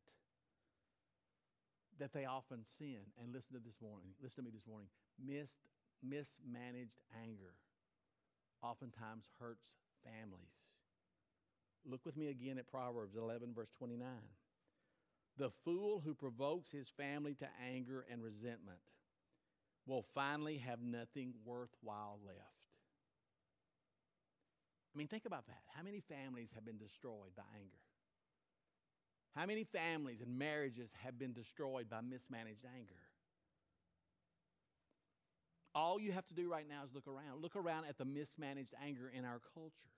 that 1.98 2.12
they 2.12 2.24
often 2.24 2.64
sin. 2.78 2.98
And 3.22 3.32
listen 3.32 3.54
to 3.54 3.62
this 3.64 3.76
morning, 3.80 4.10
listen 4.22 4.44
to 4.44 4.50
me 4.50 4.50
this 4.52 4.66
morning. 4.66 4.88
Missed, 5.24 5.54
mismanaged 6.02 6.98
anger 7.22 7.54
oftentimes 8.62 9.24
hurts 9.38 9.66
families. 10.04 10.66
Look 11.88 12.04
with 12.04 12.16
me 12.16 12.28
again 12.28 12.58
at 12.58 12.66
Proverbs 12.66 13.14
11, 13.16 13.54
verse 13.54 13.70
29. 13.78 14.08
The 15.38 15.50
fool 15.64 16.00
who 16.04 16.14
provokes 16.14 16.70
his 16.70 16.88
family 16.96 17.34
to 17.34 17.48
anger 17.70 18.06
and 18.10 18.22
resentment 18.22 18.78
will 19.86 20.04
finally 20.14 20.58
have 20.58 20.80
nothing 20.82 21.34
worthwhile 21.44 22.18
left. 22.24 22.40
I 24.94 24.98
mean, 24.98 25.08
think 25.08 25.26
about 25.26 25.46
that. 25.48 25.60
How 25.74 25.82
many 25.82 26.00
families 26.00 26.50
have 26.54 26.64
been 26.64 26.78
destroyed 26.78 27.36
by 27.36 27.44
anger? 27.54 27.76
How 29.34 29.44
many 29.44 29.64
families 29.64 30.22
and 30.22 30.38
marriages 30.38 30.88
have 31.04 31.18
been 31.18 31.34
destroyed 31.34 31.90
by 31.90 32.00
mismanaged 32.00 32.64
anger? 32.74 32.94
All 35.74 36.00
you 36.00 36.12
have 36.12 36.26
to 36.28 36.34
do 36.34 36.50
right 36.50 36.66
now 36.66 36.82
is 36.84 36.94
look 36.94 37.06
around. 37.06 37.42
Look 37.42 37.54
around 37.54 37.84
at 37.84 37.98
the 37.98 38.06
mismanaged 38.06 38.72
anger 38.82 39.12
in 39.14 39.26
our 39.26 39.42
culture. 39.52 39.92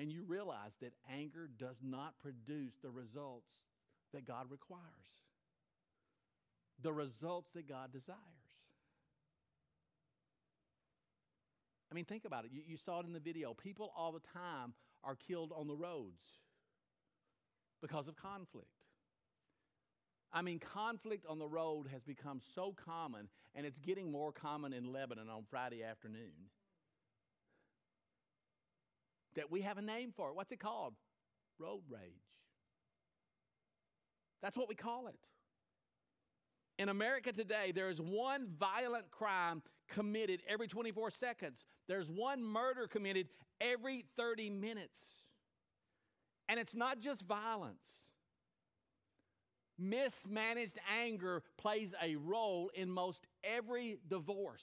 And 0.00 0.10
you 0.10 0.24
realize 0.26 0.72
that 0.82 0.94
anger 1.08 1.48
does 1.56 1.76
not 1.80 2.14
produce 2.20 2.72
the 2.82 2.90
results 2.90 3.46
that 4.12 4.26
God 4.26 4.46
requires, 4.50 4.82
the 6.82 6.92
results 6.92 7.50
that 7.54 7.68
God 7.68 7.92
desires. 7.92 8.18
I 11.90 11.94
mean, 11.94 12.04
think 12.04 12.24
about 12.24 12.44
it. 12.44 12.50
You, 12.52 12.62
you, 12.66 12.76
saw 12.76 13.00
it 13.00 13.06
in 13.06 13.12
the 13.12 13.20
video. 13.20 13.54
People 13.54 13.92
all 13.96 14.12
the 14.12 14.20
time 14.32 14.74
are 15.04 15.14
killed 15.14 15.52
on 15.56 15.68
the 15.68 15.76
roads 15.76 16.20
because 17.80 18.08
of 18.08 18.16
conflict. 18.16 18.66
I 20.32 20.42
mean, 20.42 20.58
conflict 20.58 21.24
on 21.26 21.38
the 21.38 21.46
road 21.46 21.86
has 21.92 22.02
become 22.02 22.40
so 22.54 22.74
common, 22.84 23.28
and 23.54 23.64
it's 23.64 23.78
getting 23.78 24.10
more 24.10 24.32
common 24.32 24.72
in 24.72 24.92
Lebanon 24.92 25.28
on 25.30 25.44
Friday 25.48 25.82
afternoon 25.84 26.50
that 29.36 29.50
we 29.50 29.62
have 29.62 29.78
a 29.78 29.82
name 29.82 30.12
for 30.14 30.30
it. 30.30 30.34
What's 30.34 30.50
it 30.50 30.60
called? 30.60 30.94
Road 31.58 31.82
rage. 31.88 32.25
That's 34.46 34.56
what 34.56 34.68
we 34.68 34.76
call 34.76 35.08
it. 35.08 35.16
In 36.78 36.88
America 36.88 37.32
today, 37.32 37.72
there 37.74 37.90
is 37.90 38.00
one 38.00 38.46
violent 38.60 39.10
crime 39.10 39.60
committed 39.88 40.40
every 40.48 40.68
24 40.68 41.10
seconds. 41.10 41.64
There's 41.88 42.08
one 42.08 42.44
murder 42.44 42.86
committed 42.86 43.26
every 43.60 44.04
30 44.16 44.50
minutes. 44.50 45.00
And 46.48 46.60
it's 46.60 46.76
not 46.76 47.00
just 47.00 47.22
violence. 47.22 47.82
Mismanaged 49.80 50.78
anger 51.02 51.42
plays 51.58 51.92
a 52.00 52.14
role 52.14 52.70
in 52.72 52.88
most 52.88 53.26
every 53.42 53.98
divorce. 54.08 54.62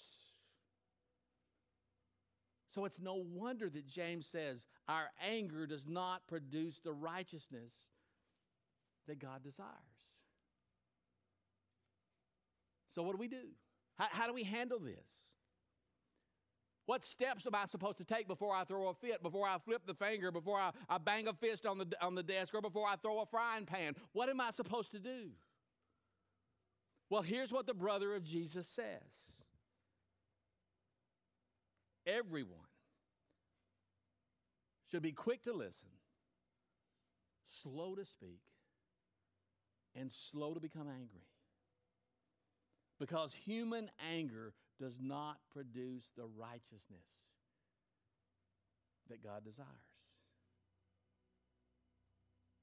So 2.74 2.86
it's 2.86 3.02
no 3.02 3.16
wonder 3.16 3.70
that 3.70 3.86
James 3.86 4.28
says 4.32 4.66
our 4.88 5.10
anger 5.22 5.68
does 5.68 5.86
not 5.86 6.26
produce 6.30 6.80
the 6.80 6.94
righteousness 6.94 7.74
that 9.08 9.20
God 9.20 9.43
desires. 9.43 9.70
So, 12.95 13.04
what 13.04 13.14
do 13.14 13.18
we 13.18 13.28
do? 13.28 13.49
How, 13.95 14.08
how 14.10 14.28
do 14.28 14.34
we 14.34 14.43
handle 14.43 14.80
this? 14.80 15.24
What 16.86 17.04
steps 17.04 17.45
am 17.47 17.56
I 17.56 17.66
supposed 17.66 17.97
to 17.99 18.04
take 18.04 18.28
before 18.28 18.54
I 18.54 18.66
throw 18.66 18.89
a 18.89 18.93
fit, 18.93 19.24
before 19.24 19.47
I 19.47 19.58
flip 19.64 19.84
the 19.88 19.93
finger, 19.93 20.32
before 20.32 20.60
I, 20.60 20.72
I 20.89 20.97
bang 20.97 21.28
a 21.28 21.34
fist 21.34 21.66
on 21.66 21.78
the, 21.78 21.88
on 22.01 22.14
the 22.14 22.24
desk, 22.24 22.54
or 22.54 22.62
before 22.62 22.88
I 22.88 22.97
throw 22.97 23.22
a 23.22 23.26
frying 23.26 23.66
pan? 23.66 23.95
What 24.12 24.30
am 24.30 24.41
I 24.41 24.51
supposed 24.51 24.91
to 24.91 24.99
do? 24.99 25.30
Well, 27.10 27.22
here's 27.22 27.54
what 27.54 27.68
the 27.68 27.74
brother 27.74 28.16
of 28.16 28.24
Jesus 28.24 28.68
says 28.68 29.34
Everyone 32.06 32.60
should 34.91 35.01
be 35.01 35.14
quick 35.14 35.43
to 35.43 35.54
listen, 35.54 35.89
slow 37.47 37.95
to 37.95 38.04
speak, 38.04 38.41
and 39.96 40.12
slow 40.12 40.54
to 40.54 40.60
become 40.60 40.88
angry. 40.88 41.28
Because 43.00 43.34
human 43.34 43.89
anger 44.12 44.54
does 44.80 44.96
not 45.02 45.38
produce 45.52 46.10
the 46.16 46.26
righteousness 46.38 47.06
that 49.10 49.24
God 49.24 49.44
desires. 49.44 49.68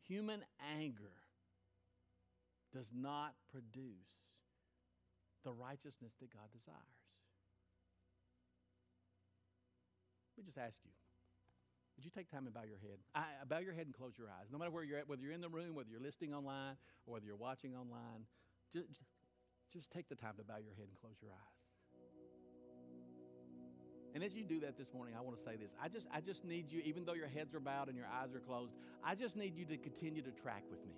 Human 0.09 0.43
anger 0.77 1.13
does 2.73 2.87
not 2.95 3.35
produce 3.51 4.19
the 5.45 5.53
righteousness 5.53 6.13
that 6.21 6.33
God 6.33 6.51
desires. 6.53 7.01
Let 10.37 10.47
me 10.47 10.49
just 10.49 10.59
ask 10.59 10.79
you 10.85 10.91
would 12.01 12.07
you 12.07 12.11
take 12.17 12.31
time 12.31 12.47
and 12.47 12.55
bow 12.55 12.65
your 12.65 12.79
head? 12.81 12.97
I, 13.15 13.45
bow 13.47 13.59
your 13.59 13.75
head 13.75 13.85
and 13.85 13.95
close 13.95 14.17
your 14.17 14.29
eyes. 14.29 14.49
No 14.51 14.57
matter 14.57 14.71
where 14.71 14.83
you're 14.83 14.97
at, 14.97 15.07
whether 15.07 15.21
you're 15.21 15.35
in 15.35 15.43
the 15.43 15.51
room, 15.51 15.75
whether 15.75 15.91
you're 15.91 16.01
listening 16.01 16.33
online, 16.33 16.77
or 17.05 17.13
whether 17.13 17.27
you're 17.27 17.37
watching 17.37 17.77
online, 17.77 18.25
just, 18.73 18.87
just 19.71 19.91
take 19.91 20.09
the 20.09 20.15
time 20.15 20.33
to 20.39 20.43
bow 20.43 20.57
your 20.57 20.73
head 20.73 20.89
and 20.89 20.99
close 20.99 21.17
your 21.21 21.33
eyes. 21.33 21.61
And 24.15 24.25
as 24.25 24.35
you 24.35 24.45
do 24.45 24.61
that 24.61 24.79
this 24.79 24.95
morning, 24.95 25.15
I 25.15 25.21
want 25.21 25.37
to 25.37 25.43
say 25.43 25.57
this. 25.61 25.75
I 25.77 25.89
just, 25.89 26.07
I 26.11 26.23
just 26.23 26.43
need 26.43 26.73
you, 26.73 26.81
even 26.87 27.05
though 27.05 27.13
your 27.13 27.29
heads 27.29 27.55
are 27.55 27.61
bowed 27.61 27.89
and 27.89 27.99
your 27.99 28.07
eyes 28.07 28.35
are 28.35 28.41
closed, 28.41 28.73
I 29.05 29.15
just 29.15 29.37
need 29.37 29.55
you 29.55 29.67
to 29.67 29.77
continue 29.77 30.23
to 30.23 30.31
track 30.31 30.65
with 30.71 30.81
me. 30.87 30.95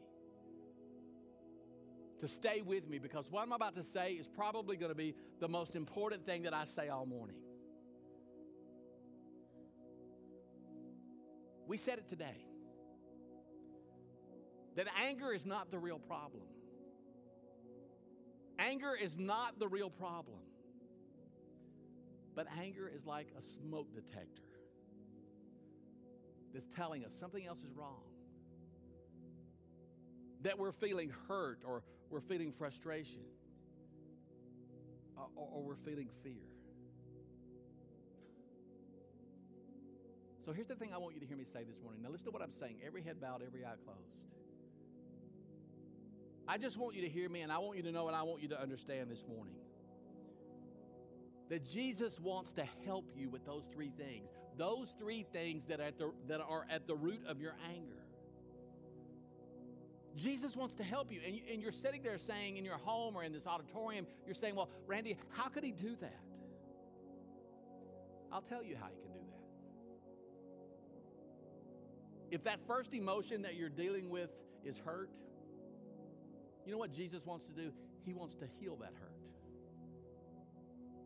To 2.20 2.28
stay 2.28 2.62
with 2.62 2.88
me 2.88 3.00
because 3.00 3.28
what 3.28 3.42
I'm 3.42 3.50
about 3.50 3.74
to 3.74 3.82
say 3.82 4.12
is 4.12 4.28
probably 4.28 4.76
going 4.76 4.92
to 4.92 4.96
be 4.96 5.16
the 5.40 5.48
most 5.48 5.74
important 5.74 6.24
thing 6.24 6.44
that 6.44 6.54
I 6.54 6.62
say 6.62 6.90
all 6.90 7.06
morning. 7.06 7.41
We 11.66 11.76
said 11.76 11.98
it 11.98 12.08
today 12.08 12.46
that 14.76 14.86
anger 15.02 15.32
is 15.32 15.44
not 15.44 15.70
the 15.70 15.78
real 15.78 15.98
problem. 15.98 16.44
Anger 18.58 18.94
is 19.00 19.18
not 19.18 19.58
the 19.58 19.68
real 19.68 19.90
problem. 19.90 20.38
But 22.34 22.46
anger 22.58 22.90
is 22.94 23.04
like 23.04 23.28
a 23.38 23.42
smoke 23.42 23.92
detector 23.94 24.42
that's 26.54 26.68
telling 26.74 27.04
us 27.04 27.12
something 27.18 27.46
else 27.46 27.60
is 27.60 27.74
wrong. 27.74 28.02
That 30.42 30.58
we're 30.58 30.72
feeling 30.72 31.12
hurt 31.28 31.60
or 31.64 31.82
we're 32.10 32.20
feeling 32.20 32.52
frustration 32.52 33.24
uh, 35.18 35.22
or, 35.36 35.48
or 35.52 35.62
we're 35.62 35.76
feeling 35.76 36.08
fear. 36.22 36.51
So 40.44 40.52
here's 40.52 40.66
the 40.66 40.74
thing 40.74 40.90
I 40.92 40.98
want 40.98 41.14
you 41.14 41.20
to 41.20 41.26
hear 41.26 41.36
me 41.36 41.44
say 41.44 41.62
this 41.64 41.80
morning. 41.82 42.02
Now, 42.02 42.10
listen 42.10 42.26
to 42.26 42.32
what 42.32 42.42
I'm 42.42 42.52
saying 42.58 42.76
every 42.84 43.02
head 43.02 43.20
bowed, 43.20 43.42
every 43.46 43.64
eye 43.64 43.74
closed. 43.84 44.00
I 46.48 46.58
just 46.58 46.76
want 46.76 46.96
you 46.96 47.02
to 47.02 47.08
hear 47.08 47.28
me, 47.28 47.42
and 47.42 47.52
I 47.52 47.58
want 47.58 47.76
you 47.76 47.84
to 47.84 47.92
know, 47.92 48.08
and 48.08 48.16
I 48.16 48.22
want 48.22 48.42
you 48.42 48.48
to 48.48 48.60
understand 48.60 49.10
this 49.10 49.24
morning 49.28 49.54
that 51.48 51.64
Jesus 51.70 52.18
wants 52.18 52.52
to 52.54 52.64
help 52.84 53.04
you 53.14 53.28
with 53.28 53.44
those 53.44 53.64
three 53.72 53.92
things. 53.96 54.30
Those 54.56 54.92
three 54.98 55.24
things 55.32 55.64
that 55.66 55.80
are 55.80 55.84
at 55.84 55.98
the, 55.98 56.12
that 56.26 56.40
are 56.40 56.66
at 56.70 56.86
the 56.86 56.94
root 56.94 57.20
of 57.28 57.40
your 57.40 57.54
anger. 57.74 58.02
Jesus 60.16 60.56
wants 60.56 60.74
to 60.74 60.82
help 60.82 61.12
you. 61.12 61.20
And, 61.24 61.40
and 61.50 61.62
you're 61.62 61.72
sitting 61.72 62.02
there 62.02 62.18
saying 62.18 62.56
in 62.56 62.64
your 62.64 62.78
home 62.78 63.16
or 63.16 63.22
in 63.22 63.32
this 63.32 63.46
auditorium, 63.46 64.06
you're 64.26 64.34
saying, 64.34 64.56
Well, 64.56 64.68
Randy, 64.86 65.16
how 65.30 65.48
could 65.48 65.64
he 65.64 65.72
do 65.72 65.96
that? 66.00 66.20
I'll 68.30 68.42
tell 68.42 68.64
you 68.64 68.76
how 68.76 68.88
he 68.88 69.00
can 69.02 69.11
If 72.32 72.44
that 72.44 72.60
first 72.66 72.94
emotion 72.94 73.42
that 73.42 73.56
you're 73.56 73.68
dealing 73.68 74.08
with 74.08 74.30
is 74.64 74.78
hurt, 74.78 75.10
you 76.64 76.72
know 76.72 76.78
what 76.78 76.90
Jesus 76.90 77.26
wants 77.26 77.44
to 77.44 77.52
do? 77.52 77.70
He 78.06 78.14
wants 78.14 78.34
to 78.36 78.46
heal 78.58 78.74
that 78.76 78.94
hurt. 78.98 79.12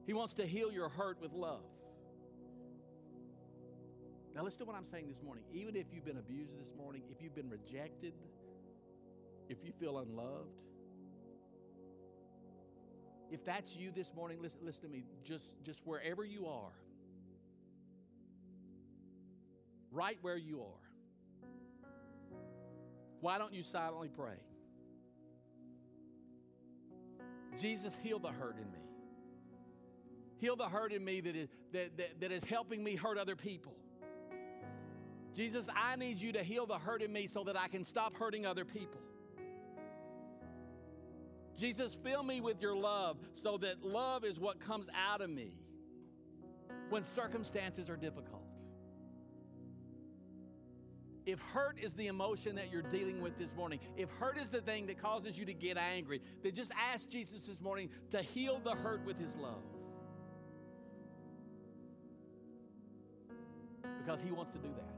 He 0.07 0.12
wants 0.12 0.35
to 0.35 0.47
heal 0.47 0.70
your 0.70 0.89
hurt 0.89 1.20
with 1.20 1.33
love. 1.33 1.64
Now, 4.37 4.45
listen 4.45 4.61
to 4.61 4.64
what 4.66 4.77
I'm 4.77 4.87
saying 4.87 5.09
this 5.09 5.20
morning. 5.20 5.43
Even 5.53 5.74
if 5.74 5.87
you've 5.93 6.05
been 6.05 6.18
abused 6.18 6.61
this 6.61 6.72
morning, 6.77 7.03
if 7.11 7.20
you've 7.20 7.35
been 7.35 7.51
rejected, 7.51 8.12
if 9.49 9.64
you 9.64 9.72
feel 9.81 9.99
unloved, 9.99 10.55
if 13.33 13.45
that's 13.45 13.74
you 13.74 13.91
this 13.91 14.12
morning, 14.14 14.39
listen, 14.41 14.61
listen 14.62 14.83
to 14.83 14.89
me. 14.89 15.03
Just, 15.24 15.49
just 15.64 15.85
wherever 15.85 16.24
you 16.24 16.47
are, 16.47 16.70
right 19.91 20.18
where 20.22 20.37
you 20.37 20.61
are, 20.61 20.86
why 23.21 23.39
don't 23.39 23.53
you 23.53 23.62
silently 23.62 24.09
pray? 24.09 24.37
Jesus, 27.61 27.97
heal 28.03 28.19
the 28.19 28.31
hurt 28.31 28.57
in 28.59 28.71
me. 28.71 28.79
Heal 30.39 30.57
the 30.57 30.69
hurt 30.69 30.93
in 30.93 31.05
me 31.05 31.21
that 31.23 31.35
is, 31.35 31.49
that, 31.73 31.97
that, 31.97 32.21
that 32.21 32.33
is 32.33 32.45
helping 32.45 32.85
me 32.85 32.95
hurt 32.95 33.17
other 33.17 33.37
people. 33.37 33.75
Jesus, 35.35 35.69
I 35.75 35.97
need 35.97 36.21
you 36.21 36.33
to 36.33 36.43
heal 36.43 36.67
the 36.67 36.79
hurt 36.79 37.03
in 37.03 37.12
me 37.12 37.27
so 37.27 37.45
that 37.45 37.59
I 37.59 37.69
can 37.69 37.85
stop 37.85 38.14
hurting 38.14 38.47
other 38.47 38.64
people. 38.64 39.01
Jesus, 41.57 41.97
fill 42.03 42.23
me 42.23 42.41
with 42.41 42.61
your 42.61 42.77
love 42.77 43.17
so 43.43 43.57
that 43.59 43.83
love 43.83 44.25
is 44.25 44.39
what 44.39 44.61
comes 44.61 44.87
out 44.95 45.23
of 45.23 45.31
me 45.31 45.53
when 46.91 47.03
circumstances 47.03 47.89
are 47.89 47.97
difficult. 47.97 48.36
If 51.27 51.41
hurt 51.41 51.79
is 51.79 51.93
the 51.93 52.07
emotion 52.07 52.57
that 52.57 52.72
you're 52.72 52.83
dealing 52.83 53.20
with 53.20 53.37
this 53.37 53.53
morning, 53.55 53.81
if 53.97 54.09
hurt 54.11 54.39
is 54.39 54.49
the 54.49 54.61
thing 54.61 54.87
that 54.87 55.03
causes 55.03 55.37
you 55.39 55.45
to 55.45 55.55
get 55.55 55.77
angry, 55.77 56.22
then 56.43 56.55
just 56.55 56.72
ask 56.93 57.09
Jesus 57.09 57.43
this 57.43 57.61
morning 57.61 57.91
to 58.11 58.22
heal 58.22 58.61
the 58.62 58.74
hurt 58.77 59.05
with 59.05 59.18
his 59.18 59.35
love. 59.37 59.62
because 64.07 64.20
He 64.22 64.31
wants 64.31 64.53
to 64.53 64.59
do 64.59 64.68
that. 64.68 64.95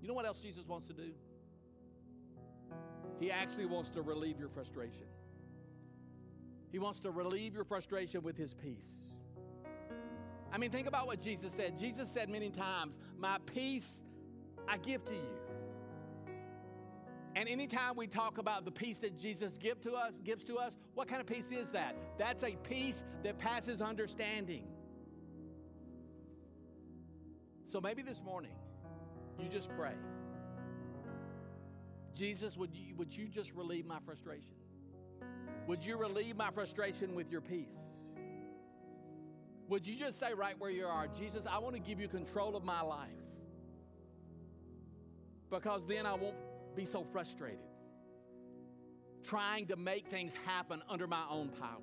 You 0.00 0.08
know 0.08 0.14
what 0.14 0.26
else 0.26 0.38
Jesus 0.38 0.66
wants 0.66 0.86
to 0.86 0.92
do? 0.92 1.10
He 3.18 3.30
actually 3.30 3.66
wants 3.66 3.90
to 3.90 4.02
relieve 4.02 4.38
your 4.38 4.48
frustration. 4.48 5.06
He 6.70 6.78
wants 6.78 7.00
to 7.00 7.10
relieve 7.10 7.54
your 7.54 7.64
frustration 7.64 8.22
with 8.22 8.36
His 8.36 8.54
peace. 8.54 9.05
I 10.52 10.58
mean, 10.58 10.70
think 10.70 10.86
about 10.86 11.06
what 11.06 11.20
Jesus 11.20 11.52
said. 11.52 11.78
Jesus 11.78 12.10
said 12.10 12.28
many 12.28 12.50
times, 12.50 12.98
My 13.18 13.38
peace 13.46 14.02
I 14.68 14.78
give 14.78 15.04
to 15.04 15.14
you. 15.14 15.36
And 17.34 17.50
anytime 17.50 17.96
we 17.96 18.06
talk 18.06 18.38
about 18.38 18.64
the 18.64 18.70
peace 18.70 18.98
that 19.00 19.18
Jesus 19.18 19.58
give 19.58 19.78
to 19.82 19.92
us, 19.92 20.14
gives 20.24 20.42
to 20.44 20.56
us, 20.56 20.74
what 20.94 21.06
kind 21.06 21.20
of 21.20 21.26
peace 21.26 21.50
is 21.50 21.68
that? 21.68 21.94
That's 22.18 22.42
a 22.42 22.52
peace 22.62 23.04
that 23.24 23.36
passes 23.36 23.82
understanding. 23.82 24.64
So 27.68 27.78
maybe 27.78 28.00
this 28.00 28.22
morning, 28.22 28.54
you 29.38 29.50
just 29.50 29.68
pray. 29.76 29.92
Jesus, 32.14 32.56
would 32.56 32.74
you, 32.74 32.94
would 32.96 33.14
you 33.14 33.28
just 33.28 33.52
relieve 33.52 33.84
my 33.84 33.98
frustration? 34.06 34.54
Would 35.66 35.84
you 35.84 35.98
relieve 35.98 36.36
my 36.36 36.50
frustration 36.50 37.14
with 37.14 37.30
your 37.30 37.42
peace? 37.42 37.74
Would 39.68 39.86
you 39.86 39.96
just 39.96 40.18
say 40.18 40.32
right 40.32 40.58
where 40.58 40.70
you 40.70 40.86
are, 40.86 41.08
Jesus, 41.08 41.44
I 41.50 41.58
want 41.58 41.74
to 41.74 41.80
give 41.80 42.00
you 42.00 42.08
control 42.08 42.56
of 42.56 42.64
my 42.64 42.80
life? 42.80 43.08
Because 45.50 45.82
then 45.86 46.06
I 46.06 46.14
won't 46.14 46.36
be 46.76 46.84
so 46.84 47.04
frustrated 47.04 47.58
trying 49.26 49.66
to 49.66 49.76
make 49.76 50.06
things 50.06 50.34
happen 50.46 50.82
under 50.88 51.06
my 51.06 51.24
own 51.28 51.48
power. 51.48 51.80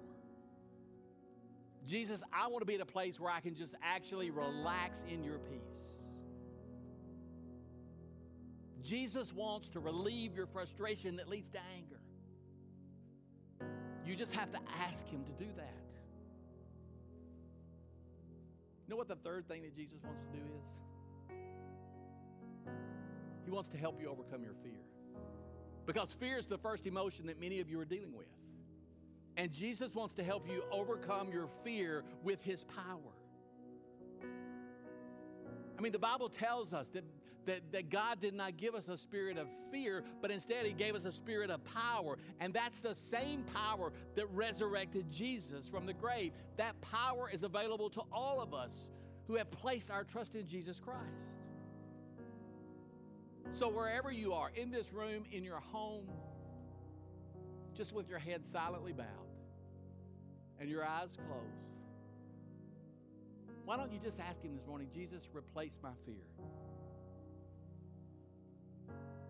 Jesus, 1.86 2.24
I 2.32 2.48
want 2.48 2.62
to 2.62 2.66
be 2.66 2.76
at 2.76 2.82
a 2.82 2.86
place 2.86 3.20
where 3.20 3.32
I 3.32 3.42
can 3.42 3.56
just 3.56 3.76
actually 3.84 4.32
relax 4.32 5.04
in 5.10 5.24
your 5.24 5.40
peace. 5.40 5.60
Jesus 8.82 9.34
wants 9.34 9.70
to 9.70 9.80
relieve 9.80 10.36
your 10.36 10.46
frustration 10.46 11.18
that 11.18 11.28
leads 11.28 11.50
to 11.52 11.60
anger. 11.76 12.00
You 14.06 14.16
just 14.16 14.34
have 14.36 14.52
to 14.54 14.60
ask 14.86 15.08
Him 15.08 15.24
to 15.26 15.32
do 15.44 15.50
that. 15.58 15.83
You 18.86 18.92
know 18.92 18.98
what 18.98 19.08
the 19.08 19.16
third 19.16 19.48
thing 19.48 19.62
that 19.62 19.76
Jesus 19.76 19.98
wants 20.04 20.22
to 20.22 20.38
do 20.38 20.44
is? 20.44 21.36
He 23.46 23.52
wants 23.52 23.70
to 23.70 23.78
help 23.78 24.02
you 24.02 24.10
overcome 24.10 24.44
your 24.44 24.56
fear. 24.64 24.80
Because 25.86 26.14
fear 26.14 26.38
is 26.38 26.46
the 26.46 26.58
first 26.58 26.88
emotion 26.88 27.28
that 27.28 27.40
many 27.40 27.60
of 27.60 27.70
you 27.70 27.80
are 27.80 27.86
dealing 27.86 28.16
with. 28.16 28.28
And 29.36 29.52
Jesus 29.52 29.96
wants 29.96 30.16
to 30.16 30.24
help 30.24 30.48
you 30.50 30.64
overcome 30.72 31.32
your 31.32 31.48
fear 31.64 32.04
with 32.24 32.42
His 32.44 32.64
power. 32.64 33.14
I 35.78 35.82
mean, 35.82 35.92
the 35.92 36.00
Bible 36.00 36.30
tells 36.30 36.74
us 36.74 36.88
that 36.94 37.04
that, 37.46 37.72
that 37.72 37.90
God 37.90 38.20
did 38.20 38.34
not 38.34 38.58
give 38.58 38.76
us 38.76 38.88
a 38.88 38.98
spirit 38.98 39.38
of 39.38 39.48
fear, 39.72 40.04
but 40.22 40.32
instead 40.32 40.66
He 40.66 40.74
gave 40.74 40.96
us 40.96 41.06
a 41.06 41.12
spirit 41.12 41.50
of 41.50 41.64
power. 41.66 42.18
And 42.40 42.54
that's 42.54 42.80
the 42.80 42.96
same 42.96 43.44
power 43.54 43.92
that 44.16 44.28
resurrected 44.34 45.10
Jesus 45.10 45.68
from 45.68 45.86
the 45.86 45.94
grave. 45.94 46.34
That 46.58 46.80
power 46.82 47.30
is 47.32 47.44
available 47.44 47.90
to 47.92 48.02
all 48.12 48.42
of 48.42 48.54
us 48.54 48.74
who 49.28 49.36
have 49.36 49.50
placed 49.52 49.92
our 49.92 50.04
trust 50.04 50.36
in 50.36 50.48
Jesus 50.48 50.80
Christ. 50.80 51.38
So, 53.52 53.70
wherever 53.70 54.12
you 54.12 54.34
are, 54.34 54.50
in 54.56 54.72
this 54.72 54.92
room, 54.94 55.26
in 55.32 55.44
your 55.44 55.60
home, 55.60 56.08
just 57.76 57.94
with 57.94 58.10
your 58.10 58.20
head 58.20 58.46
silently 58.46 58.94
bowed 58.94 59.06
and 60.60 60.70
your 60.70 60.86
eyes 60.86 61.10
closed, 61.28 61.74
why 63.66 63.78
don't 63.78 63.92
you 63.92 64.00
just 64.00 64.20
ask 64.20 64.42
Him 64.42 64.56
this 64.56 64.66
morning, 64.66 64.88
Jesus, 64.94 65.24
replace 65.34 65.78
my 65.82 65.92
fear? 66.06 66.16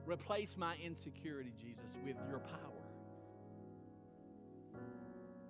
Replace 0.05 0.57
my 0.57 0.75
insecurity, 0.83 1.53
Jesus, 1.61 1.97
with 2.03 2.17
your 2.29 2.39
power. 2.39 2.59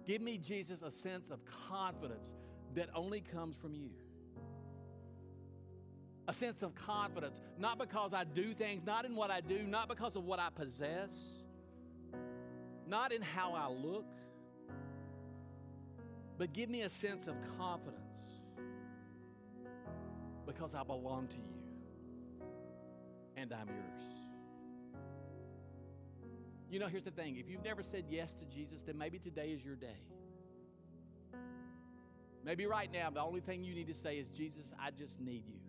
Give 0.06 0.22
me, 0.22 0.38
Jesus, 0.38 0.82
a 0.82 0.92
sense 0.92 1.32
of 1.32 1.40
confidence 1.70 2.28
that 2.76 2.90
only 2.94 3.22
comes 3.22 3.56
from 3.58 3.74
you. 3.74 3.90
A 6.28 6.34
sense 6.34 6.62
of 6.64 6.74
confidence, 6.76 7.40
not 7.58 7.78
because 7.78 8.14
I 8.14 8.24
do 8.24 8.54
things, 8.54 8.84
not 8.86 9.06
in 9.06 9.16
what 9.16 9.30
I 9.32 9.42
do, 9.42 9.64
not 9.64 9.90
because 9.90 10.16
of 10.16 10.24
what 10.24 10.40
I 10.40 10.50
possess, 10.54 11.10
not 12.88 13.12
in 13.12 13.22
how 13.22 13.54
I 13.54 13.70
look, 13.70 14.06
but 16.38 16.54
give 16.54 16.70
me 16.70 16.82
a 16.82 16.90
sense 16.90 17.28
of 17.28 17.36
confidence 17.58 18.00
because 20.46 20.76
I 20.76 20.84
belong 20.84 21.28
to 21.28 21.38
you 21.38 22.48
and 23.38 23.54
I'm 23.54 23.68
yours. 23.68 24.23
You 26.74 26.80
know, 26.80 26.88
here's 26.88 27.04
the 27.04 27.12
thing 27.12 27.38
if 27.38 27.48
you've 27.48 27.64
never 27.64 27.84
said 27.84 28.06
yes 28.10 28.34
to 28.40 28.46
Jesus, 28.46 28.80
then 28.84 28.98
maybe 28.98 29.20
today 29.20 29.50
is 29.50 29.64
your 29.64 29.76
day. 29.76 30.02
Maybe 32.44 32.66
right 32.66 32.92
now, 32.92 33.12
the 33.12 33.22
only 33.22 33.42
thing 33.42 33.64
you 33.64 33.76
need 33.76 33.86
to 33.90 33.94
say 33.94 34.18
is, 34.18 34.28
Jesus, 34.30 34.66
I 34.82 34.90
just 34.90 35.20
need 35.20 35.44
you. 35.48 35.60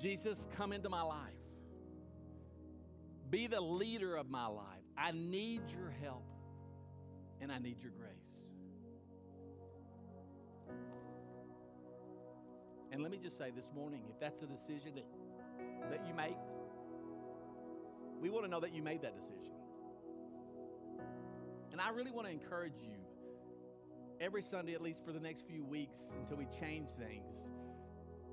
Jesus, 0.00 0.48
come 0.56 0.72
into 0.72 0.88
my 0.88 1.02
life. 1.02 1.30
Be 3.30 3.46
the 3.46 3.60
leader 3.60 4.16
of 4.16 4.28
my 4.28 4.46
life. 4.46 4.66
I 4.98 5.12
need 5.12 5.62
your 5.70 5.94
help 6.02 6.26
and 7.40 7.52
I 7.52 7.58
need 7.58 7.80
your 7.80 7.92
grace. 7.92 8.10
And 12.90 13.00
let 13.00 13.12
me 13.12 13.18
just 13.22 13.38
say 13.38 13.52
this 13.54 13.68
morning 13.72 14.02
if 14.10 14.18
that's 14.18 14.42
a 14.42 14.46
decision 14.46 14.96
that, 14.96 15.06
that 15.88 16.04
you 16.04 16.14
make, 16.14 16.36
we 18.20 18.30
want 18.30 18.44
to 18.44 18.50
know 18.50 18.60
that 18.60 18.74
you 18.74 18.82
made 18.82 19.02
that 19.02 19.14
decision. 19.16 19.54
And 21.72 21.80
I 21.80 21.90
really 21.90 22.10
want 22.10 22.26
to 22.26 22.32
encourage 22.32 22.76
you 22.82 22.96
every 24.20 24.42
Sunday, 24.42 24.74
at 24.74 24.82
least 24.82 25.04
for 25.04 25.12
the 25.12 25.20
next 25.20 25.44
few 25.48 25.64
weeks 25.64 25.98
until 26.18 26.36
we 26.36 26.46
change 26.60 26.88
things 26.98 27.32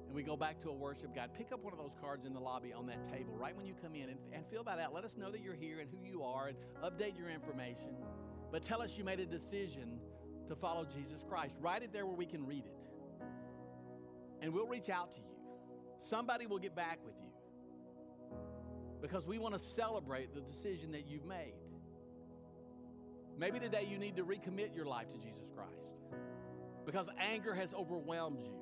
and 0.06 0.16
we 0.16 0.24
go 0.24 0.36
back 0.36 0.62
to 0.62 0.70
a 0.70 0.74
worship 0.74 1.14
guide, 1.14 1.30
pick 1.38 1.52
up 1.52 1.64
one 1.64 1.74
of 1.74 1.80
those 1.80 1.94
cards 2.02 2.26
in 2.26 2.34
the 2.34 2.40
lobby 2.40 2.74
on 2.74 2.86
that 2.88 3.04
table 3.04 3.36
right 3.38 3.56
when 3.56 3.66
you 3.66 3.74
come 3.82 3.96
in 3.96 4.10
and, 4.10 4.20
and 4.34 4.46
fill 4.52 4.64
that 4.64 4.80
out. 4.80 4.94
Let 4.94 5.04
us 5.04 5.16
know 5.18 5.32
that 5.32 5.42
you're 5.42 5.54
here 5.54 5.80
and 5.80 5.90
who 5.90 6.06
you 6.06 6.24
are 6.24 6.48
and 6.48 6.58
update 6.84 7.18
your 7.18 7.30
information. 7.30 7.96
But 8.52 8.64
tell 8.64 8.82
us 8.82 8.98
you 8.98 9.04
made 9.04 9.20
a 9.20 9.26
decision 9.26 10.00
to 10.48 10.56
follow 10.56 10.86
Jesus 10.86 11.24
Christ. 11.28 11.56
Write 11.60 11.84
it 11.84 11.92
there 11.92 12.06
where 12.06 12.16
we 12.16 12.26
can 12.26 12.46
read 12.46 12.66
it. 12.66 12.76
And 14.42 14.54
we'll 14.54 14.68
reach 14.68 14.90
out 14.90 15.14
to 15.14 15.20
you. 15.20 15.26
Somebody 16.02 16.48
will 16.48 16.60
get 16.60 16.76
back 16.76 17.00
with 17.06 17.16
you 17.22 17.27
because 19.02 19.26
we 19.26 19.38
want 19.38 19.54
to 19.54 19.60
celebrate 19.60 20.34
the 20.34 20.42
decision 20.42 20.92
that 20.92 21.08
you've 21.08 21.26
made. 21.26 21.54
Maybe 23.38 23.60
today 23.60 23.88
you 23.90 23.98
need 23.98 24.16
to 24.16 24.24
recommit 24.24 24.76
your 24.76 24.86
life 24.86 25.12
to 25.12 25.18
Jesus 25.18 25.50
Christ 25.56 25.90
because 26.86 27.10
anger 27.20 27.54
has 27.54 27.74
overwhelmed 27.74 28.40
you. 28.40 28.54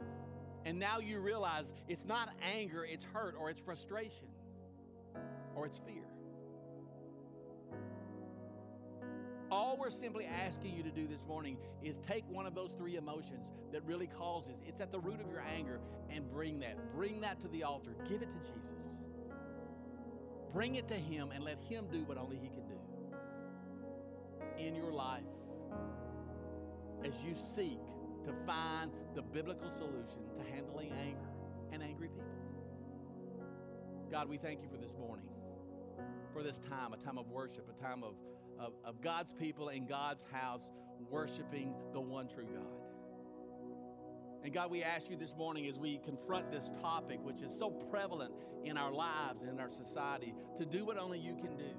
And 0.65 0.79
now 0.79 0.97
you 0.97 1.19
realize 1.19 1.71
it's 1.87 2.05
not 2.05 2.29
anger, 2.41 2.83
it's 2.83 3.03
hurt, 3.03 3.35
or 3.39 3.51
it's 3.51 3.59
frustration, 3.59 4.27
or 5.55 5.67
it's 5.67 5.77
fear. 5.77 6.03
All 9.51 9.77
we're 9.77 9.91
simply 9.91 10.25
asking 10.25 10.75
you 10.75 10.81
to 10.81 10.89
do 10.89 11.07
this 11.07 11.23
morning 11.27 11.57
is 11.83 11.99
take 11.99 12.27
one 12.27 12.47
of 12.47 12.55
those 12.55 12.71
three 12.77 12.95
emotions 12.95 13.45
that 13.71 13.85
really 13.85 14.07
causes, 14.07 14.55
it's 14.67 14.81
at 14.81 14.91
the 14.91 14.99
root 14.99 15.21
of 15.21 15.29
your 15.29 15.41
anger, 15.55 15.79
and 16.09 16.29
bring 16.31 16.59
that. 16.59 16.91
Bring 16.95 17.21
that 17.21 17.39
to 17.41 17.47
the 17.49 17.63
altar. 17.63 17.91
Give 18.09 18.23
it 18.23 18.29
to 18.33 18.39
Jesus. 18.39 18.84
Bring 20.55 20.75
it 20.75 20.87
to 20.87 20.93
Him 20.93 21.31
and 21.35 21.43
let 21.43 21.59
Him 21.59 21.87
do 21.91 22.05
what 22.05 22.17
only 22.17 22.37
He 22.37 22.47
can 22.47 22.63
do 22.65 22.79
in 24.57 24.73
your 24.73 24.89
life 24.89 25.21
as 27.03 27.13
you 27.25 27.35
seek 27.35 27.81
to 28.23 28.33
find 28.45 28.89
the 29.15 29.21
biblical 29.21 29.69
solution 29.77 30.23
to 30.37 30.53
handling 30.53 30.93
anger 30.93 31.27
and 31.73 31.83
angry 31.83 32.07
people. 32.07 32.23
God, 34.09 34.29
we 34.29 34.37
thank 34.37 34.61
you 34.61 34.69
for 34.69 34.77
this 34.77 34.93
morning, 34.97 35.25
for 36.31 36.41
this 36.41 36.57
time, 36.57 36.93
a 36.93 36.97
time 36.97 37.17
of 37.17 37.27
worship, 37.27 37.69
a 37.69 37.83
time 37.83 38.01
of, 38.01 38.13
of, 38.57 38.71
of 38.85 39.01
God's 39.01 39.33
people 39.37 39.67
in 39.67 39.85
God's 39.85 40.23
house 40.31 40.61
worshiping 41.11 41.73
the 41.91 41.99
one 41.99 42.29
true 42.29 42.45
God. 42.45 42.84
And 44.45 44.53
God, 44.53 44.69
we 44.69 44.83
ask 44.83 45.09
you 45.09 45.17
this 45.17 45.35
morning 45.35 45.65
as 45.65 45.79
we 45.79 45.99
confront 46.05 46.51
this 46.51 46.69
topic, 46.79 47.17
which 47.23 47.41
is 47.41 47.51
so 47.57 47.71
prevalent 47.71 48.31
in 48.63 48.77
our 48.77 48.93
lives 48.93 49.41
and 49.41 49.49
in 49.49 49.59
our 49.59 49.71
society, 49.71 50.35
to 50.59 50.65
do 50.67 50.85
what 50.85 50.99
only 50.99 51.17
you 51.17 51.33
can 51.33 51.57
do. 51.57 51.71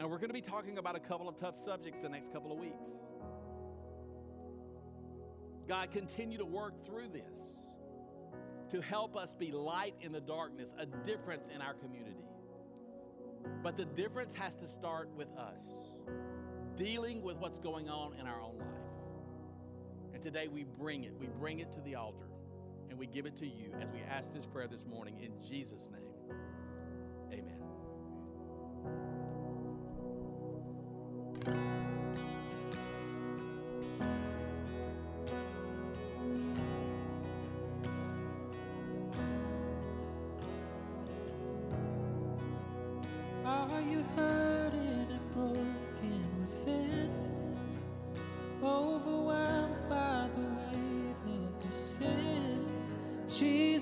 And 0.00 0.08
we're 0.08 0.16
going 0.16 0.30
to 0.30 0.34
be 0.34 0.40
talking 0.40 0.78
about 0.78 0.96
a 0.96 1.00
couple 1.00 1.28
of 1.28 1.38
tough 1.38 1.56
subjects 1.62 1.98
the 2.02 2.08
next 2.08 2.32
couple 2.32 2.50
of 2.50 2.56
weeks. 2.56 2.88
God, 5.68 5.90
continue 5.90 6.38
to 6.38 6.46
work 6.46 6.86
through 6.86 7.08
this 7.08 7.52
to 8.70 8.80
help 8.80 9.14
us 9.14 9.34
be 9.34 9.52
light 9.52 9.96
in 10.00 10.10
the 10.10 10.22
darkness, 10.22 10.70
a 10.78 10.86
difference 10.86 11.44
in 11.54 11.60
our 11.60 11.74
community. 11.74 12.24
But 13.62 13.76
the 13.76 13.84
difference 13.84 14.34
has 14.36 14.54
to 14.54 14.66
start 14.66 15.10
with 15.14 15.28
us 15.36 15.66
dealing 16.76 17.20
with 17.20 17.36
what's 17.36 17.58
going 17.58 17.90
on 17.90 18.14
in 18.18 18.26
our 18.26 18.40
own 18.40 18.56
life. 18.56 18.73
Today 20.24 20.48
we 20.48 20.64
bring 20.64 21.04
it. 21.04 21.12
We 21.20 21.26
bring 21.38 21.58
it 21.58 21.70
to 21.72 21.82
the 21.82 21.96
altar. 21.96 22.24
and 22.88 22.98
we 22.98 23.06
give 23.06 23.26
it 23.26 23.36
to 23.36 23.46
you 23.46 23.72
as 23.82 23.90
we 23.90 24.00
ask 24.00 24.32
this 24.32 24.46
prayer 24.46 24.68
this 24.68 24.86
morning 24.86 25.18
in 25.20 25.32
Jesus' 25.46 25.86
name. 25.92 26.38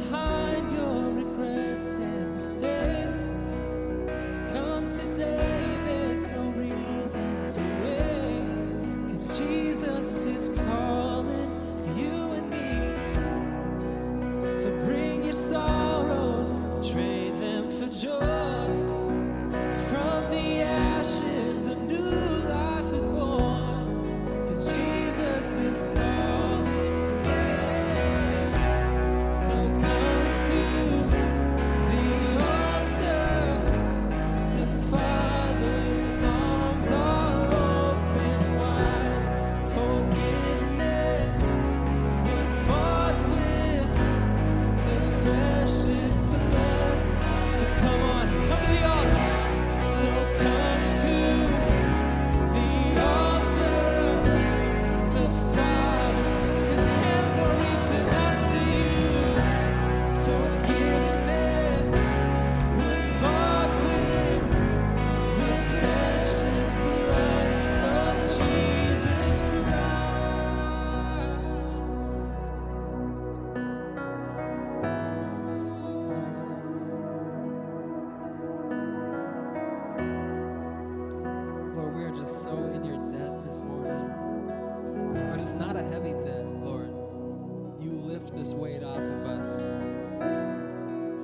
Leave 0.00 0.29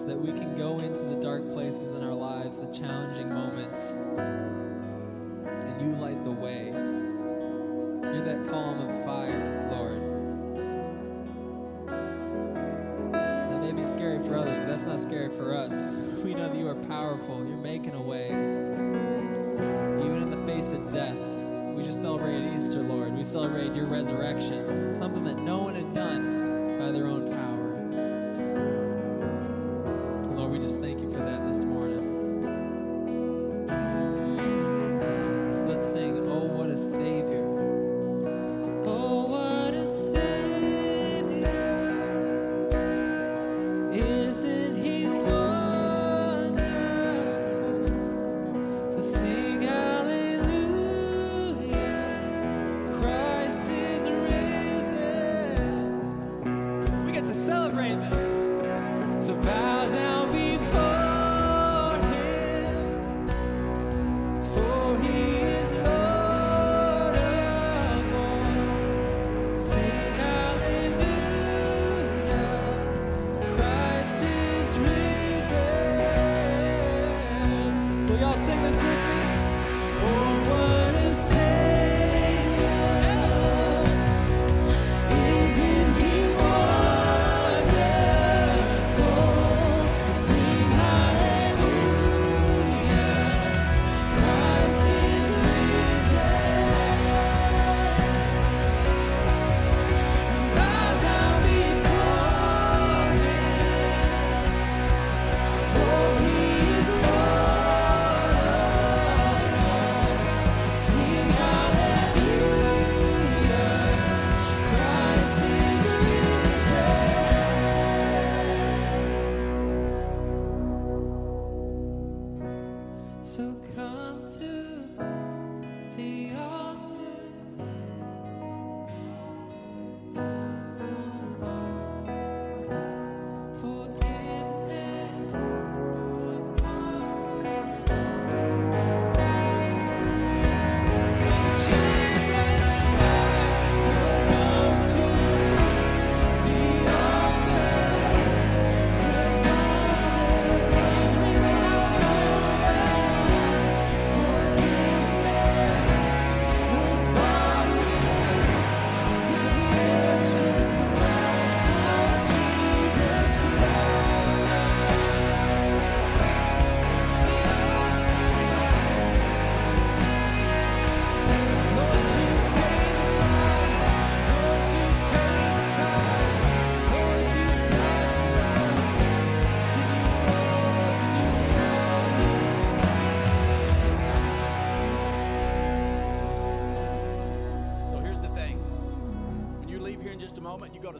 that 0.07 0.17
we 0.17 0.29
can 0.29 0.55
go 0.57 0.79
into 0.79 1.03
the 1.03 1.17
dark 1.17 1.51
places 1.53 1.95
in 1.95 2.03
our 2.05 2.15
lives, 2.15 2.59
the 2.59 2.69
challenging 2.69 3.29
moments, 3.29 3.91
and 5.47 5.81
you 5.81 6.01
light 6.01 6.25
the 6.25 6.31
way. 6.31 6.67
You're 8.03 8.25
that 8.25 8.49
column 8.49 8.89
of 8.89 9.05
fire, 9.05 9.69
Lord. 9.73 10.01
That 13.13 13.61
may 13.61 13.73
be 13.73 13.85
scary 13.85 14.21
for 14.27 14.37
others, 14.37 14.59
but 14.59 14.69
that's 14.69 14.87
not 14.87 15.01
scary 15.01 15.29
for 15.37 15.55
us. 15.57 15.91
We 16.23 16.35
know 16.35 16.49
that 16.49 16.57
you 16.57 16.69
are 16.69 16.77
powerful. 16.77 17.45
You're 17.45 17.57
making 17.57 17.95
a 17.95 18.03
way 18.03 18.27
even 20.05 20.23
in 20.23 20.31
the 20.31 20.47
face 20.47 20.71
of 20.71 20.93
death. 20.93 21.17
We 21.75 21.83
just 21.83 22.01
celebrated 22.01 22.55
Easter, 22.57 22.81
Lord. 22.81 23.13
We 23.17 23.25
celebrate 23.25 23.75
your 23.75 23.87
resurrection, 23.87 24.95
something 24.95 25.25
that 25.25 25.39
no 25.41 25.59
one 25.59 25.75
had 25.75 25.93
done 25.93 26.79
by 26.79 26.93
their 26.93 27.09
own 27.09 27.27
power. 27.33 27.46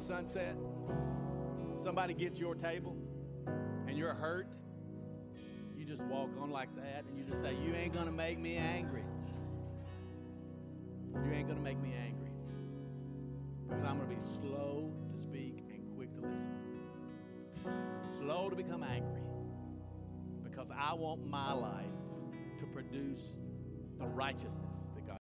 Sunset, 0.07 0.57
somebody 1.83 2.15
gets 2.15 2.39
your 2.39 2.55
table, 2.55 2.97
and 3.89 3.99
you're 3.99 4.15
hurt, 4.15 4.47
you 5.77 5.85
just 5.85 6.01
walk 6.03 6.31
on 6.41 6.53
like 6.53 6.75
that 6.77 7.05
and 7.09 7.19
you 7.19 7.25
just 7.25 7.43
say, 7.43 7.57
You 7.67 7.75
ain't 7.75 7.93
gonna 7.93 8.13
make 8.13 8.39
me 8.39 8.57
angry. 8.57 9.03
You 11.13 11.33
ain't 11.33 11.49
gonna 11.49 11.61
make 11.61 11.81
me 11.83 11.93
angry. 11.93 12.31
Because 13.67 13.83
I'm 13.85 13.99
gonna 13.99 14.09
be 14.09 14.23
slow 14.41 14.93
to 15.11 15.23
speak 15.25 15.65
and 15.73 15.83
quick 15.97 16.15
to 16.15 16.21
listen. 16.21 16.55
Slow 18.21 18.49
to 18.49 18.55
become 18.55 18.85
angry. 18.85 19.23
Because 20.45 20.69
I 20.71 20.95
want 20.95 21.27
my 21.27 21.53
life 21.53 21.85
to 22.61 22.67
produce 22.67 23.23
the 23.99 24.07
righteousness 24.07 24.66